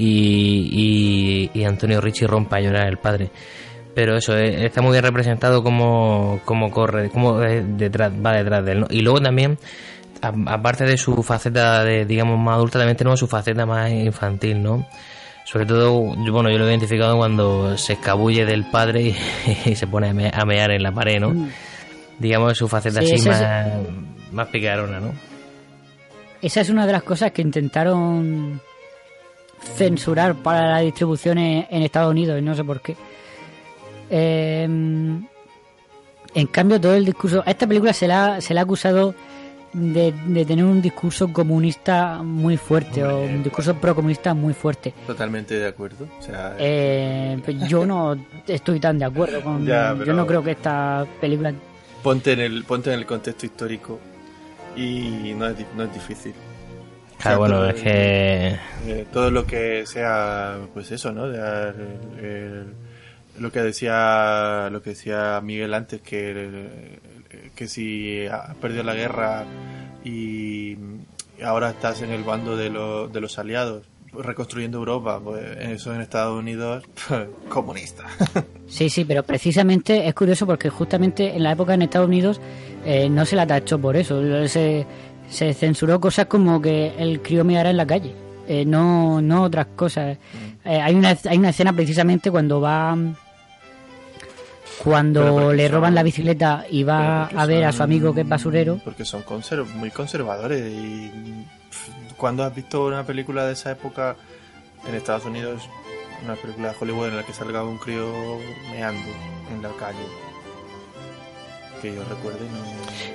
y, 1.54 1.64
Antonio 1.64 2.00
Ricci 2.00 2.26
rompe 2.26 2.56
a 2.56 2.60
llorar 2.60 2.88
el 2.88 2.98
padre. 2.98 3.30
Pero 3.94 4.16
eso, 4.16 4.36
eh, 4.36 4.64
está 4.66 4.80
muy 4.80 4.92
bien 4.92 5.04
representado 5.04 5.62
como, 5.62 6.40
como 6.44 6.70
corre, 6.70 7.10
como 7.10 7.42
eh, 7.42 7.62
detrás, 7.66 8.10
va 8.24 8.32
detrás 8.32 8.64
de 8.64 8.72
él. 8.72 8.80
¿no? 8.80 8.86
Y 8.90 9.00
luego 9.02 9.20
también, 9.20 9.58
aparte 10.46 10.84
de 10.84 10.96
su 10.96 11.22
faceta, 11.22 11.84
de, 11.84 12.04
digamos, 12.06 12.38
más 12.38 12.54
adulta, 12.56 12.78
también 12.78 12.96
tenemos 12.96 13.18
su 13.20 13.26
faceta 13.26 13.66
más 13.66 13.90
infantil, 13.90 14.62
¿no? 14.62 14.86
Sobre 15.44 15.66
todo, 15.66 15.92
bueno, 16.00 16.48
yo 16.50 16.56
lo 16.58 16.66
he 16.66 16.70
identificado 16.70 17.16
cuando 17.18 17.76
se 17.76 17.94
escabulle 17.94 18.46
del 18.46 18.64
padre 18.70 19.14
y, 19.66 19.74
se 19.74 19.86
pone 19.86 20.08
a, 20.10 20.14
me- 20.14 20.30
a 20.32 20.44
mear 20.46 20.70
en 20.70 20.82
la 20.82 20.92
pared, 20.92 21.20
¿no? 21.20 21.48
Digamos, 22.18 22.56
su 22.56 22.68
faceta 22.68 23.00
Sí, 23.00 23.06
así 23.06 23.14
ese 23.14 23.30
es- 23.30 23.40
más, 23.40 23.66
más 24.32 24.48
picarona, 24.48 25.00
¿no? 25.00 25.12
Esa 26.40 26.60
es 26.60 26.70
una 26.70 26.86
de 26.86 26.92
las 26.92 27.02
cosas 27.04 27.30
que 27.32 27.42
intentaron 27.42 28.60
censurar 29.76 30.34
para 30.34 30.70
la 30.72 30.78
distribución 30.80 31.38
en, 31.38 31.82
Estados 31.82 32.10
Unidos 32.10 32.38
y 32.38 32.42
no 32.42 32.54
sé 32.54 32.64
por 32.64 32.80
qué. 32.80 32.96
Eh, 34.10 34.64
en 34.64 36.46
cambio, 36.50 36.80
todo 36.80 36.94
el 36.94 37.04
discurso. 37.04 37.42
A 37.46 37.50
esta 37.50 37.66
película 37.66 37.92
se 37.92 38.08
la, 38.08 38.40
se 38.40 38.54
le 38.54 38.60
ha 38.60 38.62
acusado 38.64 39.14
de, 39.72 40.12
de 40.26 40.44
tener 40.44 40.64
un 40.64 40.82
discurso 40.82 41.32
comunista 41.32 42.22
muy 42.22 42.56
fuerte 42.56 43.04
o 43.04 43.20
un 43.22 43.42
discurso 43.42 43.74
procomunista 43.74 44.34
muy 44.34 44.52
fuerte. 44.54 44.92
Totalmente 45.06 45.54
de 45.58 45.66
acuerdo. 45.68 46.06
O 46.18 46.22
sea, 46.22 46.56
Eh, 46.58 47.38
pues 47.44 47.56
yo 47.68 47.86
no 47.86 48.16
estoy 48.46 48.80
tan 48.80 48.98
de 48.98 49.04
acuerdo 49.04 49.40
con. 49.42 49.64
Ya, 49.64 49.94
Yo 50.04 50.12
no 50.12 50.26
creo 50.26 50.42
que 50.42 50.52
esta 50.52 51.06
película. 51.20 51.52
Ponte 52.02 52.32
en 52.32 52.40
el 52.40 52.64
ponte 52.64 52.92
en 52.92 52.98
el 52.98 53.06
contexto 53.06 53.46
histórico 53.46 54.00
y 54.76 55.32
no 55.36 55.46
es, 55.48 55.56
no 55.76 55.84
es 55.84 55.92
difícil. 55.94 56.34
Claro, 57.18 57.18
O 57.18 57.22
sea, 57.22 57.36
bueno, 57.38 57.54
todo- 57.56 57.68
es 57.70 57.82
que... 57.82 58.48
eh, 59.00 59.06
todo 59.12 59.30
lo 59.30 59.46
que 59.46 59.86
sea 59.86 60.58
pues 60.74 60.90
eso 60.90 61.12
no 61.12 61.28
De, 61.28 61.38
eh, 61.38 62.62
el- 62.64 62.74
lo 63.42 63.50
que 63.52 63.60
decía 63.60 64.68
lo 64.70 64.82
que 64.82 64.90
decía 64.90 65.40
Miguel 65.42 65.72
antes 65.74 66.00
que 66.02 66.32
eh, 66.36 66.98
que 67.54 67.66
si 67.68 68.26
has 68.26 68.54
perdido 68.56 68.82
la 68.82 68.94
guerra 68.94 69.44
y 70.04 70.76
ahora 71.42 71.70
estás 71.70 72.02
en 72.02 72.10
el 72.10 72.24
bando 72.24 72.56
de, 72.56 72.68
los 72.70 73.12
de 73.12 73.20
los 73.20 73.38
aliados 73.38 73.84
reconstruyendo 74.12 74.78
Europa 74.78 75.20
pues 75.22 75.42
eso 75.58 75.94
en 75.94 76.00
Estados 76.02 76.38
Unidos 76.38 76.84
comunista 77.48 78.04
Sí, 78.66 78.88
sí, 78.90 79.04
pero 79.04 79.22
precisamente 79.22 80.06
es 80.08 80.14
curioso 80.14 80.46
porque 80.46 80.70
justamente 80.70 81.34
en 81.36 81.42
la 81.42 81.52
época 81.52 81.74
en 81.74 81.82
Estados 81.82 82.08
Unidos 82.08 82.40
eh, 82.86 83.08
no 83.10 83.24
se 83.26 83.36
la 83.36 83.46
tachó 83.46 83.78
por 83.78 83.96
eso. 83.96 84.22
Se, 84.48 84.86
se 85.28 85.52
censuró 85.54 86.00
cosas 86.00 86.24
como 86.26 86.60
que 86.62 86.94
el 86.98 87.20
crío 87.20 87.44
meara 87.44 87.68
en 87.70 87.76
la 87.76 87.86
calle, 87.86 88.14
eh, 88.48 88.64
no, 88.64 89.20
no 89.20 89.42
otras 89.42 89.66
cosas. 89.76 90.16
Eh, 90.64 90.80
hay, 90.80 90.94
una, 90.94 91.14
hay 91.28 91.36
una 91.38 91.50
escena 91.50 91.72
precisamente 91.74 92.30
cuando 92.30 92.60
va. 92.62 92.96
Cuando 94.82 95.52
le 95.52 95.64
son- 95.66 95.72
roban 95.74 95.94
la 95.94 96.02
bicicleta 96.02 96.64
y 96.70 96.82
va 96.82 97.26
a 97.26 97.46
ver 97.46 97.64
a 97.64 97.72
su 97.72 97.82
amigo 97.82 98.14
que 98.14 98.22
es 98.22 98.28
basurero. 98.28 98.80
Porque 98.84 99.04
son 99.04 99.22
conser- 99.22 99.66
muy 99.66 99.90
conservadores 99.90 100.62
y 100.72 101.10
cuando 102.16 102.44
has 102.44 102.54
visto 102.54 102.86
una 102.86 103.04
película 103.04 103.46
de 103.46 103.52
esa 103.54 103.70
época 103.72 104.16
en 104.88 104.94
Estados 104.94 105.24
Unidos, 105.26 105.68
una 106.24 106.34
película 106.34 106.68
de 106.70 106.74
Hollywood 106.80 107.08
en 107.08 107.16
la 107.16 107.22
que 107.24 107.32
salga 107.32 107.62
un 107.64 107.78
crío 107.78 108.12
meando 108.72 109.10
en 109.52 109.62
la 109.62 109.70
calle. 109.78 109.98
Que 111.80 111.94
yo 111.94 112.04
recuerde, 112.08 112.38
no... 112.48 112.58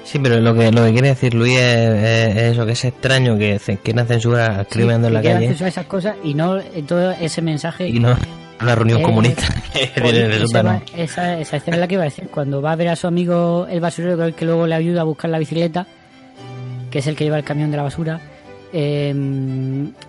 Sí, 0.03 0.19
pero 0.19 0.39
lo 0.41 0.53
que 0.53 0.71
lo 0.73 0.83
que 0.83 0.91
quiere 0.91 1.07
decir 1.09 1.33
Luis 1.33 1.57
es, 1.57 1.89
es- 2.03 2.35
es 2.35 2.43
eso, 2.51 2.65
que 2.65 2.73
es 2.73 2.83
extraño 2.85 3.37
que 3.37 3.59
quieran 3.81 4.07
censurar 4.07 4.51
al 4.51 4.65
Sí, 4.65 4.71
crimen 4.71 5.05
en 5.05 5.13
la 5.13 5.21
quieran 5.21 5.37
calle 5.39 5.47
censurar 5.49 5.69
esas 5.69 5.85
cosas 5.85 6.15
y 6.23 6.33
no 6.33 6.57
eh, 6.57 6.83
todo 6.85 7.11
ese 7.11 7.41
mensaje. 7.41 7.87
y 7.87 7.99
no 7.99 8.13
una 8.59 8.75
reunión 8.75 8.99
Eh, 8.99 9.03
comunista 9.03 9.43
esa, 9.73 10.39
sótano. 10.47 10.69
va- 10.69 10.81
esa, 11.01 11.39
esa 11.39 11.57
escena 11.57 11.77
es 11.77 11.79
la 11.81 11.87
que 11.87 11.93
iba 11.93 12.01
a 12.03 12.05
decir. 12.05 12.27
Cuando 12.29 12.61
va 12.61 12.71
a 12.73 12.75
ver 12.75 12.89
a 12.89 12.95
su 12.97 13.07
amigo 13.07 13.67
el 13.69 13.79
basurero, 13.79 14.17
que 14.17 14.23
es 14.23 14.27
el 14.29 14.33
que 14.35 14.45
luego 14.45 14.67
le 14.67 14.75
ayuda 14.75 15.01
a 15.01 15.03
buscar 15.05 15.29
la 15.29 15.39
bicicleta, 15.39 15.85
que 16.91 16.99
es 16.99 17.07
el 17.07 17.15
que 17.15 17.23
lleva 17.23 17.37
el 17.37 17.43
camión 17.45 17.71
de 17.71 17.77
la 17.77 17.83
basura, 17.83 18.19
eh, 18.73 19.13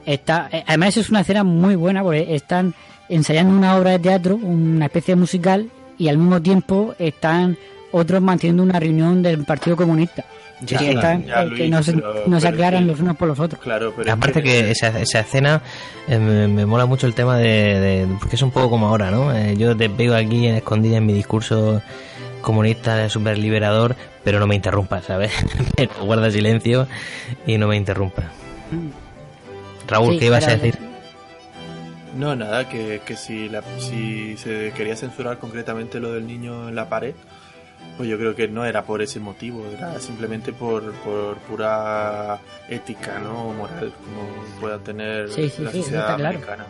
está, 0.07 0.49
además 0.67 0.97
es 0.97 1.11
una 1.11 1.21
escena 1.21 1.45
muy 1.45 1.75
buena 1.77 2.03
porque 2.03 2.35
están 2.35 2.75
ensayando 3.09 3.57
una 3.57 3.77
obra 3.77 3.93
de 3.93 3.99
teatro, 4.01 4.37
una 4.37 4.87
especie 4.87 5.15
de 5.15 5.21
musical, 5.21 5.69
y 5.99 6.09
al 6.09 6.19
mismo 6.19 6.41
tiempo 6.43 6.95
están 6.99 7.57
otros 7.91 8.21
manteniendo 8.21 8.63
una 8.63 8.79
reunión 8.79 9.23
del 9.23 9.45
Partido 9.45 9.77
Comunista. 9.77 10.25
Ya, 10.61 10.79
que 10.79 10.91
están, 10.91 11.25
ya, 11.25 11.43
eh, 11.43 11.47
Luis, 11.47 11.63
que 11.63 11.69
no 11.69 11.83
se, 11.85 11.93
pero- 11.93 12.25
no 12.27 12.41
se 12.41 12.49
aclaran 12.49 12.83
que- 12.85 12.91
los 12.91 13.01
unos 13.01 13.17
por 13.17 13.29
los 13.29 13.39
otros. 13.39 13.61
Claro, 13.63 13.93
pero... 13.97 14.09
es 14.09 14.13
Aparte 14.15 14.43
que 14.43 14.71
esa, 14.73 14.89
esa 15.01 15.21
escena 15.21 15.63
eh, 16.09 16.19
me, 16.19 16.49
me 16.49 16.67
mola 16.67 16.85
mucho 16.85 17.07
el 17.07 17.15
tema 17.15 17.37
de, 17.39 17.45
de- 17.81 18.07
porque 18.19 18.35
es 18.37 18.43
un 18.43 18.51
poco 18.51 18.69
como 18.69 18.89
ahora, 18.89 19.11
¿no? 19.13 19.33
Eh, 19.35 19.57
yo 19.57 19.77
te 19.77 19.87
veo 19.89 20.17
aquí 20.17 20.47
en 20.49 20.57
escondida 20.57 20.97
en 20.97 21.07
mi 21.07 21.13
discurso 21.13 21.81
comunista 22.43 23.09
super 23.09 23.39
liberador, 23.39 23.95
pero 24.25 24.41
no 24.41 24.47
me 24.49 24.57
interrumpas, 24.57 25.05
¿sabes? 25.05 25.33
Pero 25.77 25.91
guarda 26.03 26.31
silencio 26.31 26.87
y 27.47 27.57
no 27.59 27.69
me 27.69 27.77
interrumpas. 27.77 28.27
Raúl, 29.87 30.15
Sí, 30.15 30.19
¿qué 30.19 30.27
ibas 30.27 30.47
a 30.47 30.57
decir? 30.57 30.79
No, 32.17 32.35
nada, 32.35 32.69
que, 32.69 33.01
que 33.05 33.17
si, 33.17 33.49
la, 33.49 33.63
si 33.79 34.37
se 34.37 34.73
quería 34.77 34.97
censurar 34.97 35.39
concretamente 35.39 36.01
lo 36.01 36.13
del 36.13 36.27
niño 36.27 36.69
en 36.69 36.75
la 36.75 36.89
pared, 36.89 37.15
pues 37.97 38.09
yo 38.09 38.19
creo 38.19 38.35
que 38.35 38.49
no 38.49 38.65
era 38.65 38.83
por 38.85 39.03
ese 39.03 39.21
motivo, 39.21 39.65
era 39.77 39.99
simplemente 40.01 40.53
por, 40.53 40.93
por 40.95 41.37
pura 41.39 42.39
ética, 42.69 43.19
¿no? 43.19 43.53
Moral, 43.53 43.93
como 44.05 44.61
pueda 44.61 44.79
tener 44.79 45.31
Sí, 45.31 45.49
sí, 45.49 45.63
la 45.63 45.71
sí, 45.71 45.79
eso 45.79 45.85
sociedad 45.85 46.03
está 46.03 46.17
claro. 46.17 46.39
americana. 46.39 46.67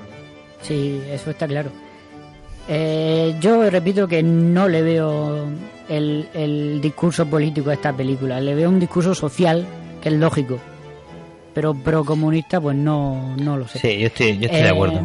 Sí, 0.63 1.01
eso 1.11 1.31
está 1.31 1.47
claro. 1.47 1.71
Eh, 2.69 3.35
yo 3.41 3.71
repito 3.71 4.07
que 4.07 4.23
no 4.23 4.69
le 4.69 4.83
veo 4.83 5.47
el, 5.89 6.29
el 6.35 6.81
discurso 6.83 7.25
político 7.27 7.71
a 7.71 7.75
esta 7.75 7.93
película. 7.95 8.41
Le 8.41 8.55
veo 8.55 8.69
un 8.69 8.79
discurso 8.81 9.15
social, 9.15 9.65
que 10.03 10.11
es 10.11 10.15
lógico. 10.17 10.59
Pero 11.55 11.75
pro 11.75 12.05
comunista, 12.05 12.61
pues 12.61 12.77
no, 12.77 13.35
no 13.37 13.57
lo 13.57 13.67
sé. 13.67 13.79
Sí, 13.79 13.99
yo 13.99 14.07
estoy, 14.09 14.39
yo 14.39 14.45
estoy 14.47 14.61
de 14.61 14.67
Eh, 14.67 14.71
acuerdo. 14.71 15.01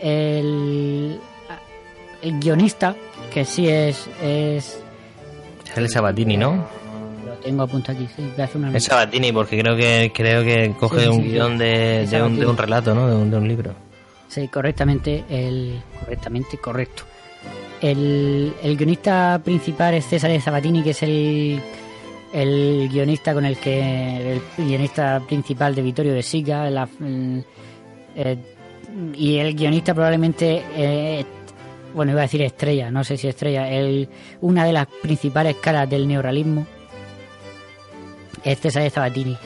El, 0.00 1.20
el 2.22 2.40
guionista, 2.40 2.96
que 3.32 3.44
sí 3.44 3.68
es, 3.68 4.08
es 4.22 4.78
el 5.76 5.88
Sabatini, 5.88 6.36
¿no? 6.36 6.66
lo 7.24 7.32
tengo 7.34 7.62
apuntado 7.62 7.98
aquí, 7.98 8.08
sí, 8.16 8.40
hacer 8.40 8.56
una 8.56 8.76
Es. 8.76 8.84
Sabatini, 8.84 9.32
porque 9.32 9.60
creo 9.60 9.76
que 9.76 10.12
creo 10.14 10.42
que 10.42 10.74
coge 10.78 11.02
Sí, 11.02 11.08
un 11.08 11.22
sí, 11.22 11.30
guion 11.30 11.58
de, 11.58 12.06
de 12.06 12.22
un, 12.22 12.38
de 12.38 12.46
un 12.46 12.56
relato, 12.56 12.94
¿no? 12.94 13.08
De 13.08 13.14
un, 13.16 13.30
de 13.30 13.36
un 13.36 13.48
libro. 13.48 13.74
Sí, 14.28 14.48
correctamente, 14.48 15.24
el 15.28 15.80
correctamente 16.00 16.58
correcto. 16.58 17.04
El, 17.80 18.54
el 18.62 18.76
guionista 18.76 19.40
principal 19.44 19.94
es 19.94 20.06
César 20.06 20.30
Sabatini, 20.40 20.82
que 20.82 20.90
es 20.90 21.02
el, 21.02 21.60
el 22.32 22.88
guionista 22.90 23.34
con 23.34 23.44
el 23.44 23.56
que 23.58 24.32
el 24.34 24.40
guionista 24.66 25.20
principal 25.26 25.74
de 25.74 25.82
Vittorio 25.82 26.14
de 26.14 26.22
Sica, 26.22 26.66
el- 26.68 27.44
eh, 28.16 28.36
y 29.14 29.36
el 29.38 29.54
guionista 29.54 29.94
probablemente 29.94 30.62
eh, 30.76 31.24
bueno 31.94 32.12
iba 32.12 32.20
a 32.20 32.24
decir 32.24 32.42
estrella, 32.42 32.90
no 32.90 33.04
sé 33.04 33.16
si 33.16 33.28
estrella, 33.28 33.70
el, 33.70 34.08
una 34.40 34.64
de 34.64 34.72
las 34.72 34.86
principales 34.86 35.56
caras 35.56 35.88
del 35.88 36.06
neorrealismo 36.08 36.66
es 38.44 38.58
César 38.60 38.88
Sabatini, 38.90 39.36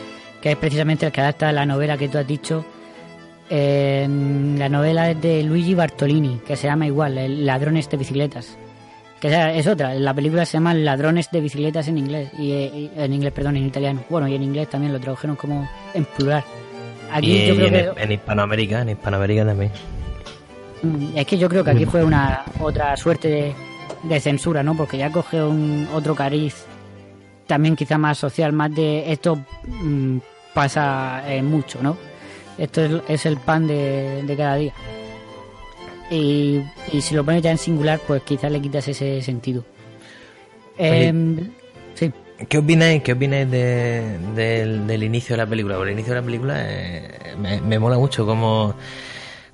que 0.41 0.53
es 0.53 0.57
precisamente 0.57 1.07
el 1.07 1.12
que 1.12 1.20
adapta 1.20 1.53
la 1.53 1.66
novela 1.66 1.97
que 1.99 2.09
tú 2.09 2.18
has 2.18 2.26
dicho 2.26 2.64
eh, 3.51 4.07
la 4.59 4.68
novela 4.68 5.11
es 5.11 5.20
de 5.20 5.43
Luigi 5.45 5.74
Bartolini, 5.74 6.41
que 6.45 6.57
se 6.57 6.66
llama 6.66 6.87
igual, 6.87 7.16
el 7.18 7.47
Ladrones 7.47 7.89
de 7.89 7.97
Bicicletas. 7.97 8.59
Que 9.27 9.33
esa 9.33 9.53
es 9.53 9.66
otra, 9.66 9.95
la 9.95 10.14
película 10.14 10.45
se 10.45 10.53
llama 10.55 10.72
Ladrones 10.74 11.31
de 11.33 11.41
Bicicletas 11.41 11.89
en 11.89 11.99
inglés, 11.99 12.31
y, 12.39 12.53
eh, 12.53 12.70
y- 12.74 12.91
en 12.97 13.12
inglés, 13.12 13.33
perdón, 13.33 13.57
en 13.57 13.66
italiano. 13.66 14.05
Bueno, 14.09 14.29
y 14.29 14.35
en 14.37 14.43
inglés 14.45 14.68
también 14.70 14.93
lo 14.93 15.01
tradujeron 15.01 15.35
como 15.37 15.68
en 15.95 16.05
plural. 16.05 16.45
Aquí 17.12 17.33
y 17.33 17.47
yo 17.49 17.55
y 17.55 17.57
creo 17.57 17.66
en, 17.91 17.95
que 17.97 18.03
en 18.03 18.12
Hispanoamérica, 18.12 18.83
en 18.83 18.89
Hispanoamérica 18.91 19.45
también. 19.45 19.70
Mm, 20.83 21.16
Es 21.16 21.27
que 21.27 21.39
yo 21.39 21.49
creo 21.49 21.64
que 21.64 21.70
aquí 21.70 21.87
fue 21.87 22.05
una 22.05 22.43
otra 22.61 22.97
suerte 22.97 23.29
de, 23.29 23.55
de 24.05 24.20
censura, 24.20 24.62
¿no? 24.62 24.77
Porque 24.77 24.99
ya 24.99 25.11
coge 25.11 25.43
un 25.43 25.89
otro 25.95 26.14
cariz 26.14 26.64
también 27.47 27.74
quizá 27.77 27.97
más 27.99 28.18
social, 28.18 28.53
más 28.53 28.74
de 28.74 29.11
esto 29.12 29.39
mm, 29.66 30.18
pasa 30.55 31.22
eh, 31.27 31.43
mucho, 31.43 31.79
¿no? 31.83 31.97
Esto 32.59 32.85
es, 32.85 32.93
es 33.09 33.27
el 33.27 33.37
pan 33.39 33.66
de, 33.66 34.22
de 34.24 34.37
cada 34.37 34.57
día. 34.57 34.72
Y, 36.11 36.61
y 36.92 37.00
si 37.00 37.14
lo 37.14 37.24
pones 37.24 37.42
ya 37.42 37.50
en 37.50 37.59
singular, 37.59 37.98
pues 38.07 38.22
quizás 38.22 38.50
le 38.52 38.61
quitas 38.61 38.86
ese 38.88 39.20
sentido. 39.22 39.64
Em, 40.78 41.50
sí. 41.94 42.12
¿Qué 42.48 42.59
opináis, 42.59 43.02
qué 43.02 43.12
opináis 43.12 43.50
de- 43.50 44.18
del, 44.34 44.86
del 44.86 45.02
inicio 45.02 45.34
de 45.34 45.42
la 45.42 45.46
película? 45.48 45.76
Porque 45.76 45.90
el 45.92 45.98
inicio 45.98 46.14
de 46.14 46.20
la 46.20 46.26
película 46.26 46.54
eh, 46.59 47.34
me, 47.38 47.61
me 47.62 47.78
mola 47.78 47.98
mucho 47.98 48.26
cómo, 48.26 48.74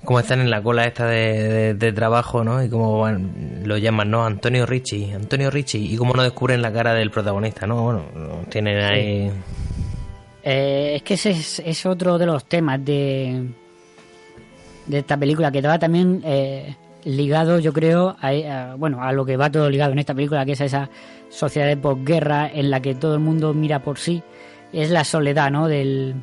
cómo 0.03 0.19
están 0.19 0.41
en 0.41 0.49
la 0.49 0.61
cola 0.61 0.85
esta 0.85 1.07
de, 1.07 1.93
trabajo, 1.95 2.43
¿no? 2.43 2.61
Y 2.63 2.69
cómo 2.69 2.99
van- 2.99 3.61
lo 3.63 3.77
llaman, 3.77 4.11
¿no? 4.11 4.25
Antonio 4.25 4.65
Ricci, 4.65 5.11
Antonio 5.13 5.49
Ricci, 5.49 5.93
y 5.93 5.97
cómo 5.97 6.13
no 6.13 6.23
descubren 6.23 6.61
la 6.61 6.73
cara 6.73 6.93
del 6.93 7.09
protagonista, 7.09 7.65
¿no? 7.65 7.83
Bueno, 7.83 8.03
tienen 8.49 8.77
ahí... 8.79 9.31
Eh, 10.43 10.95
es 10.97 11.03
que 11.03 11.13
ese 11.13 11.29
es, 11.31 11.59
es 11.65 11.85
otro 11.85 12.17
de 12.17 12.25
los 12.25 12.43
temas 12.45 12.83
de, 12.83 13.43
de 14.87 14.99
esta 14.99 15.17
película 15.17 15.51
que 15.51 15.61
va 15.61 15.79
también 15.79 16.21
eh, 16.25 16.75
ligado, 17.05 17.59
yo 17.59 17.71
creo, 17.73 18.15
a, 18.19 18.27
a- 18.29 18.75
bueno, 18.75 19.01
a 19.03 19.11
lo 19.11 19.25
que 19.25 19.37
va 19.37 19.49
todo 19.49 19.69
ligado 19.69 19.91
en 19.93 19.99
esta 19.99 20.13
película, 20.13 20.45
que 20.45 20.53
es 20.53 20.61
a 20.61 20.65
esa 20.65 20.89
sociedad 21.29 21.67
de 21.67 21.77
posguerra 21.77 22.49
en 22.53 22.69
la 22.69 22.79
que 22.81 22.95
todo 22.95 23.13
el 23.15 23.19
mundo 23.21 23.53
mira 23.53 23.79
por 23.79 23.97
sí. 23.97 24.21
Es 24.71 24.89
la 24.89 25.03
soledad, 25.03 25.51
¿no? 25.51 25.67
Del, 25.67 26.15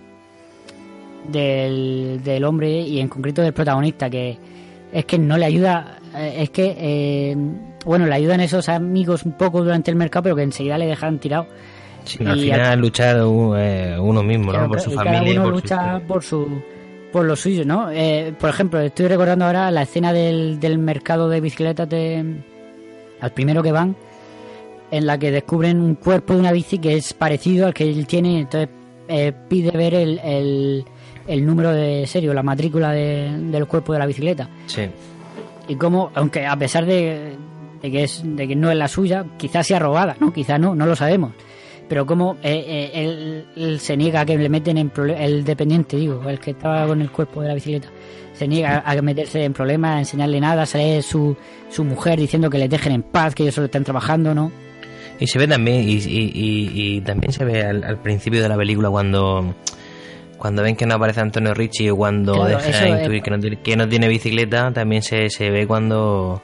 del, 1.28 2.20
del 2.24 2.44
hombre 2.44 2.80
y 2.80 3.00
en 3.00 3.08
concreto 3.08 3.42
del 3.42 3.52
protagonista, 3.52 4.08
que 4.10 4.38
es 4.92 5.04
que 5.04 5.18
no 5.18 5.36
le 5.38 5.44
ayuda, 5.46 5.98
eh, 6.16 6.36
es 6.38 6.50
que, 6.50 6.74
eh, 6.78 7.36
bueno, 7.84 8.06
le 8.06 8.14
ayudan 8.14 8.40
esos 8.40 8.68
amigos 8.68 9.22
un 9.24 9.32
poco 9.32 9.62
durante 9.62 9.90
el 9.90 9.96
mercado, 9.96 10.24
pero 10.24 10.36
que 10.36 10.42
enseguida 10.42 10.78
le 10.78 10.86
dejan 10.86 11.18
tirado. 11.18 11.46
Sí, 12.04 12.18
al 12.26 12.38
Y 12.38 12.42
final 12.50 12.80
luchar 12.80 13.22
uh, 13.22 13.54
eh, 13.56 13.96
uno 14.00 14.22
mismo, 14.22 14.52
¿no? 14.52 14.66
Por 14.68 14.80
su 14.80 14.90
familia. 14.90 15.20
Cada 15.20 15.28
y 15.28 15.32
uno 15.36 15.42
por 15.42 15.52
su 15.54 15.60
lucha 15.60 15.74
historia. 15.76 16.06
por 16.08 16.22
su 16.24 16.62
por 17.12 17.24
lo 17.24 17.36
suyo, 17.36 17.64
¿no? 17.64 17.90
Eh, 17.90 18.32
por 18.38 18.50
ejemplo, 18.50 18.80
estoy 18.80 19.06
recordando 19.08 19.44
ahora 19.44 19.70
la 19.70 19.82
escena 19.82 20.12
del, 20.12 20.60
del 20.60 20.78
mercado 20.78 21.28
de 21.28 21.40
bicicletas 21.40 21.88
de 21.88 22.36
al 23.20 23.32
primero 23.32 23.62
que 23.62 23.72
van, 23.72 23.96
en 24.90 25.06
la 25.06 25.18
que 25.18 25.30
descubren 25.30 25.80
un 25.80 25.94
cuerpo 25.96 26.34
de 26.34 26.40
una 26.40 26.52
bici 26.52 26.78
que 26.78 26.96
es 26.96 27.12
parecido 27.12 27.66
al 27.66 27.74
que 27.74 27.84
él 27.84 28.06
tiene, 28.06 28.40
entonces 28.40 28.68
eh, 29.08 29.32
pide 29.48 29.70
ver 29.72 29.94
el, 29.94 30.18
el, 30.20 30.84
el 31.26 31.46
número 31.46 31.72
de 31.72 32.06
serio, 32.06 32.32
la 32.32 32.42
matrícula 32.42 32.92
de- 32.92 33.30
del 33.38 33.66
cuerpo 33.66 33.92
de 33.92 33.98
la 33.98 34.06
bicicleta 34.06 34.48
Sí. 34.66 34.82
y 35.68 35.74
como 35.76 36.10
aunque 36.14 36.46
a 36.46 36.56
pesar 36.56 36.86
de, 36.86 37.34
de 37.82 37.90
que 37.90 38.04
es 38.04 38.22
de 38.24 38.48
que 38.48 38.56
no 38.56 38.70
es 38.70 38.76
la 38.76 38.88
suya 38.88 39.24
quizás 39.36 39.66
sea 39.66 39.78
robada 39.78 40.16
no 40.20 40.32
quizás 40.32 40.58
no 40.60 40.74
no 40.74 40.86
lo 40.86 40.94
sabemos 40.96 41.32
pero 41.90 42.06
como 42.06 42.36
eh, 42.42 42.64
eh, 42.66 42.90
él, 42.94 43.44
él 43.56 43.80
se 43.80 43.96
niega 43.96 44.20
a 44.20 44.24
que 44.24 44.38
le 44.38 44.48
meten 44.48 44.78
en 44.78 44.88
problemas 44.90 45.20
el 45.22 45.42
dependiente 45.44 45.96
digo 45.96 46.22
el 46.28 46.38
que 46.38 46.52
estaba 46.52 46.86
con 46.86 47.02
el 47.02 47.10
cuerpo 47.10 47.42
de 47.42 47.48
la 47.48 47.54
bicicleta. 47.54 47.88
Se 48.32 48.46
niega 48.46 48.78
a 48.86 48.94
meterse 49.02 49.44
en 49.44 49.52
problemas 49.52 49.96
a 49.96 49.98
enseñarle 49.98 50.40
nada 50.40 50.64
sale 50.66 51.02
su, 51.02 51.36
su 51.68 51.82
mujer 51.84 52.18
diciendo 52.20 52.48
que 52.48 52.58
le 52.58 52.68
dejen 52.68 52.92
en 52.92 53.02
paz 53.02 53.34
que 53.34 53.42
ellos 53.42 53.56
solo 53.56 53.64
están 53.66 53.82
trabajando 53.84 54.32
no 54.34 54.52
Y 55.18 55.26
se 55.26 55.38
ve 55.40 55.48
también, 55.48 55.80
y, 55.86 55.94
y- 55.96 56.30
y- 56.32 56.70
y 56.96 57.00
también 57.00 57.32
se 57.32 57.44
ve 57.44 57.62
al, 57.64 57.82
al 57.82 57.98
principio 58.00 58.40
de 58.40 58.48
la 58.48 58.56
película 58.56 58.88
cuando 58.88 59.54
cuando 60.38 60.62
ven 60.62 60.74
que 60.76 60.86
no 60.86 60.94
aparece 60.94 61.20
Antonio 61.20 61.52
Ricci 61.52 61.90
o 61.90 61.96
cuando 61.96 62.32
Claro, 62.32 62.48
deja 62.56 62.70
es- 62.70 63.00
intuir 63.02 63.20
que 63.22 63.30
no, 63.30 63.38
tiene- 63.40 63.60
que 63.60 63.76
no 63.76 63.86
tiene 63.88 64.08
bicicleta, 64.08 64.72
también 64.72 65.02
se, 65.02 65.28
se 65.28 65.50
ve 65.50 65.66
cuando 65.66 66.40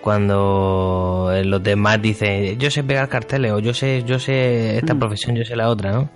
cuando 0.00 1.30
los 1.44 1.62
demás 1.62 2.00
dicen 2.00 2.58
yo 2.58 2.70
sé 2.70 2.82
pegar 2.84 3.08
carteles 3.08 3.52
o 3.52 3.58
yo 3.58 3.74
sé 3.74 4.04
yo 4.06 4.18
sé 4.18 4.78
esta 4.78 4.94
Mm. 4.94 4.98
profesión, 4.98 5.36
yo 5.36 5.44
sé 5.44 5.56
la 5.56 5.68
otra, 5.68 5.92
¿no? 5.92 6.08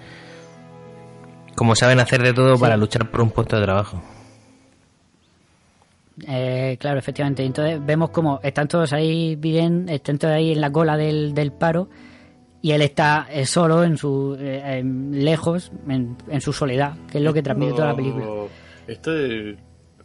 Como 1.56 1.74
saben 1.76 2.00
hacer 2.00 2.22
de 2.22 2.32
todo 2.32 2.58
para 2.58 2.76
luchar 2.76 3.10
por 3.10 3.20
un 3.20 3.30
puesto 3.30 3.56
de 3.58 3.62
trabajo. 3.64 4.02
Eh, 6.26 6.76
claro, 6.78 6.98
efectivamente. 6.98 7.44
Entonces 7.44 7.84
vemos 7.84 8.10
como 8.10 8.40
están 8.42 8.68
todos 8.68 8.92
ahí 8.92 9.36
bien, 9.36 9.88
están 9.88 10.18
todos 10.18 10.34
ahí 10.34 10.52
en 10.52 10.60
la 10.60 10.70
cola 10.70 10.96
del, 10.96 11.34
del 11.34 11.52
paro 11.52 11.88
y 12.60 12.72
él 12.72 12.82
está 12.82 13.26
eh, 13.30 13.44
solo, 13.46 13.82
en 13.84 13.96
su 13.96 14.36
eh, 14.38 14.62
en- 14.78 15.24
lejos, 15.24 15.72
en, 15.88 16.16
en 16.28 16.40
su 16.40 16.52
soledad, 16.52 16.94
que 17.10 17.18
es 17.18 17.24
lo 17.24 17.32
que 17.34 17.42
transmite 17.42 17.72
toda 17.72 17.88
la 17.88 17.96
película. 17.96 18.24
Esto 18.86 19.10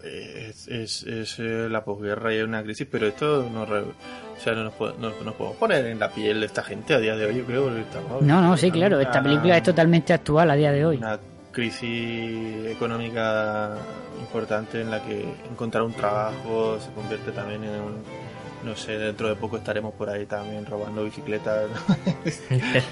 es, 0.08 0.68
es, 0.68 1.04
es- 1.04 1.40
eh, 1.40 1.68
la 1.70 1.84
posguerra 1.84 2.34
y 2.34 2.38
hay 2.38 2.42
una 2.44 2.64
crisis, 2.64 2.88
pero 2.90 3.08
esto 3.08 3.48
no, 3.54 3.64
o 3.64 4.40
sea, 4.40 4.54
no 4.54 4.64
nos, 4.66 4.74
po- 4.74 4.94
no 5.00 5.10
nos 5.24 5.34
podemos 5.36 5.58
poner 5.58 5.86
en 5.86 6.00
la 6.00 6.10
piel 6.10 6.40
de 6.42 6.46
esta 6.46 6.64
gente 6.64 6.94
a 6.94 7.00
día 7.00 7.16
de 7.16 7.26
hoy, 7.26 7.38
yo 7.38 7.46
creo. 7.46 7.78
estamos 7.78 8.22
No, 8.22 8.42
no, 8.42 8.58
sí, 8.58 8.72
claro. 8.72 8.98
una- 8.98 9.06
Esta 9.06 9.22
película 9.22 9.58
es 9.58 9.64
totalmente 9.64 10.14
actual 10.14 10.52
a 10.52 10.56
día 10.56 10.72
de 10.72 10.86
hoy. 10.86 10.98
Una 10.98 11.20
crisis 11.52 12.66
económica 12.68 13.76
importante 14.20 14.82
en 14.82 14.92
la 14.92 15.02
que 15.04 15.26
encontrar 15.52 15.84
un 15.84 15.94
trabajo 15.94 16.78
se 16.80 16.92
convierte 16.92 17.32
también 17.32 17.64
en 17.64 17.82
un. 17.82 18.28
No 18.66 18.76
sé, 18.76 18.98
dentro 18.98 19.30
de 19.30 19.36
poco 19.36 19.58
estaremos 19.58 19.94
por 19.94 20.10
ahí 20.10 20.26
también 20.26 20.66
robando 20.66 21.04
bicicletas. 21.04 21.70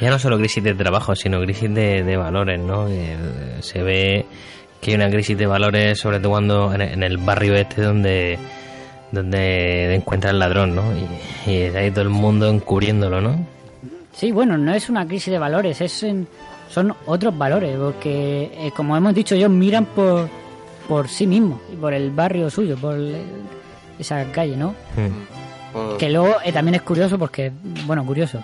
Ya 0.00 0.10
no 0.10 0.18
solo 0.20 0.38
crisis 0.38 0.62
de 0.62 0.74
trabajo, 0.74 1.16
sino 1.16 1.40
crisis 1.42 1.74
de, 1.74 2.04
de 2.04 2.16
valores, 2.16 2.60
¿no? 2.60 2.86
Que, 2.86 3.14
eh, 3.14 3.16
se 3.62 3.82
ve 3.82 4.26
que 4.80 4.90
hay 4.92 4.96
una 4.96 5.10
crisis 5.10 5.36
de 5.36 5.46
valores, 5.46 5.98
sobre 5.98 6.18
todo 6.20 6.30
cuando 6.30 6.72
en, 6.74 6.80
en 6.82 7.02
el 7.02 7.18
barrio 7.18 7.54
este 7.54 7.82
donde 7.82 8.38
donde 9.10 9.94
encuentra 9.94 10.30
el 10.30 10.38
ladrón, 10.38 10.74
¿no? 10.74 10.82
Y, 11.46 11.50
y 11.50 11.56
ahí 11.76 11.90
todo 11.90 12.02
el 12.02 12.10
mundo 12.10 12.48
encubriéndolo, 12.48 13.20
¿no? 13.20 13.38
Sí, 14.12 14.32
bueno, 14.32 14.58
no 14.58 14.74
es 14.74 14.88
una 14.90 15.06
crisis 15.06 15.30
de 15.32 15.38
valores, 15.38 15.80
es 15.80 16.02
en- 16.02 16.28
son 16.68 16.94
otros 17.06 17.36
valores, 17.38 17.76
porque 17.78 18.50
eh, 18.54 18.70
como 18.76 18.96
hemos 18.96 19.14
dicho 19.14 19.34
ellos 19.34 19.48
miran 19.50 19.86
por, 19.86 20.28
por 20.86 21.08
sí 21.08 21.26
mismos 21.26 21.60
y 21.72 21.76
por 21.76 21.94
el 21.94 22.10
barrio 22.10 22.50
suyo, 22.50 22.76
por 22.76 22.96
el- 22.96 23.16
esa 23.98 24.22
calle, 24.30 24.56
¿no? 24.56 24.74
Mm. 24.96 25.96
Que 25.98 26.10
luego 26.10 26.36
eh, 26.44 26.52
también 26.52 26.74
es 26.74 26.82
curioso 26.82 27.18
porque, 27.18 27.50
bueno, 27.86 28.04
curioso. 28.04 28.42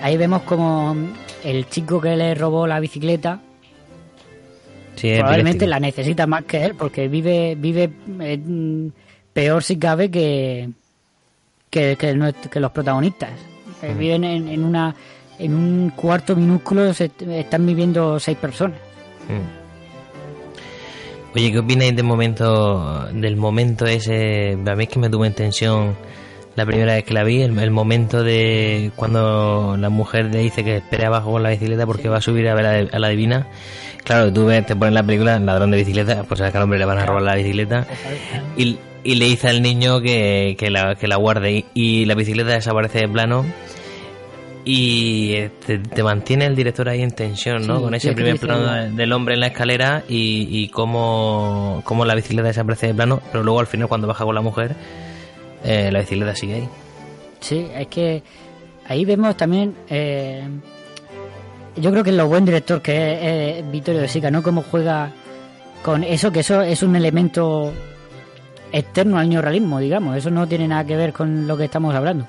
Ahí 0.00 0.16
vemos 0.16 0.42
como 0.42 0.94
el 1.42 1.68
chico 1.68 2.00
que 2.00 2.16
le 2.16 2.34
robó 2.36 2.66
la 2.68 2.78
bicicleta 2.78 3.40
Sí, 4.98 5.14
probablemente 5.18 5.66
la 5.66 5.80
necesita 5.80 6.26
más 6.26 6.44
que 6.44 6.64
él 6.64 6.74
porque 6.74 7.08
vive 7.08 7.54
vive 7.56 7.90
eh, 8.20 8.38
peor 9.32 9.62
si 9.62 9.76
cabe 9.78 10.10
que 10.10 10.68
que, 11.70 11.96
que 11.96 12.60
los 12.60 12.70
protagonistas. 12.72 13.30
Eh. 13.82 13.94
Viven 13.96 14.24
en, 14.24 14.48
en 14.48 14.64
una 14.64 14.94
en 15.38 15.54
un 15.54 15.90
cuarto 15.90 16.34
minúsculo 16.34 16.92
se- 16.92 17.10
están 17.30 17.64
viviendo 17.66 18.18
seis 18.18 18.36
personas. 18.38 18.78
Oye, 21.34 21.52
¿qué 21.52 21.58
opináis 21.58 21.94
del 21.94 22.04
momento, 22.06 23.06
del 23.12 23.36
momento 23.36 23.86
ese? 23.86 24.56
A 24.66 24.74
mí 24.74 24.84
es 24.84 24.88
que 24.88 24.98
me 24.98 25.10
tuvo 25.10 25.24
en 25.26 25.34
tensión 25.34 25.94
la 26.58 26.66
primera 26.66 26.92
vez 26.94 27.04
que 27.04 27.14
la 27.14 27.24
vi, 27.24 27.40
el, 27.40 27.58
el 27.58 27.70
momento 27.70 28.22
de 28.22 28.90
cuando 28.96 29.76
la 29.78 29.88
mujer 29.88 30.26
le 30.26 30.38
dice 30.40 30.62
que 30.64 30.76
espere 30.76 31.06
abajo 31.06 31.32
con 31.32 31.42
la 31.42 31.48
bicicleta 31.50 31.86
porque 31.86 32.08
va 32.10 32.18
a 32.18 32.20
subir 32.20 32.46
a 32.48 32.54
ver 32.54 32.66
a, 32.66 32.82
la- 32.82 32.88
a 32.92 32.98
la 32.98 33.08
divina. 33.08 33.46
Claro, 34.04 34.32
tú 34.32 34.46
ves, 34.46 34.66
te 34.66 34.76
pones 34.76 34.92
la 34.94 35.02
película, 35.02 35.38
ladrón 35.38 35.70
de 35.70 35.78
bicicleta, 35.78 36.24
pues 36.24 36.40
a 36.40 36.50
que 36.50 36.56
al 36.58 36.64
hombre 36.64 36.78
le 36.78 36.84
van 36.84 36.98
a 36.98 37.06
robar 37.06 37.22
la 37.22 37.34
bicicleta. 37.34 37.86
Y, 38.56 38.78
y 39.04 39.14
le 39.14 39.24
dice 39.26 39.48
al 39.48 39.62
niño 39.62 40.00
que, 40.00 40.56
que, 40.58 40.70
la, 40.70 40.94
que 40.94 41.08
la 41.08 41.16
guarde 41.16 41.52
y, 41.52 41.64
y 41.74 42.04
la 42.04 42.14
bicicleta 42.14 42.50
desaparece 42.52 42.98
de 43.00 43.08
plano. 43.08 43.44
Y 44.64 45.34
te, 45.66 45.78
te 45.78 46.02
mantiene 46.02 46.44
el 46.44 46.54
director 46.54 46.88
ahí 46.90 47.00
en 47.02 47.10
tensión, 47.12 47.66
¿no? 47.66 47.76
Sí, 47.78 47.82
Con 47.84 47.94
ese 47.94 48.12
primer 48.12 48.38
plano 48.38 48.94
del 48.94 49.12
hombre 49.14 49.34
en 49.34 49.40
la 49.40 49.46
escalera 49.46 50.02
y, 50.08 50.46
y 50.50 50.68
cómo, 50.68 51.80
cómo 51.84 52.04
la 52.04 52.14
bicicleta 52.14 52.48
desaparece 52.48 52.88
de 52.88 52.94
plano, 52.94 53.20
pero 53.32 53.42
luego 53.44 53.60
al 53.60 53.66
final 53.66 53.88
cuando 53.88 54.06
baja 54.08 54.24
con 54.24 54.34
la 54.34 54.42
mujer, 54.42 54.74
eh, 55.64 55.90
la 55.92 56.00
bicicleta 56.00 56.34
sigue 56.34 56.54
ahí. 56.54 56.68
Sí, 57.40 57.66
es 57.74 57.86
que 57.88 58.22
ahí 58.86 59.04
vemos 59.04 59.36
también. 59.36 59.74
eh, 59.88 60.44
yo 61.76 61.92
creo 61.92 62.02
que 62.02 62.10
es 62.10 62.16
lo 62.16 62.26
buen 62.26 62.44
director 62.44 62.82
que 62.82 63.58
es, 63.60 63.70
Vittorio 63.70 64.00
De 64.00 64.08
Sica, 64.08 64.30
¿no? 64.32 64.42
Cómo 64.42 64.62
juega 64.68 65.10
con 65.84 66.02
eso, 66.02 66.32
que 66.32 66.40
eso 66.40 66.60
es 66.62 66.82
un 66.82 66.96
elemento 66.96 67.72
externo 68.72 69.18
al 69.18 69.28
neorrealismo, 69.28 69.78
digamos. 69.78 70.16
Eso 70.16 70.28
no 70.30 70.48
tiene 70.48 70.66
nada 70.66 70.84
que 70.84 70.96
ver 70.96 71.12
con 71.12 71.46
lo 71.46 71.56
que 71.56 71.64
estamos 71.66 71.94
hablando. 71.94 72.26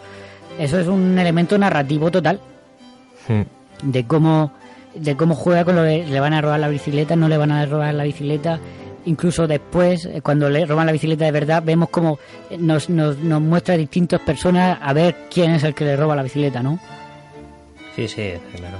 Eso 0.59 0.77
es 0.79 0.87
un 0.87 1.17
elemento 1.17 1.57
narrativo 1.57 2.11
total 2.11 2.39
Hmm. 3.27 3.41
de 3.83 4.05
cómo 4.05 4.51
de 4.95 5.15
cómo 5.15 5.35
juega 5.35 5.63
con 5.65 5.75
lo 5.75 5.83
de 5.83 6.05
le 6.05 6.19
van 6.19 6.33
a 6.33 6.41
robar 6.41 6.59
la 6.59 6.67
bicicleta, 6.67 7.15
no 7.15 7.27
le 7.27 7.37
van 7.37 7.51
a 7.51 7.65
robar 7.65 7.93
la 7.93 8.03
bicicleta. 8.03 8.59
Incluso 9.09 9.47
después, 9.47 10.05
eh, 10.05 10.21
cuando 10.21 10.49
le 10.49 10.65
roban 10.65 10.85
la 10.85 10.91
bicicleta 10.91 11.25
de 11.25 11.31
verdad, 11.31 11.63
vemos 11.65 11.89
como 11.89 12.19
eh, 12.49 12.57
nos, 12.59 12.89
nos, 12.89 13.17
nos 13.17 13.41
muestra 13.41 13.75
distintas 13.75 14.21
personas 14.21 14.77
a 14.81 14.93
ver 14.93 15.15
quién 15.33 15.51
es 15.51 15.63
el 15.63 15.73
que 15.73 15.83
le 15.85 15.95
roba 15.95 16.15
la 16.15 16.21
bicicleta, 16.23 16.61
¿no? 16.61 16.79
Sí, 17.95 18.07
sí, 18.07 18.33
claro. 18.55 18.77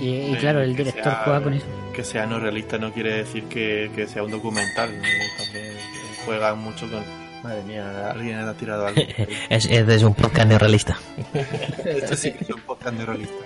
Y, 0.00 0.08
y 0.32 0.36
claro, 0.40 0.62
el 0.62 0.74
director 0.74 1.02
sea- 1.12 1.22
juega 1.24 1.42
con 1.42 1.54
eso. 1.54 1.66
Que 1.92 2.04
sea 2.04 2.26
no 2.26 2.38
realista 2.38 2.78
no 2.78 2.92
quiere 2.92 3.12
decir 3.18 3.44
que, 3.44 3.90
que 3.94 4.06
sea 4.06 4.22
un 4.22 4.30
documental. 4.30 4.88
¿no? 4.96 5.02
También 5.44 5.66
eh, 5.66 5.80
juega 6.24 6.54
mucho 6.54 6.90
con. 6.90 7.02
Madre 7.42 7.62
mía, 7.64 8.10
alguien 8.10 8.36
ha 8.38 8.52
tirado 8.54 8.86
algo. 8.86 9.00
Es, 9.50 9.66
es, 9.66 9.88
es 9.88 10.02
un 10.02 10.14
podcast 10.14 10.48
neorrealista. 10.48 10.98
Esto 11.84 12.16
sí 12.16 12.32
que 12.32 12.44
es 12.44 12.50
un 12.50 12.60
podcast 12.62 12.96
de 12.96 13.04
realista. 13.06 13.44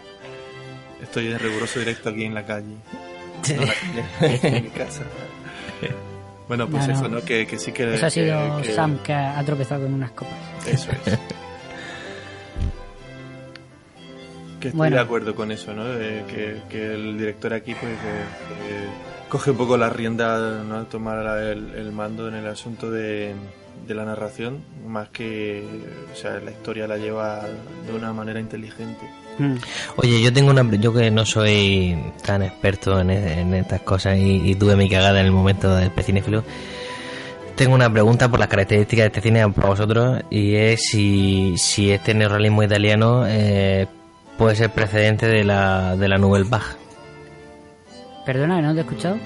Estoy 1.03 1.27
en 1.33 1.39
riguroso 1.39 1.79
directo 1.81 2.09
aquí 2.11 2.25
en 2.25 2.35
la 2.35 2.45
calle. 2.47 2.75
No, 3.57 3.63
la 3.63 3.75
calle, 4.21 4.57
en 4.57 4.65
mi 4.65 4.71
casa. 4.71 5.03
Bueno, 6.53 6.69
pues 6.69 6.87
No, 6.87 6.93
eso, 6.93 7.09
¿no? 7.09 7.23
Que, 7.25 7.47
que 7.47 7.59
sí 7.59 7.73
que. 7.73 7.95
Eso 7.95 8.05
ha 8.05 8.11
sido 8.11 8.61
que- 8.61 8.75
Sam 8.75 8.99
que 9.03 9.15
ha 9.15 9.43
tropezado 9.43 9.85
con 9.85 9.95
unas 9.95 10.11
copas. 10.11 10.35
Eso 10.67 10.91
es. 11.07 11.19
Que 14.61 14.69
estoy 14.69 14.79
Bueno. 14.79 14.97
de 14.97 15.03
acuerdo 15.03 15.35
con 15.35 15.51
eso, 15.51 15.73
¿no? 15.73 15.83
Que, 16.29 16.61
que 16.69 16.95
el 16.95 17.19
director 17.19 17.53
aquí, 17.55 17.75
pues, 17.75 17.93
que- 17.99 18.65
que 18.65 19.29
coge 19.31 19.51
un 19.53 19.57
poco 19.57 19.77
la 19.79 19.89
rienda, 19.89 20.63
¿no? 20.63 20.85
Tomar 20.85 21.39
el 21.39 21.91
mando 21.91 22.29
en 22.29 22.35
el 22.35 22.47
asunto 22.47 22.91
de, 22.91 23.35
de 23.89 23.95
la 23.95 24.05
narración, 24.05 24.63
más 24.87 25.09
que, 25.09 25.67
o 26.13 26.15
sea, 26.15 26.39
la 26.39 26.51
historia 26.53 26.87
la 26.87 26.97
lleva 26.99 27.41
de 27.87 27.93
una 27.95 28.13
manera 28.13 28.39
inteligente. 28.41 29.09
Mm. 29.39 29.55
Oye, 29.97 30.23
yo 30.23 30.33
tengo 30.33 30.51
una. 30.51 30.63
Yo 30.77 30.93
que 30.93 31.11
no 31.11 31.25
soy 31.25 31.97
tan 32.25 32.43
experto 32.43 33.01
en, 33.01 33.11
e- 33.11 33.41
en 33.41 33.55
estas 33.55 33.81
cosas 33.81 34.19
y, 34.19 34.51
y 34.51 34.55
tuve 34.55 34.77
mi 34.77 34.89
cagada 34.91 35.21
en 35.21 35.27
el 35.27 35.33
momento 35.33 35.75
del 35.75 35.91
pecinéfilo. 35.91 36.45
Tengo 37.57 37.75
una 37.75 37.91
pregunta 37.93 38.29
por 38.29 38.39
las 38.41 38.49
características 38.49 39.05
de 39.05 39.07
este 39.09 39.21
cine 39.21 39.49
para 39.51 39.69
vosotros 39.69 40.23
y 40.31 40.55
es 40.55 40.83
si, 40.87 41.55
si 41.59 41.91
este 41.91 42.15
neorrealismo 42.15 42.63
italiano 42.63 43.25
eh, 43.27 43.87
puede 44.39 44.57
ser 44.57 44.71
precedente 44.71 45.27
de 45.27 45.45
la, 45.45 45.95
de 45.97 46.09
la 46.09 46.19
Nouvelle 46.19 46.49
Vague. 46.49 46.65
Perdona, 48.25 48.61
¿no 48.63 48.73
te 48.73 48.79
he 48.79 48.83
escuchado? 48.83 49.17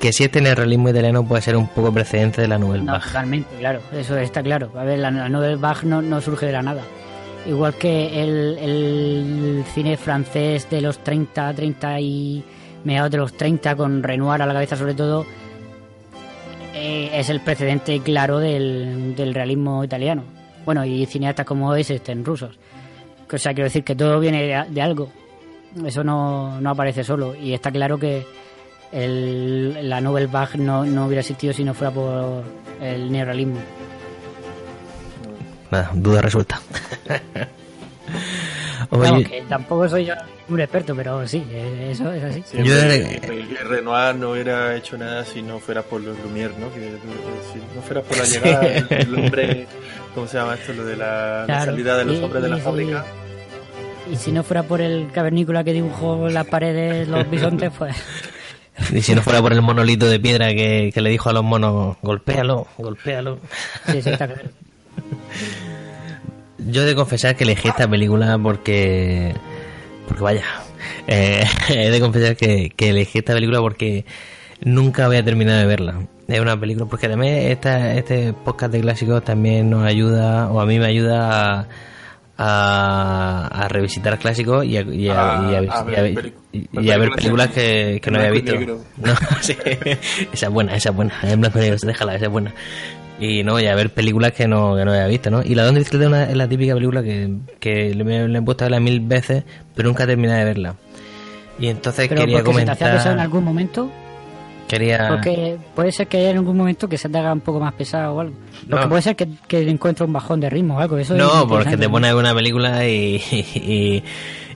Que 0.00 0.12
si 0.12 0.24
este 0.24 0.40
neorrealismo 0.40 0.88
italiano 0.90 1.24
puede 1.24 1.42
ser 1.42 1.56
un 1.56 1.68
poco 1.68 1.92
precedente 1.92 2.40
de 2.42 2.48
la 2.48 2.58
Nouvelle 2.58 2.84
No, 2.84 2.92
Vague. 2.92 3.04
totalmente, 3.06 3.56
claro, 3.58 3.80
eso 3.92 4.16
está 4.18 4.42
claro. 4.42 4.70
A 4.76 4.84
ver, 4.84 4.98
la, 4.98 5.10
la 5.10 5.28
Nouvelle 5.28 5.56
Vague 5.56 5.86
no, 5.86 6.02
no 6.02 6.20
surge 6.20 6.46
de 6.46 6.52
la 6.52 6.62
nada. 6.62 6.82
Igual 7.46 7.74
que 7.74 8.22
el, 8.22 9.64
cine 9.74 9.96
francés 9.96 10.68
de 10.70 10.80
los 10.80 10.98
30, 10.98 11.54
30 11.54 12.00
y 12.00 12.44
mediados 12.84 13.10
de 13.10 13.16
los 13.18 13.32
30, 13.32 13.76
con 13.76 14.02
Renoir 14.02 14.42
a 14.42 14.46
la 14.46 14.52
cabeza 14.52 14.76
sobre 14.76 14.94
todo, 14.94 15.24
eh, 16.74 17.10
es 17.14 17.30
el 17.30 17.40
precedente 17.40 18.00
claro 18.00 18.38
del, 18.38 19.14
realismo 19.34 19.82
italiano. 19.84 20.24
Bueno, 20.64 20.84
y 20.84 21.06
cineastas 21.06 21.46
como 21.46 21.74
Eisenstein, 21.74 22.24
rusos. 22.24 22.58
O 23.32 23.38
sea, 23.38 23.54
quiero 23.54 23.64
decir 23.64 23.84
que 23.84 23.94
todo 23.94 24.20
viene 24.20 24.42
de, 24.42 24.64
de 24.68 24.82
algo. 24.82 25.10
Eso 25.84 26.04
no, 26.04 26.60
no 26.60 26.70
aparece 26.70 27.04
solo. 27.04 27.34
Y 27.34 27.54
está 27.54 27.70
claro 27.70 27.98
que 27.98 28.26
el, 28.92 29.88
la 29.88 30.00
Nouvelle 30.00 30.26
Vague 30.26 30.58
no, 30.58 30.84
no 30.84 31.06
hubiera 31.06 31.20
existido 31.20 31.52
si 31.52 31.64
no 31.64 31.74
fuera 31.74 31.92
por 31.92 32.44
el 32.80 33.10
neorrealismo. 33.10 33.60
Nada, 35.70 35.90
duda 35.94 36.20
resuelta. 36.22 36.60
Oye, 38.92 39.02
Vamos, 39.10 39.28
que 39.28 39.42
tampoco 39.48 39.88
soy 39.88 40.06
yo 40.06 40.14
un 40.48 40.60
experto, 40.60 40.96
pero 40.96 41.26
sí, 41.28 41.44
eh, 41.52 41.90
eso 41.92 42.12
es 42.12 42.24
así. 42.24 42.42
Sí, 42.44 42.56
Yo 42.58 42.64
que- 42.64 43.20
que 43.20 43.64
Renoir 43.64 44.16
no 44.16 44.32
hubiera 44.32 44.74
hecho 44.74 44.98
nada 44.98 45.24
si 45.24 45.42
no 45.42 45.60
fuera 45.60 45.82
por 45.82 46.00
los 46.00 46.16
Lumière, 46.18 46.56
¿no? 46.58 46.72
Que, 46.74 46.80
que 46.80 47.52
si 47.52 47.58
no 47.76 47.82
fuera 47.82 48.02
por 48.02 48.16
la 48.18 48.24
llegada 48.24 48.60
del 48.60 48.88
del 48.88 49.14
hombre, 49.14 49.66
¿cómo 50.14 50.26
se 50.26 50.38
llama 50.38 50.54
esto? 50.54 50.72
Lo 50.72 50.84
de 50.84 50.96
la, 50.96 51.40
la 51.40 51.46
Claro, 51.46 51.64
salida 51.72 51.96
de 51.98 52.04
los 52.04 52.16
y- 52.18 52.22
hombres 52.24 52.42
de 52.42 52.48
la 52.48 52.58
y- 52.58 52.60
fábrica. 52.60 53.04
Y 54.10 54.16
si 54.16 54.32
no 54.32 54.42
fuera 54.42 54.64
por 54.64 54.80
el 54.80 55.08
cavernícola 55.12 55.62
que 55.62 55.72
dibujó 55.72 56.28
las 56.28 56.46
paredes 56.48 57.06
los 57.06 57.30
bisontes, 57.30 57.70
pues 57.78 57.94
y 58.92 59.02
si 59.02 59.14
no 59.14 59.22
fuera 59.22 59.40
por 59.40 59.52
el 59.52 59.62
monolito 59.62 60.06
de 60.08 60.18
piedra 60.18 60.48
que, 60.48 60.90
que 60.92 61.00
le 61.00 61.10
dijo 61.10 61.30
a 61.30 61.32
los 61.32 61.44
monos, 61.44 61.96
golpéalo, 62.02 62.66
golpéalo. 62.76 63.38
sí, 63.86 64.02
sí, 64.02 64.10
está 64.10 64.26
claro. 64.26 64.48
Yo 66.70 66.82
he 66.82 66.86
de 66.86 66.94
confesar 66.94 67.36
que 67.36 67.44
elegí 67.44 67.68
esta 67.68 67.88
película 67.88 68.38
porque. 68.42 69.34
Porque 70.08 70.22
vaya. 70.22 70.44
eh, 71.06 71.44
he 71.68 71.90
de 71.90 72.00
confesar 72.00 72.36
que, 72.36 72.70
que 72.76 72.90
elegí 72.90 73.18
esta 73.18 73.32
película 73.34 73.60
porque 73.60 74.04
nunca 74.62 75.06
voy 75.06 75.16
a 75.18 75.24
terminar 75.24 75.58
de 75.60 75.66
verla. 75.66 76.00
Es 76.28 76.40
una 76.40 76.58
película. 76.58 76.86
Porque 76.86 77.06
además 77.06 77.28
esta, 77.28 77.94
este 77.94 78.32
podcast 78.32 78.72
de 78.72 78.80
clásicos 78.80 79.24
también 79.24 79.68
nos 79.70 79.84
ayuda, 79.84 80.48
o 80.50 80.60
a 80.60 80.66
mí 80.66 80.78
me 80.78 80.86
ayuda 80.86 81.58
a. 81.60 81.68
A, 82.42 83.48
a 83.52 83.68
revisitar 83.68 84.18
clásicos 84.18 84.64
y 84.64 84.78
a, 84.78 84.80
y 84.80 85.08
a- 85.10 85.40
A- 85.40 85.52
y 85.52 85.54
a- 85.54 85.58
a 85.58 85.90
y 85.90 85.94
a 86.90 86.96
ver 86.96 87.08
y- 87.10 87.14
películas 87.16 87.50
que, 87.50 88.00
que 88.02 88.10
no 88.10 88.18
había 88.18 88.30
visto. 88.30 88.52
negro. 88.52 88.78
No, 88.96 89.12
sí. 89.42 89.54
esa 90.32 90.46
es 90.46 90.50
buena, 90.50 90.74
esa 90.74 90.88
es 90.88 90.96
buena. 90.96 91.12
En 91.22 91.38
blanco 91.38 91.58
y 91.58 91.62
negro, 91.62 91.76
déjala, 91.82 92.14
esa 92.14 92.24
es 92.24 92.30
buena. 92.32 92.54
Y 93.20 93.42
no, 93.44 93.60
y 93.60 93.66
a 93.66 93.74
ver 93.74 93.90
películas 93.90 94.32
que 94.32 94.48
no, 94.48 94.74
que 94.74 94.84
no 94.84 94.92
había 94.92 95.06
visto, 95.06 95.30
¿no? 95.30 95.42
Y 95.44 95.54
La 95.54 95.64
Don 95.64 95.74
de 95.74 95.80
Bicicleta 95.80 96.04
es 96.04 96.08
una- 96.08 96.24
es 96.24 96.36
la 96.36 96.48
típica 96.48 96.72
película 96.74 97.02
que, 97.02 97.30
que 97.60 97.94
le, 97.94 98.38
he 98.38 98.42
puesto 98.42 98.64
a 98.64 98.66
verla 98.66 98.80
mil 98.80 99.00
veces, 99.00 99.44
pero 99.74 99.88
nunca 99.88 100.04
he 100.04 100.06
terminado 100.06 100.38
de 100.38 100.44
verla. 100.46 100.74
Y 101.58 101.66
entonces 101.68 102.08
Pero 102.08 102.22
quería 102.22 102.38
porque 102.42 102.60
se 102.60 102.64
te 102.64 102.70
pesado 102.72 102.90
en 102.90 102.96
comentar. 103.02 103.20
algún 103.20 103.44
momento, 103.44 103.90
Quería. 104.66 105.08
porque 105.10 105.58
puede 105.74 105.92
ser 105.92 106.06
que 106.06 106.16
haya 106.16 106.30
en 106.30 106.38
algún 106.38 106.56
momento 106.56 106.88
que 106.88 106.96
se 106.96 107.10
te 107.10 107.18
haga 107.18 107.32
un 107.34 107.40
poco 107.40 107.60
más 107.60 107.74
pesado 107.74 108.14
o 108.14 108.20
algo. 108.20 108.34
Porque 108.70 108.84
No. 108.84 108.88
puede 108.88 109.02
ser 109.02 109.16
que, 109.16 109.28
que 109.46 109.68
encuentre 109.68 110.06
un 110.06 110.12
bajón 110.14 110.40
de 110.40 110.48
ritmo 110.48 110.76
o 110.76 110.80
algo. 110.80 110.96
Eso 110.96 111.12
es 111.14 111.18
No, 111.20 111.46
porque 111.46 111.76
te 111.76 111.88
pones 111.90 112.14
una 112.14 112.34
película 112.34 112.86
y, 112.88 113.16
y, 113.54 114.02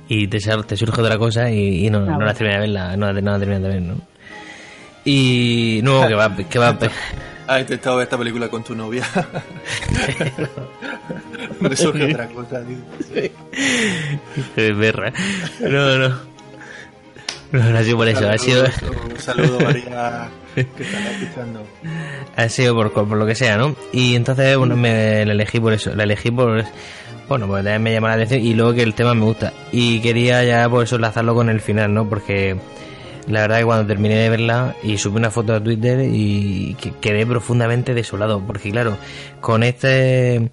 y 0.09 0.27
te, 0.29 0.41
surge 0.41 1.01
otra 1.03 1.19
cosa 1.19 1.51
y, 1.51 1.87
y 1.87 1.91
no, 1.91 1.99
Ah, 1.99 2.01
no 2.01 2.07
bueno. 2.15 2.25
la 2.27 2.33
terminas 2.33 2.57
de 2.57 2.61
verla, 2.61 2.97
no 2.97 3.13
la, 3.13 3.21
no 3.21 3.31
la 3.33 3.39
terminas 3.39 3.63
de 3.63 3.69
ver, 3.69 3.83
¿no? 3.83 3.97
Y 5.05 5.81
no, 5.83 6.09
que 6.09 6.15
va, 6.15 6.35
que 6.35 6.59
va, 6.59 6.79
Ah, 7.47 7.61
intentado 7.61 7.97
ver 7.97 8.05
esta 8.05 8.19
película 8.19 8.49
con 8.49 8.65
tu 8.65 8.75
novia. 8.75 9.07
Me 11.61 11.77
surge 11.77 12.13
otra 12.13 12.27
cosa, 12.29 12.63
tío. 12.65 12.77
No, 15.61 15.99
no. 15.99 16.35
No, 17.53 17.71
no 17.71 17.79
ha 17.79 17.85
sido 17.85 17.99
por 17.99 18.09
eso, 18.09 18.29
ha 18.29 18.37
sido, 18.37 18.65
Un 18.65 19.21
saludo, 19.21 19.61
María, 19.61 20.29
que 20.57 20.63
estás 20.63 21.07
escuchando. 21.21 21.65
ha 22.35 22.49
sido 22.49 22.75
por, 22.75 22.93
por 22.93 23.17
lo 23.17 23.27
que 23.27 23.37
sea, 23.37 23.57
¿no? 23.57 23.77
Y 23.93 24.17
entonces, 24.17 24.57
bueno, 24.57 24.77
me 24.77 25.25
la 25.25 25.33
elegí 25.35 25.61
por 25.61 25.73
eso, 25.73 25.95
la 25.95 26.03
elegí 26.03 26.33
por, 26.33 26.65
bueno, 27.29 27.47
pues 27.47 27.63
también 27.63 27.83
me 27.83 27.93
llama 27.93 28.09
la 28.09 28.15
atención 28.15 28.41
y 28.41 28.55
luego 28.55 28.75
que 28.75 28.83
el 28.83 28.95
tema 28.95 29.15
me 29.15 29.25
gusta. 29.25 29.53
Y 29.71 30.01
quería 30.01 30.43
ya 30.43 30.69
por 30.69 30.83
eso 30.83 30.97
enlazarlo 30.97 31.35
con 31.35 31.49
el 31.49 31.61
final, 31.61 31.95
¿no? 31.95 32.09
Porque 32.09 32.57
la 33.29 33.41
verdad 33.43 33.59
que 33.59 33.65
cuando 33.65 33.87
terminé 33.87 34.17
de 34.17 34.29
verla 34.29 34.75
y 34.83 34.99
subí 34.99 35.17
una 35.17 35.31
foto 35.31 35.55
a 35.55 35.61
Twitter 35.63 36.01
y 36.11 36.75
que- 36.81 36.93
quedé 37.01 37.27
profundamente 37.27 37.95
desolado, 37.95 38.41
porque 38.47 38.71
claro, 38.71 38.97
con 39.41 39.63
este 39.63 40.51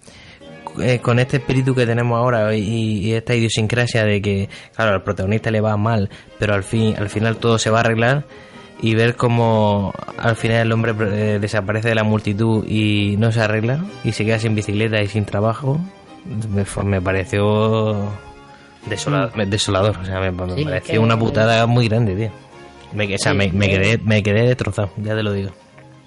eh, 0.81 0.99
con 1.01 1.19
este 1.19 1.37
espíritu 1.37 1.75
que 1.75 1.85
tenemos 1.85 2.17
ahora 2.17 2.55
y, 2.55 2.61
y 2.99 3.13
esta 3.13 3.35
idiosincrasia 3.35 4.05
de 4.05 4.21
que 4.21 4.47
claro 4.73 4.91
al 4.93 5.03
protagonista 5.03 5.51
le 5.51 5.59
va 5.59 5.75
mal 5.75 6.09
pero 6.39 6.53
al 6.53 6.63
fin 6.63 6.95
al 6.97 7.09
final 7.09 7.35
todo 7.35 7.59
se 7.59 7.69
va 7.69 7.79
a 7.79 7.81
arreglar 7.81 8.23
y 8.81 8.95
ver 8.95 9.17
cómo 9.17 9.91
al 10.17 10.37
final 10.37 10.61
el 10.67 10.71
hombre 10.71 10.93
eh, 11.01 11.39
desaparece 11.41 11.89
de 11.89 11.95
la 11.95 12.05
multitud 12.05 12.65
y 12.65 13.17
no 13.17 13.33
se 13.33 13.41
arregla 13.41 13.83
y 14.05 14.13
se 14.13 14.23
queda 14.23 14.39
sin 14.39 14.55
bicicleta 14.55 15.01
y 15.01 15.09
sin 15.09 15.25
trabajo 15.25 15.77
me, 16.49 16.63
me 16.85 17.01
pareció 17.01 17.97
desolado- 18.89 19.31
desolador 19.45 19.97
o 19.97 20.05
sea 20.05 20.21
me, 20.21 20.31
me 20.31 20.55
Sí, 20.55 20.63
pareció 20.63 20.93
que- 20.93 20.99
una 20.99 21.19
putada 21.19 21.65
muy 21.67 21.89
grande 21.89 22.15
tío 22.15 22.31
me, 22.93 23.05
o 23.13 23.17
sea, 23.17 23.31
Sí, 23.31 23.37
me, 23.37 23.51
me 23.51 23.67
que- 23.69 23.79
quedé 23.79 23.97
me 23.99 24.23
quedé 24.23 24.47
destrozado 24.47 24.91
ya 24.97 25.15
te 25.15 25.23
lo 25.23 25.33
digo. 25.33 25.51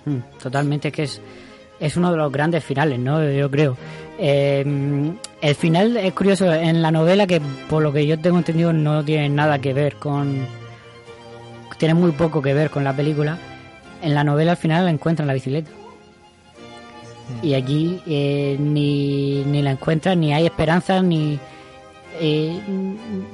Mm, 0.05 0.19
Totalmente, 0.43 0.89
es 0.89 0.95
que 0.95 1.03
es, 1.05 1.21
es 1.81 1.97
uno 1.97 2.11
de 2.11 2.17
los 2.19 2.31
grandes 2.33 2.63
finales, 2.65 2.99
¿no? 2.99 3.23
Yo 3.31 3.51
creo. 3.51 3.77
Eh, 4.19 4.65
el 5.41 5.55
final 5.57 5.97
es 5.97 6.13
curioso 6.13 6.53
en 6.53 6.81
la 6.83 6.91
novela 6.91 7.27
que 7.27 7.41
por 7.69 7.83
lo 7.83 7.93
que 7.93 8.07
yo 8.07 8.19
tengo 8.19 8.39
entendido 8.39 8.73
no 8.73 9.05
tiene 9.05 9.29
nada 9.29 9.59
que 9.61 9.73
ver 9.73 9.97
con 9.97 10.47
tiene 11.79 11.95
muy 11.95 12.13
poco 12.13 12.41
que 12.41 12.55
ver 12.55 12.71
con 12.71 12.85
la 12.85 12.95
película. 12.95 13.37
En 14.03 14.15
la 14.15 14.23
novela 14.23 14.53
al 14.53 14.57
final 14.57 14.85
la 14.85 14.91
encuentran 14.91 15.27
la 15.27 15.35
bicicleta. 15.35 15.71
Y 17.43 17.55
aquí 17.55 18.01
eh, 18.07 18.57
ni, 18.61 19.43
ni 19.45 19.63
la 19.63 19.71
encuentran 19.73 20.21
ni 20.21 20.33
hay 20.35 20.45
esperanza 20.47 21.01
ni 21.03 21.39
eh, 22.21 22.61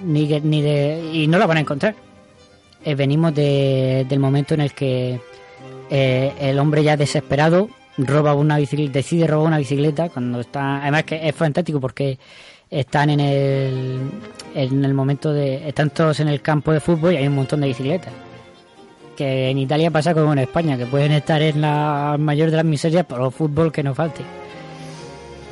ni, 0.04 0.26
ni 0.40 0.62
de 0.62 1.10
y 1.12 1.26
no 1.26 1.38
la 1.38 1.46
van 1.46 1.56
a 1.58 1.60
encontrar 1.60 1.94
Eh, 2.84 2.94
venimos 2.94 3.34
de- 3.34 4.06
del 4.08 4.18
momento 4.18 4.54
en 4.54 4.60
el 4.62 4.72
que 4.72 5.20
eh, 5.90 6.32
el 6.40 6.58
hombre 6.58 6.82
ya 6.82 6.96
desesperado 6.96 7.68
roba 7.98 8.34
una 8.34 8.56
bicicleta, 8.58 8.92
decide 8.92 9.26
robar 9.26 9.48
una 9.48 9.58
bicicleta 9.58 10.08
cuando 10.08 10.40
está, 10.40 10.82
además 10.82 11.04
que 11.04 11.28
es 11.28 11.34
fantástico 11.34 11.80
porque 11.80 12.18
están 12.70 13.10
en 13.10 13.20
el 13.20 14.00
en 14.54 14.84
el 14.84 14.94
momento 14.94 15.32
de 15.32 15.68
están 15.68 15.90
todos 15.90 16.20
en 16.20 16.28
el 16.28 16.40
campo 16.40 16.72
de 16.72 16.80
fútbol 16.80 17.12
y 17.14 17.16
hay 17.16 17.26
un 17.26 17.34
montón 17.34 17.60
de 17.60 17.66
bicicletas. 17.68 18.12
Que 19.16 19.50
en 19.50 19.58
Italia 19.58 19.90
pasa 19.90 20.14
como 20.14 20.32
en 20.32 20.38
España, 20.38 20.78
que 20.78 20.86
pueden 20.86 21.12
estar 21.12 21.42
en 21.42 21.60
la 21.60 22.16
mayor 22.18 22.50
de 22.50 22.56
las 22.56 22.64
miserias, 22.64 23.04
pero 23.06 23.30
fútbol 23.30 23.70
que 23.70 23.82
no 23.82 23.94
falte. 23.94 24.22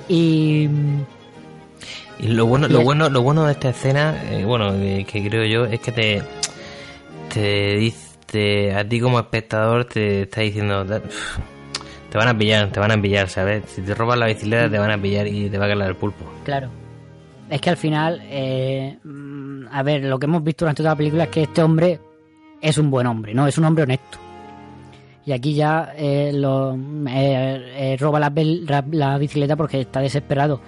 Y 0.09 0.69
Y 2.21 2.29
lo 2.29 2.47
bueno, 2.47 2.67
lo 2.69 2.81
bueno, 2.83 3.11
lo 3.11 3.21
bueno 3.23 3.45
de 3.45 3.53
esta 3.53 3.69
escena, 3.71 4.23
eh, 4.31 4.45
bueno, 4.45 4.73
que 4.73 5.29
creo 5.29 5.45
yo, 5.45 5.67
es 5.67 5.81
que 5.81 5.93
te, 5.93 6.23
te 7.33 7.77
dice, 7.77 8.75
a 8.75 8.87
ti 8.89 9.01
como 9.01 9.19
espectador 9.19 9.85
te 9.85 10.23
está 10.23 10.41
diciendo, 10.43 10.85
"Da- 10.85 11.01
pf, 11.01 11.41
te 12.11 12.19
van 12.19 12.29
a 12.29 12.37
pillar, 12.39 12.71
te 12.71 12.81
van 12.81 12.93
a 12.93 13.01
pillar, 13.01 13.29
¿sabes? 13.29 13.65
Si 13.67 13.83
te 13.83 13.95
robas 13.95 14.19
la 14.19 14.27
bicicleta 14.27 14.71
te 14.71 14.79
van 14.79 14.91
a 14.91 15.01
pillar 15.01 15.27
y 15.27 15.49
te 15.51 15.59
va 15.59 15.67
a 15.67 15.69
caer 15.69 15.83
el 15.91 15.97
pulpo. 15.97 16.25
Claro. 16.45 16.69
Es 17.51 17.61
que 17.61 17.71
al 17.71 17.77
final, 17.77 18.21
eh, 18.25 18.99
mm, 19.05 19.67
a 19.71 19.83
ver, 19.83 20.05
lo 20.05 20.19
que 20.19 20.27
hemos 20.27 20.43
visto 20.43 20.65
durante 20.65 20.83
toda 20.83 20.93
la 20.95 20.97
película 20.99 21.25
es 21.25 21.31
que 21.31 21.43
este 21.43 21.63
hombre 21.63 21.99
es 22.61 22.77
un 22.79 22.91
buen 22.91 23.07
hombre, 23.07 23.35
¿no? 23.35 23.47
Es 23.47 23.57
un 23.59 23.65
hombre 23.65 23.85
honesto. 23.85 24.19
Y 25.25 25.33
aquí 25.33 25.55
ya 25.55 25.93
eh, 25.97 26.31
lo, 26.35 26.75
eh, 26.75 27.73
eh, 27.77 27.97
roba 28.01 28.19
la, 28.19 28.33
la- 28.91 29.19
bicicleta 29.19 29.57
porque 29.57 29.81
está 29.83 30.01
desesperado. 30.01 30.61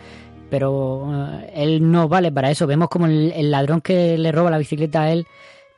Pero 0.50 1.08
él 1.54 1.90
no 1.90 2.08
vale 2.08 2.30
para 2.32 2.50
eso. 2.50 2.66
Vemos 2.66 2.88
como 2.88 3.06
el, 3.06 3.32
el 3.34 3.50
ladrón 3.50 3.80
que 3.80 4.18
le 4.18 4.32
roba 4.32 4.50
la 4.50 4.58
bicicleta 4.58 5.02
a 5.02 5.12
él 5.12 5.26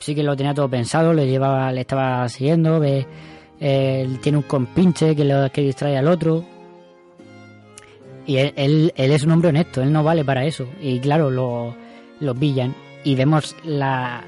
sí 0.02 0.14
que 0.14 0.22
lo 0.22 0.36
tenía 0.36 0.52
todo 0.52 0.68
pensado, 0.68 1.12
le 1.12 1.26
llevaba, 1.26 1.72
le 1.72 1.82
estaba 1.82 2.28
siguiendo, 2.28 2.80
tiene 2.80 4.36
un 4.36 4.42
compinche 4.42 5.14
que, 5.14 5.24
lo, 5.24 5.50
que 5.50 5.62
distrae 5.62 5.96
al 5.96 6.08
otro. 6.08 6.44
Y 8.26 8.36
él, 8.36 8.52
él, 8.56 8.92
es 8.96 9.24
un 9.24 9.32
hombre 9.32 9.48
honesto, 9.48 9.82
él 9.82 9.92
no 9.92 10.04
vale 10.04 10.24
para 10.24 10.44
eso. 10.44 10.66
Y 10.80 11.00
claro, 11.00 11.30
lo, 11.30 11.74
lo 12.20 12.34
pillan. 12.34 12.74
Y 13.04 13.14
vemos 13.14 13.56
la, 13.64 14.22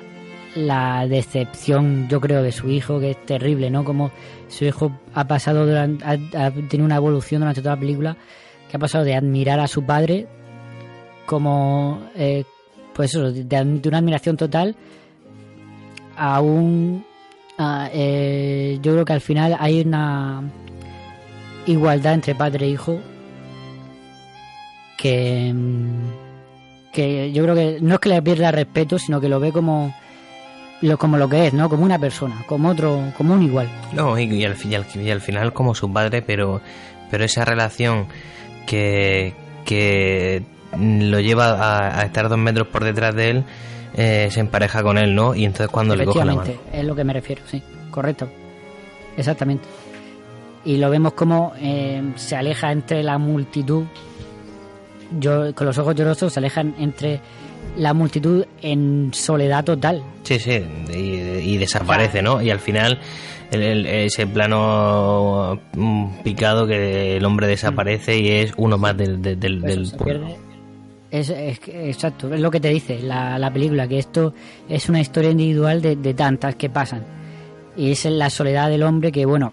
la 0.54 1.06
decepción, 1.06 2.08
yo 2.08 2.20
creo, 2.20 2.42
de 2.42 2.52
su 2.52 2.68
hijo, 2.70 2.98
que 3.00 3.10
es 3.10 3.26
terrible, 3.26 3.70
¿no? 3.70 3.84
Como 3.84 4.10
su 4.48 4.64
hijo 4.64 4.92
ha 5.14 5.26
pasado 5.26 5.66
durante, 5.66 6.04
ha, 6.04 6.46
ha 6.46 6.50
tenido 6.50 6.84
una 6.84 6.96
evolución 6.96 7.40
durante 7.40 7.62
toda 7.62 7.76
la 7.76 7.80
película, 7.80 8.16
que 8.68 8.76
ha 8.76 8.80
pasado 8.80 9.04
de 9.04 9.14
admirar 9.14 9.60
a 9.60 9.68
su 9.68 9.84
padre 9.84 10.26
como, 11.26 12.08
eh, 12.16 12.44
pues 12.94 13.10
eso, 13.10 13.32
de, 13.32 13.44
de 13.44 13.88
una 13.88 13.98
admiración 13.98 14.36
total 14.36 14.76
a 16.16 16.40
un... 16.40 17.04
a, 17.58 17.88
eh, 17.92 18.78
yo 18.82 18.92
creo 18.92 19.04
que 19.04 19.12
al 19.12 19.20
final 19.20 19.56
hay 19.58 19.80
una 19.82 20.42
igualdad 21.66 22.14
entre 22.14 22.34
padre 22.34 22.66
e 22.66 22.70
hijo 22.70 22.98
que 24.96 25.52
mm, 25.54 26.92
que 26.92 27.32
yo 27.32 27.42
creo 27.42 27.54
que 27.54 27.78
no 27.80 27.94
es 27.94 28.00
que 28.00 28.08
le 28.08 28.22
pierda 28.22 28.50
respeto 28.52 28.98
sino 28.98 29.20
que 29.20 29.28
lo 29.28 29.40
ve 29.40 29.50
como 29.52 29.94
lo 30.80 30.98
como 30.98 31.16
lo 31.16 31.28
que 31.28 31.46
es 31.48 31.52
no 31.54 31.68
como 31.68 31.84
una 31.84 31.98
persona 31.98 32.44
como 32.46 32.68
otro 32.70 33.12
como 33.16 33.34
un 33.34 33.42
igual. 33.42 33.68
No, 33.92 34.18
y, 34.18 34.44
al, 34.44 34.56
y 34.64 35.10
al- 35.10 35.20
final 35.20 35.52
como 35.52 35.74
su 35.74 35.92
padre, 35.92 36.22
pero, 36.22 36.60
pero 37.10 37.24
esa 37.24 37.44
relación 37.44 38.06
que, 38.66 39.34
que 39.64 40.42
lo 40.78 41.20
lleva 41.20 41.98
a 41.98 42.02
estar 42.02 42.28
dos 42.28 42.38
metros 42.38 42.68
por 42.68 42.84
detrás 42.84 43.14
de 43.14 43.30
él, 43.30 43.44
eh, 43.96 44.28
se 44.30 44.40
empareja 44.40 44.82
con 44.82 44.98
él, 44.98 45.14
¿no? 45.14 45.34
Y 45.34 45.44
entonces 45.44 45.68
cuando 45.68 45.94
le 45.96 46.04
coge 46.04 46.24
la 46.24 46.34
mano. 46.34 46.50
es 46.72 46.84
lo 46.84 46.94
que 46.94 47.04
me 47.04 47.12
refiero 47.12 47.42
sí 47.46 47.62
correcto 47.90 48.28
exactamente 49.16 49.64
y 50.64 50.78
lo 50.78 50.90
vemos 50.90 51.12
como 51.12 51.52
eh, 51.58 52.02
se 52.16 52.34
aleja 52.36 52.72
entre 52.72 53.02
la 53.02 53.18
multitud 53.18 53.84
yo 55.20 55.54
con 55.54 55.66
los 55.66 55.78
ojos 55.78 55.94
llorosos 55.94 56.32
se 56.32 56.40
alejan 56.40 56.74
entre 56.78 57.20
la 57.76 57.94
multitud 57.94 58.44
en 58.62 59.10
soledad 59.12 59.64
total 59.64 60.02
Sí, 60.24 60.38
sí, 60.38 60.64
y, 60.92 60.96
y 61.52 61.56
desaparece, 61.58 62.22
¿no? 62.22 62.40
Y 62.40 62.50
al 62.50 62.58
final 62.60 62.98
el- 63.50 63.62
el- 63.62 63.86
ese 63.86 64.26
plano 64.26 65.60
mm, 65.74 66.22
picado 66.22 66.66
que 66.66 67.16
el 67.18 67.24
hombre 67.26 67.46
desaparece 67.46 68.18
y 68.18 68.30
es 68.30 68.52
uno 68.56 68.78
más 68.78 68.96
del, 68.96 69.20
del, 69.20 69.40
se 69.86 69.96
pueblo. 69.96 70.26
pierde. 70.26 70.36
Es, 71.14 71.30
es 71.30 71.60
exacto, 71.68 72.34
es 72.34 72.40
lo 72.40 72.50
que 72.50 72.58
te 72.58 72.70
dice 72.70 72.98
la, 72.98 73.38
la 73.38 73.52
película, 73.52 73.86
que 73.86 74.00
esto 74.00 74.34
es 74.68 74.88
una 74.88 75.00
historia 75.00 75.30
individual 75.30 75.80
de, 75.80 75.94
de 75.94 76.12
tantas 76.12 76.56
que 76.56 76.68
pasan. 76.68 77.04
Y 77.76 77.92
es 77.92 78.04
la 78.06 78.30
soledad 78.30 78.68
del 78.68 78.82
hombre 78.82 79.12
que, 79.12 79.24
bueno, 79.24 79.52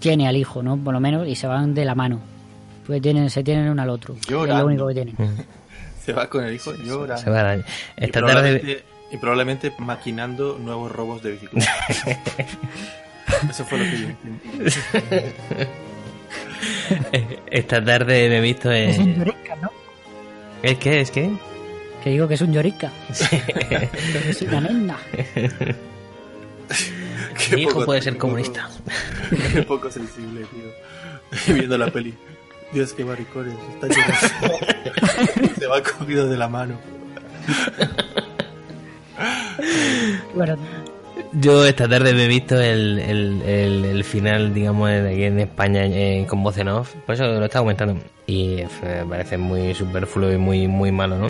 tiene 0.00 0.28
al 0.28 0.36
hijo, 0.36 0.62
¿no? 0.62 0.76
Por 0.76 0.92
lo 0.92 1.00
menos, 1.00 1.26
y 1.26 1.34
se 1.34 1.46
van 1.46 1.72
de 1.74 1.86
la 1.86 1.94
mano. 1.94 2.20
Pues 2.86 3.00
tienen, 3.00 3.30
se 3.30 3.42
tienen 3.42 3.70
uno 3.70 3.80
al 3.80 3.88
otro. 3.88 4.16
Es 4.16 4.26
Llorando. 4.26 4.58
lo 4.62 4.66
único 4.66 4.88
que 4.88 4.94
tienen. 4.94 5.16
Se 6.04 6.12
va 6.12 6.28
con 6.28 6.44
el 6.44 6.54
hijo 6.54 6.72
llora. 6.84 7.16
Se 7.16 7.30
va 7.30 7.56
Y 7.56 7.62
tarde 8.08 8.12
probablemente, 8.12 8.84
y 9.10 9.16
probablemente 9.16 9.72
maquinando 9.78 10.58
nuevos 10.58 10.92
robos 10.92 11.22
de 11.22 11.32
bicicleta. 11.32 11.72
Eso 13.50 13.64
fue 13.64 13.78
lo 13.78 13.84
que 13.84 13.98
yo 13.98 14.06
entendí. 14.08 14.70
esta 17.50 17.82
tarde 17.82 18.28
me 18.28 18.38
he 18.38 18.40
visto 18.40 18.70
Es 18.70 18.98
un 18.98 19.08
en... 19.08 19.24
¿Es 20.66 20.78
que? 20.78 21.00
¿Es 21.00 21.10
que? 21.10 21.30
Que 22.02 22.10
digo 22.10 22.28
que 22.28 22.34
es 22.34 22.40
un 22.40 22.52
llorica. 22.52 22.90
es 24.28 24.42
una 24.42 24.60
nena. 24.60 24.96
Mi 27.52 27.62
hijo 27.62 27.72
poco- 27.74 27.84
puede 27.86 28.02
ser 28.02 28.14
qué 28.14 28.18
comunista. 28.18 28.68
Qué 29.52 29.62
poco 29.62 29.90
sensible, 29.90 30.44
tío. 30.46 31.54
Viendo 31.54 31.78
la 31.78 31.88
peli. 31.88 32.14
Dios, 32.72 32.92
qué 32.92 33.04
maricones. 33.04 33.54
Está 33.74 33.86
llorando. 33.88 35.54
Se 35.58 35.66
va 35.66 35.82
cogido 35.82 36.28
de 36.28 36.36
la 36.36 36.48
mano. 36.48 36.78
Bueno, 40.34 40.56
Yo 41.32 41.64
esta 41.64 41.88
tarde 41.88 42.12
me 42.12 42.24
he 42.24 42.28
visto 42.28 42.60
el, 42.60 42.98
el, 42.98 43.42
el, 43.42 43.84
el 43.84 44.04
final, 44.04 44.52
digamos, 44.52 44.90
de 44.90 45.08
aquí 45.12 45.24
en 45.24 45.38
España 45.40 45.84
eh, 45.86 46.26
con 46.28 46.42
voz 46.42 46.58
en 46.58 46.68
off. 46.68 46.92
Por 47.06 47.14
eso 47.14 47.24
lo 47.26 47.44
estaba 47.44 47.62
comentando. 47.64 48.00
Y 48.26 48.62
me 48.82 49.04
parece 49.08 49.38
muy 49.38 49.74
superfluo 49.74 50.32
y 50.32 50.36
muy, 50.36 50.66
muy 50.66 50.90
malo, 50.92 51.16
¿no? 51.16 51.28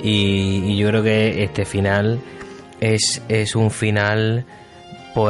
Y, 0.00 0.62
y 0.72 0.76
yo 0.76 0.88
creo 0.88 1.02
que 1.02 1.42
este 1.44 1.64
final 1.64 2.20
es, 2.80 3.22
es 3.28 3.54
un 3.56 3.70
final, 3.70 4.44
pues, 5.14 5.28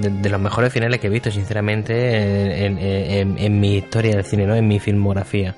de, 0.00 0.10
de 0.10 0.28
los 0.30 0.40
mejores 0.40 0.72
finales 0.72 1.00
que 1.00 1.08
he 1.08 1.10
visto, 1.10 1.30
sinceramente, 1.30 2.64
en, 2.64 2.78
en, 2.78 2.78
en- 2.78 3.38
en 3.38 3.60
mi 3.60 3.76
historia 3.76 4.14
del 4.16 4.24
cine, 4.24 4.46
¿no? 4.46 4.54
En 4.54 4.66
mi 4.66 4.78
filmografía. 4.78 5.54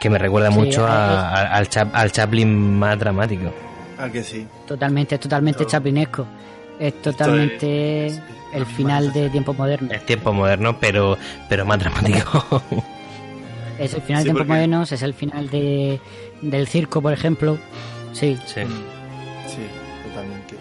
Que 0.00 0.10
me 0.10 0.18
recuerda 0.18 0.50
Sí, 0.50 0.58
mucho 0.58 0.86
a- 0.86 0.88
es- 0.88 0.90
a- 0.90 1.54
al, 1.54 1.68
Chap- 1.68 1.90
al 1.94 2.10
Chaplin 2.12 2.78
más 2.78 2.98
dramático. 2.98 3.52
Ah, 3.98 4.08
que 4.10 4.22
sí. 4.22 4.46
totalmente, 4.66 5.14
es 5.14 5.20
totalmente 5.20 5.62
Esto- 5.62 5.70
chaplinesco. 5.72 6.26
Es 6.78 7.00
totalmente 7.02 8.06
es- 8.06 8.12
es- 8.14 8.22
el 8.54 8.66
final 8.66 9.12
de 9.12 9.28
tiempo 9.30 9.52
moderno. 9.54 9.92
Es 9.92 10.04
tiempo 10.04 10.32
moderno, 10.32 10.76
pero, 10.80 11.16
pero 11.48 11.64
más 11.64 11.78
dramático. 11.78 12.62
Es 13.80 13.94
el 13.94 14.02
final 14.02 14.22
Sí, 14.22 14.28
de 14.28 14.32
Tiempo 14.34 14.38
porque- 14.40 14.52
Modernos, 14.52 14.92
es 14.92 15.02
el 15.02 15.14
final 15.14 15.48
de, 15.50 16.00
del 16.42 16.68
circo, 16.68 17.00
por 17.02 17.12
ejemplo. 17.12 17.58
Sí, 18.12 18.36
sí. 18.46 18.60
Sí, 19.46 19.66
totalmente. 20.08 20.56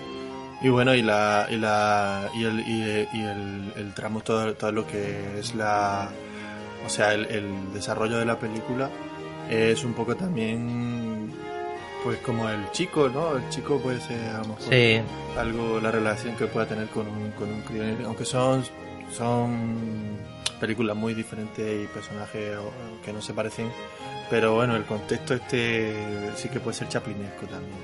Y 0.62 0.70
bueno, 0.70 0.94
y 0.96 1.02
la 1.02 1.48
y 1.50 1.58
la 1.58 2.30
y 2.36 2.44
el 2.44 2.60
y, 2.62 3.08
y 3.18 3.22
el, 3.24 3.74
el 3.78 3.94
tramo 3.94 4.22
todo, 4.22 4.54
todo 4.56 4.72
lo 4.72 4.86
que 4.88 5.40
es 5.40 5.56
la 5.56 6.10
o 6.86 6.90
sea, 6.90 7.14
el, 7.14 7.26
el 7.28 7.74
desarrollo 7.74 8.18
de 8.18 8.26
la 8.26 8.38
película 8.40 8.90
es 9.50 9.84
un 9.84 9.94
poco 9.94 10.16
también 10.16 11.32
pues 12.04 12.18
como 12.20 12.48
el 12.50 12.72
chico, 12.72 13.10
¿no? 13.10 13.38
El 13.38 13.50
chico 13.50 13.78
puede 13.80 14.00
ser 14.02 14.20
a 14.30 14.40
lo 14.40 14.48
mejor 14.50 14.62
Sí. 14.70 15.02
algo 15.38 15.80
la 15.82 15.92
relación 15.92 16.36
que 16.36 16.46
pueda 16.48 16.66
tener 16.66 16.88
con 16.88 17.08
un 17.08 17.32
con 17.32 17.50
un 17.52 17.62
crío, 17.62 17.84
aunque 18.06 18.26
son 18.26 18.64
son 19.12 20.18
películas 20.60 20.96
muy 20.96 21.14
diferentes 21.14 21.84
y 21.84 21.88
personajes 21.88 22.58
que 23.04 23.14
no 23.14 23.22
se 23.22 23.34
parecen, 23.34 23.70
pero 24.30 24.56
bueno, 24.56 24.76
el 24.76 24.86
contexto 24.86 25.34
este 25.34 26.32
sí 26.36 26.50
que 26.50 26.60
puede 26.60 26.76
ser 26.78 26.88
chaplinesco 26.90 27.46
también. 27.48 27.78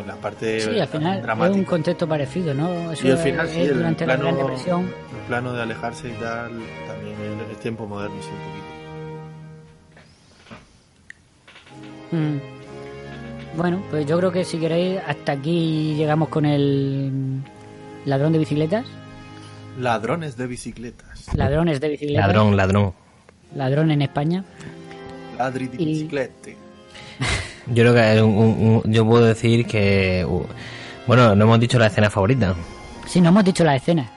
En 0.00 0.06
La 0.06 0.14
parte 0.16 0.60
sí, 0.60 0.78
al 0.78 0.86
final 0.88 1.16
es 1.16 1.22
dramática. 1.24 1.58
un 1.58 1.64
contexto 1.64 2.08
parecido, 2.08 2.54
¿no? 2.54 2.92
Eso 2.92 3.08
y 3.08 3.10
al 3.10 3.18
final 3.18 3.48
es 3.48 3.52
sí, 3.52 3.60
el 3.62 3.74
durante 3.74 4.04
plano, 4.04 4.22
la 4.24 4.32
Gran 4.32 4.36
Depresión. 4.36 4.94
el 5.12 5.20
plano 5.26 5.52
de 5.52 5.62
alejarse 5.62 6.08
y 6.10 6.12
tal, 6.12 6.52
también 6.86 7.20
el, 7.20 7.40
el 7.50 7.56
tiempo 7.56 7.86
moderno, 7.88 8.22
sí, 8.22 8.28
un 8.32 8.40
poquito. 8.40 8.76
Mm. 12.12 12.38
Bueno, 13.56 13.82
pues 13.90 14.06
yo 14.06 14.16
creo 14.18 14.30
que 14.30 14.44
si 14.44 14.58
queréis, 14.58 15.00
hasta 15.06 15.32
aquí 15.32 15.94
llegamos 15.96 16.28
con 16.28 16.44
el 16.44 17.42
ladrón 18.04 18.32
de 18.32 18.38
bicicletas. 18.38 18.86
Ladrones 19.74 20.36
de 20.36 20.46
bicicletas. 20.46 21.09
Ladrones 21.34 21.80
de 21.80 21.88
bicicletas. 21.88 22.26
Ladrón, 22.26 22.56
ladrón. 22.56 22.92
Ladrón 23.54 23.90
en 23.90 24.02
España. 24.02 24.44
Ladri 25.38 25.68
de 25.68 25.82
Y- 25.82 25.86
bicicleta. 25.86 26.50
Yo 27.66 27.84
creo 27.84 27.94
que 27.94 28.22
un- 28.22 28.36
un- 28.36 28.82
un- 28.84 28.92
yo 28.92 29.06
puedo 29.06 29.24
decir 29.24 29.64
que 29.66 30.24
uh, 30.28 30.44
bueno, 31.06 31.34
no 31.36 31.44
hemos 31.44 31.60
dicho 31.60 31.78
la 31.78 31.86
escena 31.86 32.10
favorita. 32.10 32.54
Sí, 33.06 33.20
no 33.20 33.28
hemos 33.28 33.44
dicho 33.44 33.62
la 33.64 33.76
escena. 33.76 34.10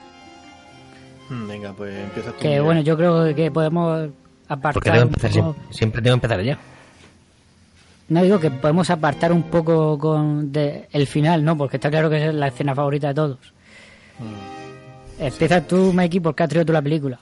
Mm, 1.28 1.46
Venga, 1.48 1.72
pues 1.72 1.94
empieza 1.94 2.30
tú. 2.32 2.38
Que 2.40 2.60
bueno, 2.60 2.80
yo 2.80 2.96
creo 2.96 3.34
que 3.34 3.50
podemos 3.50 4.08
Porque 4.08 4.14
apartar 4.48 4.82
tengo 4.82 4.96
que 4.96 5.02
empezar 5.02 5.30
poco... 5.30 5.52
siempre, 5.52 5.74
siempre 5.76 6.02
tengo 6.02 6.14
que 6.14 6.26
empezar 6.26 6.42
ya. 6.44 6.58
No 8.08 8.22
digo 8.22 8.38
que 8.40 8.50
podemos 8.50 8.90
apartar 8.90 9.32
un 9.32 9.44
poco 9.44 9.98
con 9.98 10.52
de 10.52 10.88
el 10.92 11.06
final, 11.06 11.44
¿no? 11.44 11.56
Porque 11.56 11.76
está 11.76 11.90
claro 11.90 12.10
que 12.10 12.26
es 12.28 12.34
la 12.34 12.48
escena 12.48 12.74
favorita 12.74 13.08
de 13.08 13.14
todos. 13.14 13.38
Empieza 15.18 15.60
tú, 15.62 15.92
Mikey, 15.92 16.20
porque 16.20 16.42
has 16.42 16.48
traído 16.48 16.66
tú 16.66 16.72
la 16.72 16.82
película. 16.82 17.18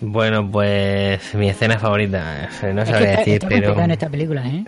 Bueno, 0.00 0.50
pues 0.50 1.34
mi 1.34 1.48
escena 1.48 1.78
favorita, 1.78 2.48
eh, 2.62 2.72
no 2.74 2.82
es 2.82 2.88
que 2.88 2.92
sabría 2.92 3.10
está, 3.10 3.18
decir, 3.20 3.34
está 3.34 3.48
pero 3.48 3.80
en 3.80 3.90
esta 3.90 4.08
película, 4.08 4.46
¿eh? 4.46 4.64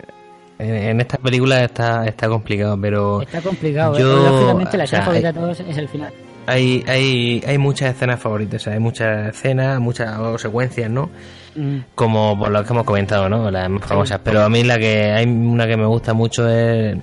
en, 0.58 0.74
en 0.74 1.00
esta 1.00 1.18
película 1.18 1.64
está, 1.64 2.06
está 2.06 2.28
complicado, 2.28 2.78
pero 2.80 3.20
Está 3.22 3.42
complicado. 3.42 3.96
¿eh? 3.96 4.00
yo, 4.00 4.16
Lógicamente, 4.16 4.76
la 4.76 4.84
o 4.84 4.84
escena 4.84 5.02
sea, 5.02 5.06
favorita 5.06 5.32
de 5.32 5.38
todos 5.38 5.60
es 5.60 5.76
el 5.76 5.88
final. 5.88 6.12
hay, 6.46 6.84
hay, 6.86 7.42
hay 7.46 7.58
muchas 7.58 7.94
escenas 7.94 8.20
favoritas, 8.20 8.62
o 8.62 8.64
sea, 8.64 8.72
hay 8.74 8.78
muchas 8.78 9.28
escenas, 9.28 9.78
muchas 9.80 10.16
o 10.18 10.38
secuencias, 10.38 10.88
¿no? 10.90 11.10
Mm. 11.54 11.78
Como 11.94 12.38
por 12.38 12.50
lo 12.50 12.64
que 12.64 12.72
hemos 12.72 12.84
comentado, 12.84 13.28
¿no? 13.28 13.50
Las 13.50 13.68
más 13.68 13.84
famosas. 13.84 14.20
Pero 14.22 14.42
a 14.42 14.48
mí 14.48 14.62
la 14.62 14.78
que 14.78 15.10
hay 15.12 15.26
una 15.26 15.66
que 15.66 15.76
me 15.76 15.86
gusta 15.86 16.14
mucho 16.14 16.48
es... 16.48 16.96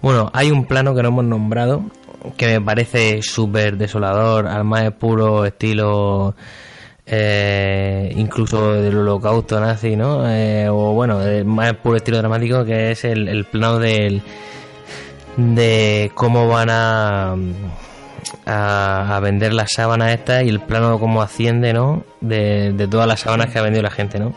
Bueno, 0.00 0.30
hay 0.32 0.50
un 0.52 0.64
plano 0.64 0.94
que 0.94 1.02
no 1.02 1.08
hemos 1.08 1.24
nombrado 1.24 1.82
que 2.36 2.46
me 2.46 2.60
parece 2.60 3.22
súper 3.22 3.76
desolador, 3.76 4.46
al 4.46 4.64
más 4.64 4.90
puro 4.92 5.44
estilo... 5.44 6.34
eh, 7.06 8.12
incluso 8.16 8.74
del 8.74 8.98
holocausto 8.98 9.58
nazi, 9.60 9.96
¿no? 9.96 10.28
Eh, 10.30 10.68
o 10.68 10.92
bueno, 10.92 11.18
del 11.20 11.44
más 11.44 11.74
puro 11.74 11.96
estilo 11.96 12.18
dramático 12.18 12.64
que 12.64 12.90
es 12.90 13.04
el, 13.04 13.28
el 13.28 13.44
plano 13.46 13.78
del 13.78 14.20
de 15.36 16.10
cómo 16.14 16.48
van 16.48 16.68
a, 16.70 17.34
a, 18.44 19.16
a 19.16 19.20
vender 19.20 19.52
las 19.54 19.72
sábanas 19.72 20.12
estas 20.12 20.42
y 20.44 20.48
el 20.48 20.60
plano 20.60 20.92
de 20.94 20.98
cómo 20.98 21.22
asciende, 21.22 21.72
¿no? 21.72 22.04
De, 22.20 22.72
de 22.72 22.88
todas 22.88 23.06
las 23.06 23.20
sábanas 23.20 23.50
que 23.52 23.58
ha 23.58 23.62
vendido 23.62 23.82
la 23.82 23.90
gente, 23.90 24.18
¿no? 24.18 24.34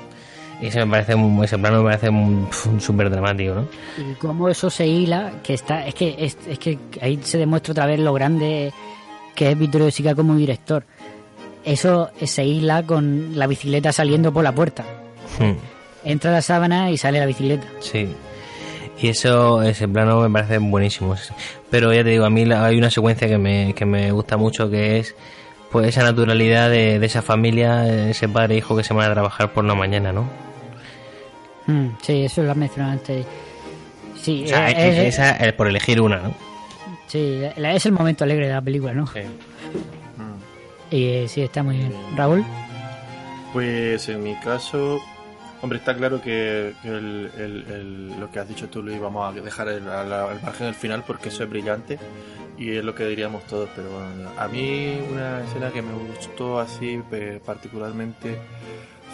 Y 0.62 0.68
ese 0.68 0.86
me 0.86 0.92
parece 0.92 1.16
un- 1.16 1.44
ese 1.44 1.58
plano 1.58 1.80
me 1.82 1.90
parece 1.90 2.10
un- 2.10 2.46
pf, 2.48 2.80
súper 2.80 3.10
dramático, 3.10 3.56
¿no? 3.56 3.68
Y 3.98 4.14
cómo 4.16 4.48
eso 4.48 4.70
se 4.70 4.86
hila, 4.86 5.32
que 5.44 5.54
está, 5.56 5.86
es 5.88 5.96
que 5.96 6.16
es, 6.20 6.38
es 6.48 6.60
que 6.60 6.78
ahí 7.02 7.20
se 7.24 7.38
demuestra 7.40 7.72
otra 7.72 7.86
vez 7.88 8.00
lo 8.00 8.14
grande 8.14 8.72
que 9.36 9.50
es 9.52 9.58
Vittorio 9.58 9.86
De 9.86 9.92
Sica 9.92 10.14
como 10.14 10.36
director. 10.36 10.84
Eso 11.64 12.10
se 12.24 12.44
hila 12.46 12.84
con 12.84 13.38
la 13.38 13.48
bicicleta 13.48 13.92
saliendo 13.92 14.32
por 14.34 14.44
la 14.44 14.52
puerta. 14.54 14.84
Hmm, 15.40 15.54
Entra 16.04 16.32
la 16.32 16.42
sábana 16.42 16.90
y 16.92 16.98
sale 16.98 17.20
la 17.20 17.26
bicicleta. 17.28 17.66
Sí. 17.80 18.08
Y 19.00 19.08
eso, 19.08 19.62
ese 19.64 19.88
plano 19.88 20.20
me 20.22 20.30
parece 20.30 20.58
buenísimo. 20.60 21.16
Pero 21.70 21.92
ya 21.94 22.04
te 22.04 22.10
digo, 22.12 22.26
a 22.26 22.30
mí 22.30 22.44
hay 22.52 22.78
una 22.78 22.90
secuencia 22.92 23.28
que 23.28 23.38
me, 23.38 23.74
que 23.74 23.86
me 23.86 24.12
gusta 24.12 24.38
mucho 24.38 24.70
que 24.70 25.00
es 25.00 25.16
pues 25.72 25.88
esa 25.88 26.04
naturalidad 26.04 26.70
de, 26.70 27.00
de 27.00 27.06
esa 27.06 27.22
familia, 27.22 27.88
ese 28.10 28.28
padre 28.28 28.56
e 28.56 28.58
hijo 28.58 28.76
que 28.76 28.84
se 28.84 28.94
van 28.94 29.10
a 29.10 29.14
trabajar 29.14 29.54
por 29.54 29.64
la 29.64 29.74
mañana, 29.74 30.12
¿no? 30.12 30.26
Mm, 31.72 31.88
sí, 32.02 32.24
eso 32.26 32.44
lo 32.44 32.52
has 32.52 32.58
mencionado 32.58 32.94
antes. 32.94 33.26
Sí, 34.22 34.44
O 34.46 34.48
sea, 34.50 34.70
eh, 34.72 35.08
es- 35.08 35.14
esa 35.16 35.32
es 35.38 35.54
por 35.54 35.68
elegir 35.68 36.00
una, 36.02 36.18
¿no? 36.18 36.34
sí, 37.08 37.42
es 37.56 37.86
el 37.86 37.92
momento 37.92 38.24
alegre 38.24 38.48
de 38.48 38.54
la 38.54 38.62
película, 38.62 38.94
¿no? 38.94 39.06
Y 40.90 41.06
eh, 41.06 41.28
sí, 41.28 41.42
está 41.42 41.64
muy 41.64 41.78
bien. 41.78 41.94
Raúl, 42.16 42.44
Pues 43.54 44.08
en 44.10 44.24
mi 44.24 44.36
caso, 44.36 45.02
hombre, 45.62 45.78
está 45.80 45.96
claro 45.96 46.22
que, 46.22 46.74
el- 46.84 47.30
el- 47.38 47.66
el- 47.70 48.20
lo 48.20 48.30
que 48.32 48.40
has 48.40 48.48
dicho 48.48 48.70
tú 48.70 48.82
lo 48.82 48.94
íbamos 48.94 49.30
a 49.30 49.42
dejar 49.42 49.68
el- 49.70 49.90
a 49.90 50.04
la- 50.06 50.26
al 50.32 50.42
margen 50.42 50.68
del 50.68 50.76
final 50.76 51.04
porque 51.06 51.30
eso 51.30 51.44
es 51.44 51.50
brillante 51.50 51.98
y 52.58 52.76
es 52.78 52.84
lo 52.86 52.94
que 52.96 53.06
diríamos 53.06 53.44
todos. 53.48 53.70
Pero 53.76 53.90
bueno, 53.90 54.30
a 54.38 54.48
mí 54.48 55.00
una 55.12 55.42
escena 55.44 55.70
que 55.72 55.82
me 55.82 55.92
gustó 55.94 56.60
así 56.60 57.02
particularmente 57.46 58.38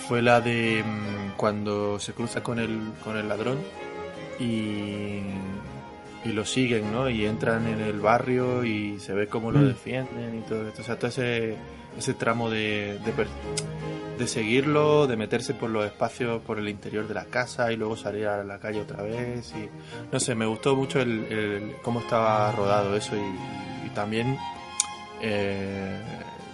fue 0.07 0.21
la 0.21 0.41
de 0.41 0.83
mm, 0.85 1.37
cuando 1.37 1.99
se 1.99 2.13
cruza 2.13 2.43
con 2.43 2.59
el, 2.59 2.79
con 3.03 3.17
el 3.17 3.27
ladrón 3.27 3.57
y, 4.39 5.21
y 6.25 6.31
lo 6.33 6.45
siguen, 6.45 6.91
¿no? 6.91 7.09
Y 7.09 7.25
entran 7.25 7.67
en 7.67 7.79
el 7.81 7.99
barrio 7.99 8.63
y 8.63 8.99
se 8.99 9.13
ve 9.13 9.27
cómo 9.27 9.51
lo 9.51 9.59
Mm. 9.59 9.67
defienden 9.67 10.37
y 10.37 10.41
todo 10.41 10.67
esto. 10.67 10.81
O 10.81 10.85
sea, 10.85 10.97
todo 10.97 11.07
ese, 11.09 11.55
ese 11.97 12.13
tramo 12.13 12.49
de, 12.49 12.99
de, 13.05 13.13
de 14.17 14.27
seguirlo, 14.27 15.07
de 15.07 15.15
meterse 15.17 15.53
por 15.53 15.69
los 15.69 15.85
espacios, 15.85 16.41
por 16.41 16.59
el 16.59 16.69
interior 16.69 17.07
de 17.07 17.13
la 17.13 17.25
casa 17.25 17.71
y 17.71 17.77
luego 17.77 17.95
salir 17.95 18.27
a 18.27 18.43
la 18.43 18.59
calle 18.59 18.81
otra 18.81 19.03
vez. 19.03 19.53
Y 19.55 19.69
no 20.11 20.19
sé, 20.19 20.35
me 20.35 20.45
gustó 20.45 20.75
mucho 20.75 20.99
el, 20.99 21.25
el- 21.31 21.75
cómo 21.83 21.99
estaba 22.01 22.51
rodado 22.51 22.95
eso 22.95 23.15
y, 23.15 23.87
y 23.87 23.89
también 23.91 24.37
eh, 25.21 25.99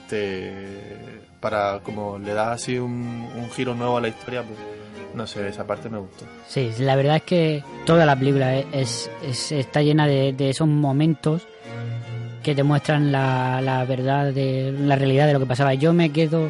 te, 0.09 1.12
para 1.43 1.79
como 1.83 2.17
le 2.17 2.33
da 2.33 2.53
así 2.53 2.79
un, 2.79 3.27
un 3.35 3.51
giro 3.51 3.75
nuevo 3.75 3.97
a 3.97 4.01
la 4.01 4.07
historia, 4.07 4.41
pues 4.41 4.57
no 5.13 5.27
sé, 5.27 5.47
esa 5.47 5.67
parte 5.67 5.89
me 5.89 5.99
gustó. 5.99 6.25
sí, 6.47 6.71
la 6.79 6.95
verdad 6.95 7.17
es 7.17 7.21
que 7.23 7.63
toda 7.85 8.03
la 8.07 8.15
película 8.15 8.55
es, 8.57 9.11
es- 9.23 9.51
está 9.51 9.83
llena 9.83 10.07
de, 10.07 10.33
de 10.33 10.49
esos 10.49 10.67
momentos 10.67 11.45
que 12.41 12.55
te 12.55 12.63
muestran 12.63 13.11
la, 13.11 13.61
la 13.61 13.85
verdad, 13.85 14.33
de 14.33 14.73
la 14.77 14.95
realidad 14.95 15.27
de 15.27 15.33
lo 15.33 15.39
que 15.39 15.45
pasaba. 15.45 15.73
Yo 15.75 15.93
me 15.93 16.09
quedo, 16.11 16.49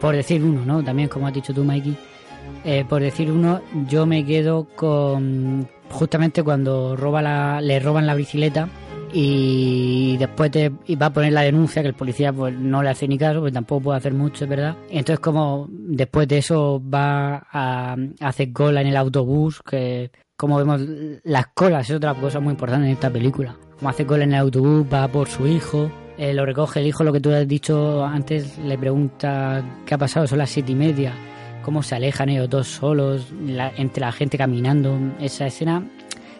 por 0.00 0.14
decir 0.14 0.42
uno, 0.44 0.64
¿no? 0.64 0.84
También 0.84 1.08
como 1.08 1.26
has 1.26 1.32
dicho 1.34 1.52
tú, 1.54 1.64
Mikey, 1.64 1.96
eh, 2.64 2.84
por 2.88 3.00
decir 3.02 3.32
uno, 3.32 3.60
yo 3.88 4.04
me 4.06 4.24
quedo 4.24 4.66
con 4.76 5.66
justamente 5.90 6.42
cuando 6.42 6.94
roba 6.96 7.22
la, 7.22 7.60
le 7.60 7.80
roban 7.80 8.06
la 8.06 8.14
bicicleta 8.14 8.68
y 9.16 10.16
después 10.16 10.50
te 10.50 10.70
va 10.70 11.06
a 11.06 11.12
poner 11.12 11.32
la 11.32 11.42
denuncia 11.42 11.82
que 11.82 11.88
el 11.88 11.94
policía 11.94 12.32
pues 12.32 12.52
no 12.52 12.82
le 12.82 12.90
hace 12.90 13.06
ni 13.06 13.16
caso, 13.16 13.40
pues 13.40 13.52
tampoco 13.52 13.84
puede 13.84 13.98
hacer 13.98 14.12
mucho, 14.12 14.44
verdad. 14.48 14.76
Entonces 14.90 15.20
como 15.20 15.68
después 15.70 16.26
de 16.26 16.38
eso 16.38 16.82
va 16.92 17.46
a, 17.52 17.96
hacer 18.20 18.52
cola 18.52 18.80
en 18.80 18.88
el 18.88 18.96
autobús, 18.96 19.62
que 19.62 20.10
como 20.36 20.56
vemos 20.56 20.80
las 21.22 21.46
colas 21.54 21.88
es 21.88 21.96
otra 21.96 22.14
cosa 22.14 22.40
muy 22.40 22.50
importante 22.50 22.86
en 22.86 22.92
esta 22.92 23.08
película. 23.08 23.56
Como 23.78 23.88
hace 23.88 24.04
cola 24.04 24.24
en 24.24 24.32
el 24.32 24.40
autobús, 24.40 24.84
va 24.92 25.06
por 25.06 25.28
su 25.28 25.46
hijo, 25.46 25.92
eh, 26.18 26.34
lo 26.34 26.44
recoge 26.44 26.80
el 26.80 26.88
hijo, 26.88 27.04
lo 27.04 27.12
que 27.12 27.20
tú 27.20 27.30
has 27.30 27.46
dicho 27.46 28.04
antes, 28.04 28.58
le 28.58 28.76
pregunta 28.76 29.64
qué 29.86 29.94
ha 29.94 29.98
pasado, 29.98 30.26
son 30.26 30.38
las 30.38 30.50
siete 30.50 30.72
y 30.72 30.74
media, 30.74 31.12
cómo 31.62 31.84
se 31.84 31.94
alejan 31.94 32.30
ellos 32.30 32.50
dos 32.50 32.66
solos, 32.66 33.32
entre 33.76 34.00
la 34.00 34.10
gente 34.10 34.36
caminando, 34.36 34.98
esa 35.20 35.46
escena, 35.46 35.88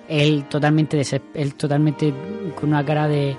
él 0.08 0.44
totalmente, 0.48 1.02
él 1.34 1.54
totalmente 1.54 2.12
con 2.54 2.70
una 2.70 2.84
cara 2.84 3.08
de, 3.08 3.36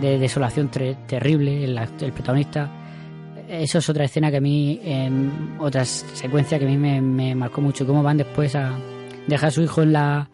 de 0.00 0.18
desolación 0.18 0.68
terrible, 0.68 1.64
el, 1.64 2.12
protagonista. 2.12 2.70
Eso 3.48 3.78
es 3.78 3.88
otra 3.88 4.04
escena 4.04 4.30
que 4.30 4.38
a 4.38 4.40
mí, 4.40 4.80
em, 4.82 5.60
otra 5.60 5.84
secuencia 5.84 6.58
que 6.58 6.64
a 6.64 6.68
mí 6.68 6.76
me, 6.76 7.00
me 7.00 7.34
marcó 7.34 7.60
mucho, 7.60 7.86
cómo 7.86 8.02
van 8.02 8.16
después 8.16 8.54
a 8.54 8.72
dejar 9.26 9.48
a 9.48 9.52
su 9.52 9.62
hijo 9.62 9.82
en 9.82 9.92
la 9.92 10.28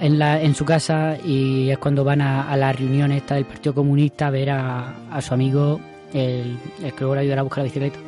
en, 0.00 0.18
la, 0.18 0.40
en 0.40 0.54
su 0.54 0.64
casa 0.64 1.16
y 1.22 1.70
es 1.70 1.78
cuando 1.78 2.04
van 2.04 2.22
a, 2.22 2.50
a 2.50 2.56
la 2.56 2.72
reunión 2.72 3.12
esta 3.12 3.34
del 3.34 3.44
Partido 3.44 3.74
Comunista 3.74 4.28
a 4.28 4.30
ver 4.30 4.50
a, 4.50 5.10
a 5.10 5.20
su 5.20 5.34
amigo, 5.34 5.78
el, 6.14 6.58
el 6.82 6.92
que 6.92 7.00
luego 7.00 7.16
le 7.16 7.20
ayudará 7.20 7.40
a 7.40 7.44
buscar 7.44 7.58
la 7.58 7.64
bicicleta. 7.64 7.98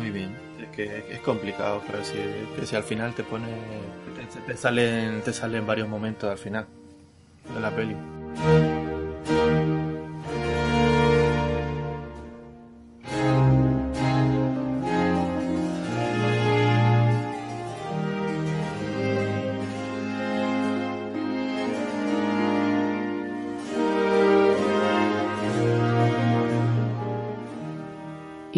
Muy 0.00 0.10
bien. 0.10 0.47
Es 0.78 1.20
complicado, 1.20 1.82
pero 1.86 2.04
si, 2.04 2.18
si 2.64 2.76
al 2.76 2.84
final 2.84 3.14
te 3.14 3.24
pone. 3.24 3.46
Te, 4.16 4.52
te 4.52 4.56
salen, 4.56 5.22
te 5.22 5.32
salen 5.32 5.66
varios 5.66 5.88
momentos 5.88 6.30
al 6.30 6.38
final 6.38 6.66
de 7.52 7.60
la 7.60 7.70
peli. 7.70 7.96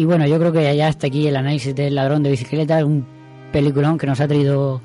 Y 0.01 0.05
bueno, 0.05 0.25
yo 0.25 0.39
creo 0.39 0.51
que 0.51 0.75
ya 0.75 0.87
hasta 0.87 1.05
aquí 1.07 1.27
el 1.27 1.35
análisis 1.35 1.75
del 1.75 1.93
ladrón 1.93 2.23
de 2.23 2.31
bicicleta, 2.31 2.83
un 2.83 3.05
peliculón 3.51 3.99
que 3.99 4.07
nos 4.07 4.19
ha 4.19 4.27
traído 4.27 4.81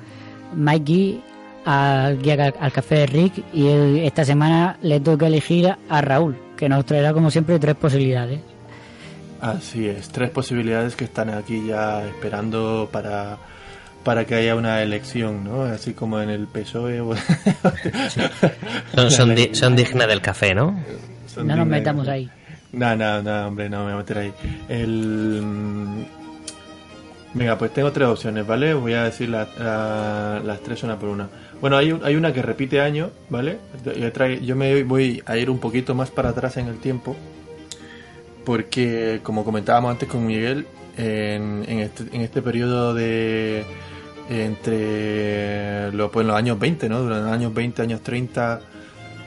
Mikey 0.55 1.23
al 1.65 2.21
guía 2.21 2.33
al, 2.35 2.53
al 2.59 2.71
café 2.71 2.95
de 2.99 3.05
Rick 3.07 3.43
y 3.51 3.67
esta 4.01 4.23
semana 4.23 4.77
le 4.83 4.99
toca 4.99 5.25
elegir 5.25 5.73
a 5.89 6.01
Raúl, 6.01 6.37
que 6.55 6.69
nos 6.69 6.85
traerá 6.85 7.13
como 7.13 7.31
siempre 7.31 7.57
tres 7.57 7.73
posibilidades. 7.75 8.41
Así 9.41 9.87
es, 9.87 10.09
tres 10.09 10.29
posibilidades 10.29 10.95
que 10.95 11.05
están 11.05 11.29
aquí 11.31 11.65
ya 11.67 12.05
esperando 12.07 12.87
para, 12.91 13.37
para 14.03 14.23
que 14.25 14.35
haya 14.35 14.55
una 14.55 14.83
elección, 14.83 15.43
¿no? 15.43 15.63
Así 15.63 15.93
como 15.93 16.21
en 16.21 16.29
el 16.29 16.45
PSOE. 16.47 17.01
o- 17.01 17.15
Son, 18.95 19.11
son, 19.11 19.35
di- 19.35 19.49
son 19.53 19.75
dignas 19.75 20.07
del 20.07 20.21
café, 20.21 20.53
¿no? 20.53 20.79
Son 21.27 21.47
No 21.47 21.55
nos 21.55 21.65
metamos 21.67 22.07
ahí. 22.07 22.29
No, 22.77 22.95
no, 22.95 23.21
no, 23.23 23.47
hombre, 23.47 23.69
no 23.69 23.79
me 23.79 23.83
voy 23.85 23.93
a 23.93 23.97
meter 23.97 24.17
ahí. 24.19 24.33
El... 24.69 25.41
mm, 25.43 26.05
Venga, 27.33 27.57
pues 27.57 27.71
tengo 27.73 27.91
tres 27.91 28.07
opciones, 28.07 28.47
¿vale? 28.47 28.73
Voy 28.73 28.93
a 28.93 29.03
decir 29.03 29.29
la- 29.29 29.47
la- 29.59 30.41
las 30.43 30.59
tres 30.61 30.81
una 30.83 30.97
por 30.97 31.09
una. 31.09 31.27
Bueno, 31.61 31.77
hay, 31.77 31.95
hay 32.03 32.15
una 32.15 32.31
que 32.33 32.41
repite 32.41 32.79
año, 32.81 33.11
¿vale? 33.29 33.57
Yo, 34.41 34.55
me 34.55 34.83
voy 34.83 35.21
a 35.25 35.37
ir 35.37 35.49
un 35.49 35.59
poquito 35.59 35.93
más 35.93 36.09
para 36.09 36.29
atrás 36.29 36.57
en 36.57 36.67
el 36.67 36.77
tiempo, 36.77 37.15
porque 38.45 39.19
como 39.23 39.43
comentábamos 39.43 39.91
antes 39.91 40.07
con 40.09 40.25
Miguel, 40.25 40.65
en, 40.97 41.63
en 41.67 41.79
este, 41.79 42.03
en 42.15 42.21
este 42.21 42.41
periodo 42.41 42.93
de 42.93 43.65
entre 44.29 45.91
lo, 45.91 46.09
pues, 46.11 46.25
los 46.25 46.35
años 46.35 46.57
20, 46.59 46.89
¿no? 46.89 47.01
Durante 47.01 47.25
los 47.25 47.33
años 47.33 47.53
20, 47.53 47.81
años 47.81 48.01
30, 48.01 48.61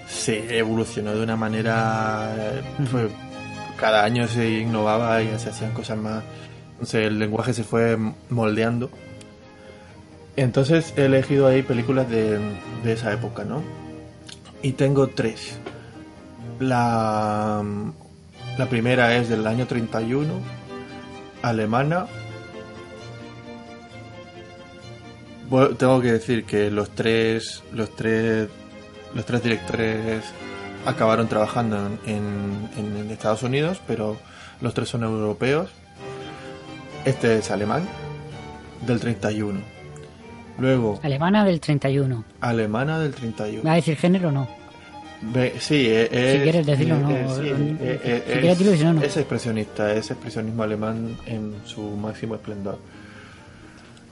se 0.08 0.58
evolucionó 0.58 1.14
de 1.14 1.22
una 1.22 1.36
manera 1.36 2.32
pues, 2.90 3.06
cada 3.80 4.04
año 4.04 4.28
se 4.28 4.60
innovaba 4.60 5.22
y 5.22 5.38
se 5.38 5.48
hacían 5.48 5.72
cosas 5.72 5.98
más 5.98 6.22
entonces 6.80 7.08
el 7.08 7.18
lenguaje 7.18 7.52
se 7.52 7.62
fue 7.62 7.98
moldeando. 8.30 8.88
Entonces 10.34 10.94
he 10.96 11.04
elegido 11.04 11.46
ahí 11.46 11.62
películas 11.62 12.08
de, 12.08 12.38
de 12.82 12.92
esa 12.94 13.12
época 13.12 13.44
no 13.44 13.62
y 14.62 14.72
tengo 14.72 15.08
tres. 15.08 15.58
La 16.58 17.62
la 18.56 18.66
primera 18.66 19.14
es 19.14 19.28
del 19.28 19.46
año 19.46 19.66
31 19.66 20.32
alemana. 21.42 22.06
Bueno, 25.50 25.76
tengo 25.76 26.00
que 26.00 26.12
decir 26.12 26.44
que 26.44 26.70
los 26.70 26.88
tres 26.94 27.62
los 27.72 27.94
tres 27.94 28.48
los 29.14 29.26
tres 29.26 29.42
directores 29.42 30.24
acabaron 30.86 31.28
trabajando 31.28 31.76
en, 32.06 32.68
en- 32.76 32.96
en 32.96 33.10
Estados 33.10 33.42
Unidos, 33.42 33.80
pero 33.86 34.16
los 34.60 34.74
tres 34.74 34.88
son 34.88 35.02
europeos. 35.04 35.70
Este 37.04 37.38
es 37.38 37.50
alemán, 37.50 37.82
del 38.86 39.00
31. 39.00 39.60
Luego, 40.58 41.00
Alemana 41.02 41.44
del 41.44 41.58
31. 41.60 42.24
alemana 42.40 42.98
del 42.98 43.14
31. 43.14 43.62
¿Va 43.64 43.72
a 43.72 43.76
decir 43.76 43.96
género 43.96 44.28
o 44.28 44.32
no? 44.32 44.48
Sí, 45.58 45.86
eh, 45.88 46.08
es, 46.10 46.36
Si 46.36 46.42
quieres 46.42 46.66
decirlo, 46.66 46.96
eh, 46.96 47.00
no. 47.00 47.10
eh, 47.10 47.26
sí, 47.28 47.34
Si 47.34 47.76
quieres 47.78 48.34
es- 48.34 48.42
decirlo, 48.58 48.76
si 48.76 48.84
no, 48.84 48.92
no. 48.94 49.02
Es 49.02 49.16
expresionista, 49.16 49.92
es 49.94 50.10
expresionismo 50.10 50.62
alemán 50.62 51.16
en 51.26 51.54
su 51.64 51.82
máximo 51.82 52.34
esplendor. 52.34 52.78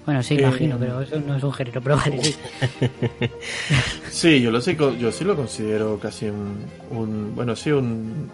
Bueno, 0.09 0.23
sí, 0.23 0.37
Eh, 0.37 0.41
imagino, 0.41 0.79
pero 0.79 1.03
eso 1.03 1.21
no 1.21 1.37
es 1.37 1.43
un 1.43 1.53
género, 1.53 1.83
pero 1.83 1.97
vale, 1.99 2.19
sí. 2.25 2.35
Sí, 4.11 4.41
yo 4.41 4.51
lo 4.51 4.59
sé, 4.63 4.75
yo 4.75 5.13
sí 5.13 5.23
lo 5.23 5.37
considero 5.37 5.99
casi 5.99 6.31
un, 6.31 6.65
un 6.91 7.35
bueno, 7.37 7.55
sí 7.55 7.71
un 7.71 8.31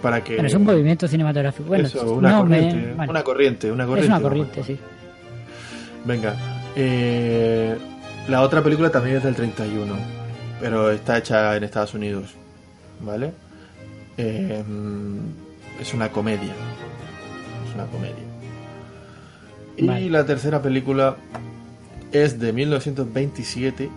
para 0.00 0.22
que 0.22 0.36
Pero 0.36 0.46
es 0.46 0.54
un 0.54 0.62
movimiento 0.62 1.08
cinematográfico. 1.08 1.66
Bueno, 1.68 1.88
Eso, 1.88 2.12
una, 2.14 2.30
no 2.30 2.44
me- 2.44 2.58
corriente, 2.60 2.94
vale. 2.94 3.10
una 3.10 3.22
corriente, 3.24 3.72
una 3.72 3.86
corriente. 3.86 4.06
Es 4.12 4.18
una 4.18 4.22
corriente, 4.28 4.62
sí. 4.62 4.78
Venga, 6.04 6.36
eh, 6.76 7.76
la 8.28 8.42
otra 8.42 8.62
película 8.62 8.88
también 8.88 9.16
es 9.16 9.24
del 9.24 9.34
31, 9.34 9.94
pero 10.60 10.92
está 10.92 11.18
hecha 11.18 11.56
en 11.56 11.64
Estados 11.64 11.92
Unidos, 11.94 12.34
¿vale? 13.00 13.32
Eh, 14.16 14.62
es 15.80 15.92
una 15.92 16.08
comedia, 16.08 16.52
es 17.68 17.74
una 17.74 17.86
comedia. 17.86 18.29
Y 19.82 19.86
Vale. 19.86 20.10
la 20.10 20.26
tercera 20.26 20.60
película 20.60 21.16
es 22.12 22.38
de 22.38 22.52
1927 22.52 23.88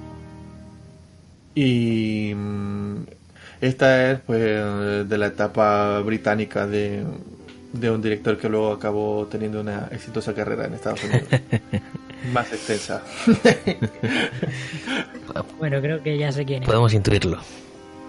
y 1.55 2.33
mm, 2.35 2.95
esta 3.61 4.11
es 4.11 4.19
pues 4.25 4.39
de 5.09 5.17
la 5.17 5.27
etapa 5.27 5.99
británica 5.99 6.65
de, 6.67 7.03
de 7.73 7.91
un 7.91 8.01
director 8.01 8.37
que 8.37 8.49
luego 8.49 8.71
acabó 8.71 9.27
teniendo 9.29 9.61
una 9.61 9.87
exitosa 9.91 10.33
carrera 10.33 10.65
en 10.65 10.73
Estados 10.75 11.03
Unidos. 11.03 11.27
Más 12.33 12.51
extensa. 12.53 13.01
Bueno, 15.57 15.81
creo 15.81 16.03
que 16.03 16.17
ya 16.17 16.31
sé 16.31 16.45
quién 16.45 16.61
es. 16.63 16.67
Podemos 16.67 16.93
intuirlo. 16.93 17.39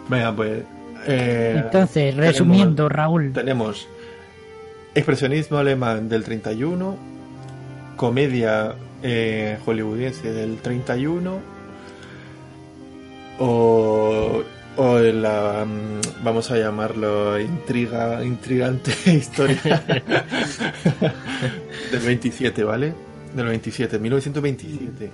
Venga, 0.08 0.34
pues. 0.34 0.62
eh, 1.06 1.54
Entonces, 1.64 2.14
tenemos- 2.14 2.26
resumiendo, 2.32 2.88
Raúl. 2.88 3.32
Tenemos 3.32 3.88
expresionismo 4.94 5.58
alemán 5.58 6.08
del 6.08 6.22
31, 6.24 6.96
comedia 7.96 8.74
eh, 9.02 9.58
hollywoodiense 9.64 10.32
del 10.32 10.58
31, 10.58 11.40
o, 13.38 14.42
o 14.76 14.98
la, 14.98 15.64
mm, 15.66 16.24
vamos 16.24 16.50
a 16.50 16.58
llamarlo, 16.58 17.38
intriga, 17.40 18.24
intrigante 18.24 18.92
historia 19.10 19.82
del 21.92 22.00
27, 22.00 22.64
¿vale? 22.64 22.94
Del 23.34 23.46
27, 23.46 23.98
1927. 23.98 25.10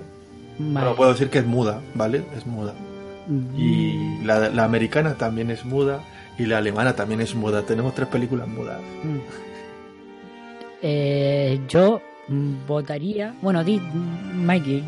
Vale. 0.58 0.72
Bueno, 0.72 0.94
puedo 0.94 1.12
decir 1.12 1.30
que 1.30 1.38
es 1.38 1.46
muda, 1.46 1.80
¿vale? 1.94 2.22
Es 2.36 2.46
muda. 2.46 2.74
Y 3.56 4.24
la, 4.24 4.48
la 4.50 4.64
americana 4.64 5.14
también 5.14 5.50
es 5.50 5.64
muda 5.64 6.02
y 6.36 6.46
la 6.46 6.58
alemana 6.58 6.96
también 6.96 7.20
es 7.20 7.34
muda. 7.34 7.62
Tenemos 7.62 7.94
tres 7.94 8.08
películas 8.08 8.48
mudas. 8.48 8.80
Mm. 9.04 9.18
Eh, 10.82 11.60
yo 11.68 11.98
mm, 11.98 12.09
votaría. 12.66 13.34
Bueno, 13.42 13.62
di, 13.64 13.80
Mikey. 13.80 14.82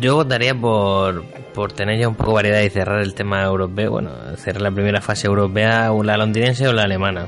Yo 0.00 0.16
votaría 0.16 0.54
por, 0.54 1.24
por 1.54 1.72
tener 1.72 1.98
ya 1.98 2.08
un 2.08 2.14
poco 2.16 2.32
variedad 2.32 2.60
y 2.62 2.70
cerrar 2.70 3.00
el 3.00 3.14
tema 3.14 3.42
europeo. 3.44 3.92
Bueno, 3.92 4.10
cerrar 4.36 4.62
la 4.62 4.70
primera 4.70 5.00
fase 5.00 5.26
europea, 5.26 5.92
o 5.92 6.02
la 6.02 6.16
londinense 6.16 6.66
o 6.66 6.72
la 6.72 6.82
alemana. 6.82 7.26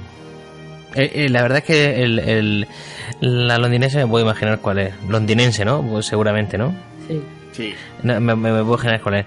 Eh, 0.95 1.11
eh, 1.15 1.29
la 1.29 1.43
verdad 1.43 1.59
es 1.59 1.65
que 1.65 2.03
el, 2.03 2.19
el- 2.19 2.67
la 3.21 3.59
londinense 3.59 3.99
me 3.99 4.07
puedo 4.07 4.25
imaginar 4.25 4.59
cuál 4.61 4.79
es. 4.79 4.95
Londinense, 5.09 5.65
¿no? 5.65 5.83
Pues 5.83 6.07
seguramente, 6.07 6.59
¿no? 6.59 6.75
Sí. 7.07 7.23
Sí. 7.53 7.75
No, 8.03 8.21
me, 8.21 8.35
me, 8.35 8.51
me 8.51 8.61
puedo 8.63 8.75
imaginar 8.75 9.01
cuál 9.03 9.15
es. 9.17 9.27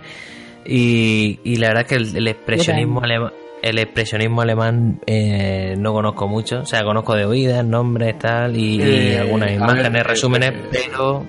Y, 0.65 1.39
y 1.43 1.55
la 1.57 1.67
verdad 1.69 1.83
es 1.83 1.87
que 1.89 1.95
el, 1.95 2.17
el 2.17 2.27
expresionismo 2.27 3.01
alemán. 3.01 3.31
El 3.61 3.77
expresionismo 3.77 4.41
alemán 4.41 4.99
eh, 5.05 5.75
no 5.77 5.91
conozco 5.93 6.27
mucho, 6.27 6.59
o 6.61 6.65
sea, 6.65 6.81
conozco 6.83 7.13
de 7.15 7.25
oídas, 7.25 7.65
nombres, 7.65 8.17
tal, 8.17 8.55
y, 8.55 8.75
y 8.75 8.81
Eh, 9.11 9.19
algunas 9.19 9.51
imágenes, 9.51 9.91
ver, 9.91 10.07
resúmenes, 10.07 10.49
eh, 10.51 10.61
pero 10.71 11.25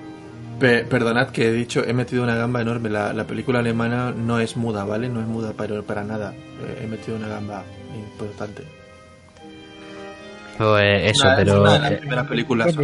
Pe- 0.59 0.85
perdonad 0.85 1.29
que 1.31 1.47
he 1.47 1.51
dicho, 1.51 1.83
he 1.85 1.93
metido 1.93 2.23
una 2.23 2.35
gamba 2.35 2.61
enorme. 2.61 2.89
La, 2.89 3.11
la 3.13 3.25
película 3.25 3.59
alemana 3.59 4.11
no 4.15 4.39
es 4.39 4.55
muda, 4.55 4.85
¿vale? 4.85 5.09
No 5.09 5.19
es 5.19 5.25
muda 5.27 5.53
para, 5.53 5.81
para 5.81 6.03
nada. 6.03 6.33
Eh, 6.61 6.83
he 6.83 6.87
metido 6.87 7.17
una 7.17 7.27
gamba 7.27 7.63
importante. 7.95 8.63
pues 10.57 11.11
eso, 11.11 11.25
Una- 11.27 11.33
es 11.33 11.39
pero 11.43 11.61
una 11.61 11.73
de 11.73 11.79
las 11.79 11.91
eh, 11.91 11.95
primeras 11.97 12.27
películas 12.27 12.75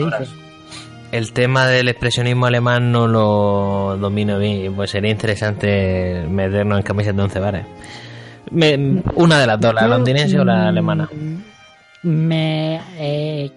el 1.11 1.31
tema 1.31 1.67
del 1.67 1.87
expresionismo 1.87 2.47
alemán 2.47 2.91
no 2.91 3.07
lo 3.07 3.95
domino 3.97 4.39
bien, 4.39 4.73
pues 4.75 4.91
sería 4.91 5.09
interesante 5.11 6.25
meternos 6.29 6.79
en 6.79 6.83
camisas 6.83 7.15
de 7.15 7.21
once 7.21 7.39
varas. 7.39 7.65
Me- 8.51 9.01
una 9.15 9.39
de 9.39 9.47
las 9.47 9.59
dos, 9.59 9.73
la 9.73 9.81
Yo, 9.81 9.87
londinense 9.87 10.39
o 10.39 10.45
la 10.45 10.55
mm, 10.55 10.67
alemana. 10.67 11.09
Me. 12.03 12.79
eh, 12.97 13.51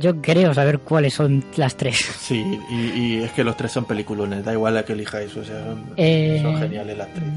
yo 0.00 0.20
creo 0.20 0.52
saber 0.52 0.80
cuáles 0.80 1.14
son 1.14 1.44
las 1.56 1.76
tres. 1.76 1.96
Sí, 2.18 2.44
y, 2.70 2.74
y 3.00 3.22
es 3.22 3.30
que 3.32 3.44
los 3.44 3.56
tres 3.56 3.70
son 3.70 3.84
peliculones. 3.84 4.44
Da 4.44 4.52
igual 4.52 4.74
la 4.74 4.84
que 4.84 4.94
elijáis. 4.94 5.36
O 5.36 5.44
sea, 5.44 5.62
son, 5.64 5.84
Eh, 5.96 6.40
son 6.42 6.58
geniales 6.58 6.98
las 6.98 7.08
tres. 7.14 7.28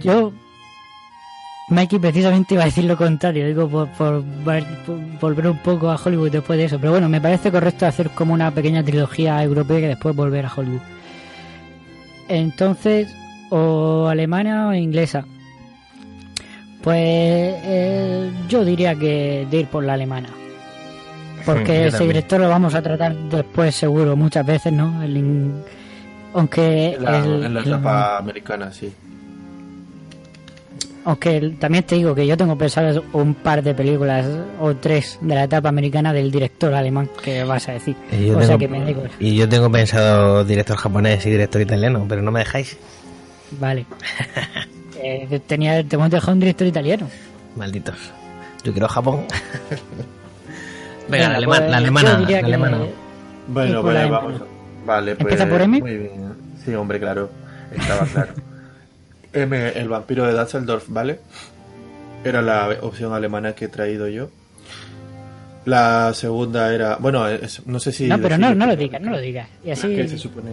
Yo. 0.00 0.32
Mikey 1.70 2.00
precisamente 2.00 2.54
iba 2.54 2.64
a 2.64 2.66
decir 2.66 2.82
lo 2.84 2.96
contrario, 2.96 3.46
digo, 3.46 3.68
por, 3.68 3.88
por, 3.90 4.24
por 4.44 4.62
volver 5.20 5.46
un 5.48 5.58
poco 5.58 5.88
a 5.90 5.94
Hollywood 5.96 6.30
después 6.32 6.58
de 6.58 6.64
eso. 6.64 6.78
Pero 6.80 6.90
bueno, 6.92 7.08
me 7.08 7.20
parece 7.20 7.52
correcto 7.52 7.86
hacer 7.86 8.10
como 8.10 8.34
una 8.34 8.50
pequeña 8.50 8.82
trilogía 8.82 9.40
europea 9.42 9.78
y 9.78 9.82
después 9.82 10.16
volver 10.16 10.46
a 10.46 10.52
Hollywood. 10.54 10.80
Entonces, 12.28 13.12
o 13.50 14.08
alemana 14.08 14.68
o 14.68 14.74
inglesa. 14.74 15.24
Pues 16.82 16.96
eh, 16.98 18.30
yo 18.48 18.64
diría 18.64 18.94
que 18.94 19.46
de 19.50 19.56
ir 19.58 19.66
por 19.66 19.84
la 19.84 19.94
alemana. 19.94 20.28
Porque 21.44 21.86
ese 21.88 22.06
director 22.06 22.40
lo 22.40 22.48
vamos 22.48 22.74
a 22.74 22.82
tratar 22.82 23.14
después 23.14 23.74
seguro, 23.74 24.16
muchas 24.16 24.46
veces, 24.46 24.72
¿no? 24.72 25.02
El 25.02 25.16
in- 25.16 25.62
Aunque 26.34 26.94
En 26.94 27.02
la, 27.04 27.18
el- 27.18 27.44
en 27.44 27.54
la 27.54 27.60
el- 27.60 27.66
etapa 27.68 28.18
americana, 28.18 28.72
sí. 28.72 28.92
aunque 31.04 31.54
también 31.58 31.84
te 31.84 31.94
digo 31.96 32.14
que 32.14 32.26
yo 32.26 32.36
tengo 32.36 32.56
pensadas 32.56 33.00
un 33.14 33.34
par 33.34 33.62
de 33.62 33.74
películas 33.74 34.26
o 34.60 34.76
tres 34.76 35.18
de 35.22 35.34
la 35.34 35.44
etapa 35.44 35.68
americana 35.70 36.12
del 36.12 36.30
director 36.30 36.72
alemán 36.74 37.08
que 37.22 37.42
vas 37.44 37.68
a 37.68 37.72
decir. 37.72 37.96
Y 38.12 38.26
yo, 38.26 38.36
o 38.38 38.42
sea 38.42 38.56
tengo, 38.58 38.58
que 38.58 38.68
me 38.68 38.94
y 39.18 39.34
yo 39.36 39.48
tengo 39.48 39.70
pensado 39.72 40.44
director 40.44 40.76
japonés 40.76 41.24
y 41.26 41.30
director 41.30 41.60
italiano, 41.62 42.04
pero 42.08 42.22
no 42.22 42.30
me 42.30 42.40
dejáis. 42.40 42.76
Vale. 43.58 43.86
Eh, 45.02 45.40
tenía, 45.46 45.82
te 45.84 45.96
hemos 45.96 46.10
dejado 46.10 46.32
un 46.32 46.40
director 46.40 46.66
italiano. 46.66 47.08
Malditos. 47.56 47.96
Yo 48.64 48.72
quiero 48.72 48.88
Japón. 48.88 49.24
Venga, 51.08 51.28
Venga, 51.28 51.28
la, 51.28 51.36
alema- 51.38 51.56
pues, 51.58 51.70
la 51.70 51.76
alemana. 51.78 52.18
La 52.20 52.26
que 52.26 52.36
alemana. 52.36 52.78
Bueno, 53.48 53.80
Y 53.80 53.82
por 53.82 53.92
la 53.92 53.98
vale, 54.00 54.10
vamos. 54.10 54.42
Vale, 54.86 55.16
pues. 55.16 55.20
¿Empieza 55.32 55.48
por 55.50 55.60
M? 55.62 55.80
Muy 55.80 55.96
bien. 55.96 56.34
Sí, 56.64 56.74
hombre, 56.74 57.00
claro. 57.00 57.30
Estaba 57.74 58.06
claro. 58.06 58.32
M, 59.32 59.68
el 59.78 59.88
vampiro 59.88 60.26
de 60.26 60.32
Dusseldorf, 60.32 60.84
¿vale? 60.88 61.20
Era 62.24 62.42
la 62.42 62.68
opción 62.82 63.12
alemana 63.12 63.54
que 63.54 63.66
he 63.66 63.68
traído 63.68 64.08
yo. 64.08 64.28
La 65.70 66.12
segunda 66.14 66.74
era. 66.74 66.96
Bueno, 66.98 67.28
es- 67.28 67.64
no 67.66 67.78
sé 67.78 67.92
si. 67.92 68.08
no, 68.08 68.18
pero 68.18 68.36
no, 68.36 68.54
no 68.54 68.66
lo 68.66 68.74
digas, 68.76 69.00
no 69.00 69.10
lo 69.10 69.20
digas. 69.20 69.48
Y 69.62 69.68
que 69.68 69.76
se 69.76 70.02
así, 70.02 70.18
supone. 70.18 70.50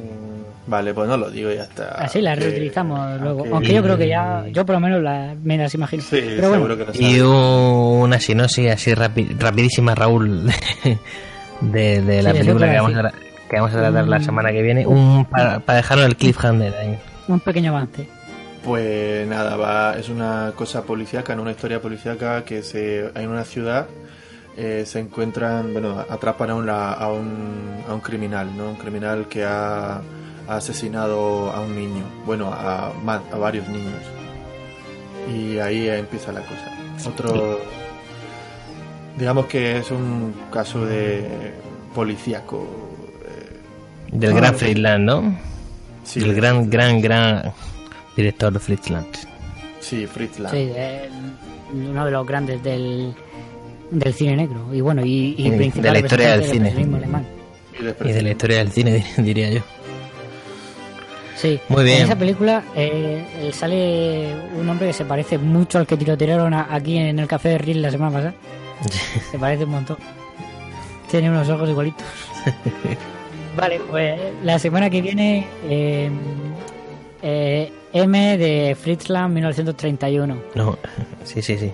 Vale, 0.68 0.94
pues 0.94 1.08
no 1.08 1.18
lo 1.18 1.32
digo 1.32 1.50
y 1.52 1.56
ya 1.56 1.64
está. 1.64 1.86
así 1.96 2.22
la 2.22 2.36
Que- 2.36 2.42
reutilizamos 2.42 3.20
luego. 3.22 3.44
que- 3.44 3.50
Aunque 3.50 3.74
yo 3.74 3.82
creo 3.82 3.98
que 3.98 4.08
ya, 4.08 4.46
yo 4.52 4.66
por 4.66 4.76
lo 4.76 4.80
menos 4.82 5.02
la, 5.02 5.34
me 5.42 5.58
las 5.58 5.74
imagino. 5.74 6.04
Sí, 6.04 6.22
pero 6.22 6.50
bueno, 6.50 6.66
seguro 6.68 6.78
que 6.78 7.00
no 7.00 7.08
Y 7.10 7.20
una 8.04 8.20
sinopsis 8.20 8.70
así 8.72 8.92
rapi- 8.94 9.36
rapidísima, 9.40 9.96
Raúl, 9.96 10.46
de, 11.62 12.02
de 12.02 12.22
la 12.22 12.32
Sí, 12.34 12.38
película 12.40 12.70
que 12.70 12.76
vamos, 12.78 12.94
a, 12.96 13.02
decir. 13.04 13.20
tra- 13.20 13.48
que 13.50 13.56
vamos 13.56 13.72
a 13.74 13.78
tratar 13.78 14.08
la 14.08 14.20
Mm. 14.20 14.24
semana 14.24 14.52
que 14.52 14.62
viene, 14.62 14.86
un 14.86 15.26
para, 15.26 15.60
para 15.62 15.78
dejarlo 15.78 16.06
el 16.06 16.16
cliffhanger 16.16 16.74
ahí. 16.76 16.98
un 17.28 17.40
pequeño 17.40 17.72
avance. 17.76 18.08
Pues 18.64 19.26
nada, 19.28 19.56
va, 19.56 19.96
es 19.98 20.10
una 20.10 20.52
cosa 20.56 20.84
policíaca, 20.84 21.34
¿no? 21.36 21.42
una 21.44 21.52
historia 21.52 21.82
policíaca 21.82 22.44
que 22.44 22.62
se, 22.62 23.06
en 23.16 23.30
una 23.30 23.46
ciudad 23.46 23.88
eh, 24.58 24.84
se 24.86 25.00
encuentran, 25.00 25.72
bueno, 25.72 26.04
atrapan 26.10 26.50
a, 26.50 26.56
una- 26.56 26.94
a, 26.94 27.12
un, 27.12 27.84
a 27.88 27.94
un 27.94 28.00
criminal, 28.02 28.56
¿no? 28.58 28.70
Un 28.72 28.76
criminal 28.76 29.28
que 29.28 29.46
ha, 29.46 29.98
ha 29.98 30.56
asesinado 30.56 31.52
a 31.52 31.62
un 31.62 31.76
niño, 31.76 32.04
bueno, 32.26 32.52
a, 32.52 32.92
ma- 33.04 33.22
a 33.32 33.38
varios 33.38 33.68
niños. 33.70 34.02
Y 35.34 35.60
ahí 35.60 35.88
empieza 35.90 36.32
la 36.32 36.42
cosa. 36.42 37.10
Otro, 37.10 37.60
digamos 39.18 39.46
que 39.46 39.78
es 39.78 39.92
un 39.92 40.34
caso 40.52 40.86
de 40.86 41.54
policíaco. 41.94 42.66
eh, 43.26 43.60
Del 44.12 44.32
Ah, 44.32 44.36
gran 44.36 44.54
sí. 44.54 44.60
Friedland, 44.66 45.04
¿no? 45.06 45.38
sí, 46.04 46.20
Del 46.22 46.34
gran, 46.34 46.70
gran, 46.70 47.02
gran 47.02 47.52
director 48.16 48.54
de 48.54 48.60
Friedland. 48.60 49.08
Sí, 49.82 50.08
Fritz 50.08 50.40
Lang. 50.40 50.52
Sí, 50.52 50.70
eh, 50.76 51.10
uno 51.74 52.06
de 52.06 52.12
los 52.12 52.26
grandes 52.26 52.64
del, 52.64 53.14
del 53.92 54.14
cine 54.14 54.36
negro. 54.36 54.74
Y 54.74 54.82
bueno, 54.82 55.06
y, 55.06 55.36
y 55.38 55.52
principal 55.52 55.84
de 55.84 55.92
la 55.92 56.00
historia 56.00 56.38
del 56.38 56.44
cine. 56.46 56.74
Y 58.04 58.12
de 58.12 58.22
la 58.22 58.30
historia 58.32 58.58
del 58.58 58.72
cine, 58.72 59.06
diría 59.18 59.50
yo. 59.50 59.62
Sí, 61.36 61.60
Muy 61.70 61.84
bien. 61.84 61.98
En 62.00 62.06
esa 62.06 62.16
película 62.16 62.64
eh, 62.76 63.24
eh, 63.42 63.52
sale 63.54 64.34
un 64.60 64.68
hombre 64.68 64.88
que 64.88 64.94
se 64.94 65.06
parece 65.06 65.38
mucho 65.38 65.78
al 65.78 65.86
que 65.86 65.96
tirotearon 65.96 66.52
aquí 66.56 66.98
en 66.98 67.20
el 67.20 67.28
café 67.28 67.50
de 67.50 67.58
Riel 67.60 67.82
la 67.84 67.92
semana 67.92 68.12
pasada. 68.12 68.34
Se 69.32 69.38
parece 69.38 69.66
un 69.66 69.72
montón. 69.72 69.98
Tiene 71.12 71.30
unos 71.30 71.48
ojos 71.50 71.70
igualitos. 71.70 72.06
vale, 73.56 73.80
pues 73.90 74.20
la 74.44 74.58
semana 74.58 74.90
que 74.90 75.02
viene 75.02 75.46
eh, 75.70 76.10
eh, 77.22 77.72
M 77.94 78.38
de 78.38 78.76
Fritzland 78.80 79.34
1931. 79.34 80.38
No, 80.56 80.78
sí, 81.24 81.42
sí, 81.42 81.58
sí. 81.58 81.72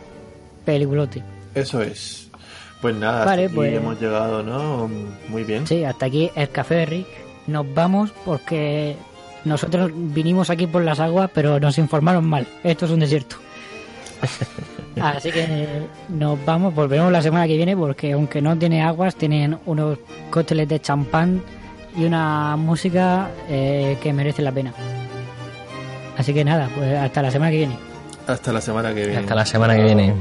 Peliculote. 0.65 1.23
Eso 1.55 1.81
es. 1.81 2.29
Pues 2.81 2.95
nada, 2.95 3.25
Vale, 3.25 3.43
hasta 3.43 3.45
aquí 3.45 3.55
pues- 3.55 3.73
hemos 3.73 3.99
llegado, 4.01 4.43
¿no? 4.43 4.89
Muy 5.29 5.43
bien. 5.43 5.65
Sí, 5.65 5.83
hasta 5.83 6.05
aquí 6.05 6.29
el 6.35 6.49
café 6.49 6.75
de 6.75 6.85
Rick. 6.85 7.07
Nos 7.47 7.73
vamos 7.73 8.11
porque 8.25 8.95
nosotros 9.45 9.91
vinimos 9.93 10.49
aquí 10.49 10.67
por 10.67 10.83
las 10.83 10.99
aguas, 10.99 11.29
pero 11.33 11.59
nos 11.59 11.77
informaron 11.77 12.25
mal. 12.25 12.47
Esto 12.63 12.85
es 12.85 12.91
un 12.91 12.99
desierto. 12.99 13.37
Así 15.01 15.31
que 15.31 15.67
nos 16.09 16.43
vamos, 16.45 16.73
volveremos 16.73 17.11
la 17.11 17.21
semana 17.21 17.47
que 17.47 17.57
viene 17.57 17.75
porque 17.75 18.13
aunque 18.13 18.41
no 18.41 18.57
tiene 18.57 18.81
aguas, 18.83 19.15
tienen 19.15 19.57
unos 19.65 19.97
cócteles 20.29 20.67
de 20.69 20.79
champán 20.79 21.41
y 21.95 22.05
una 22.05 22.55
música 22.57 23.29
eh, 23.49 23.97
que 24.01 24.13
merece 24.13 24.41
la 24.41 24.51
pena. 24.51 24.73
Así 26.17 26.33
que 26.33 26.43
nada, 26.45 26.69
pues 26.75 26.95
hasta 26.95 27.21
la 27.21 27.31
semana 27.31 27.51
que 27.51 27.57
viene. 27.57 27.77
Hasta 28.27 28.53
la 28.53 28.61
semana 28.61 28.93
que 28.93 29.05
viene. 29.05 29.17
Hasta 29.17 29.35
la 29.35 29.45
semana 29.45 29.75
que 29.75 29.83
viene. 29.83 30.13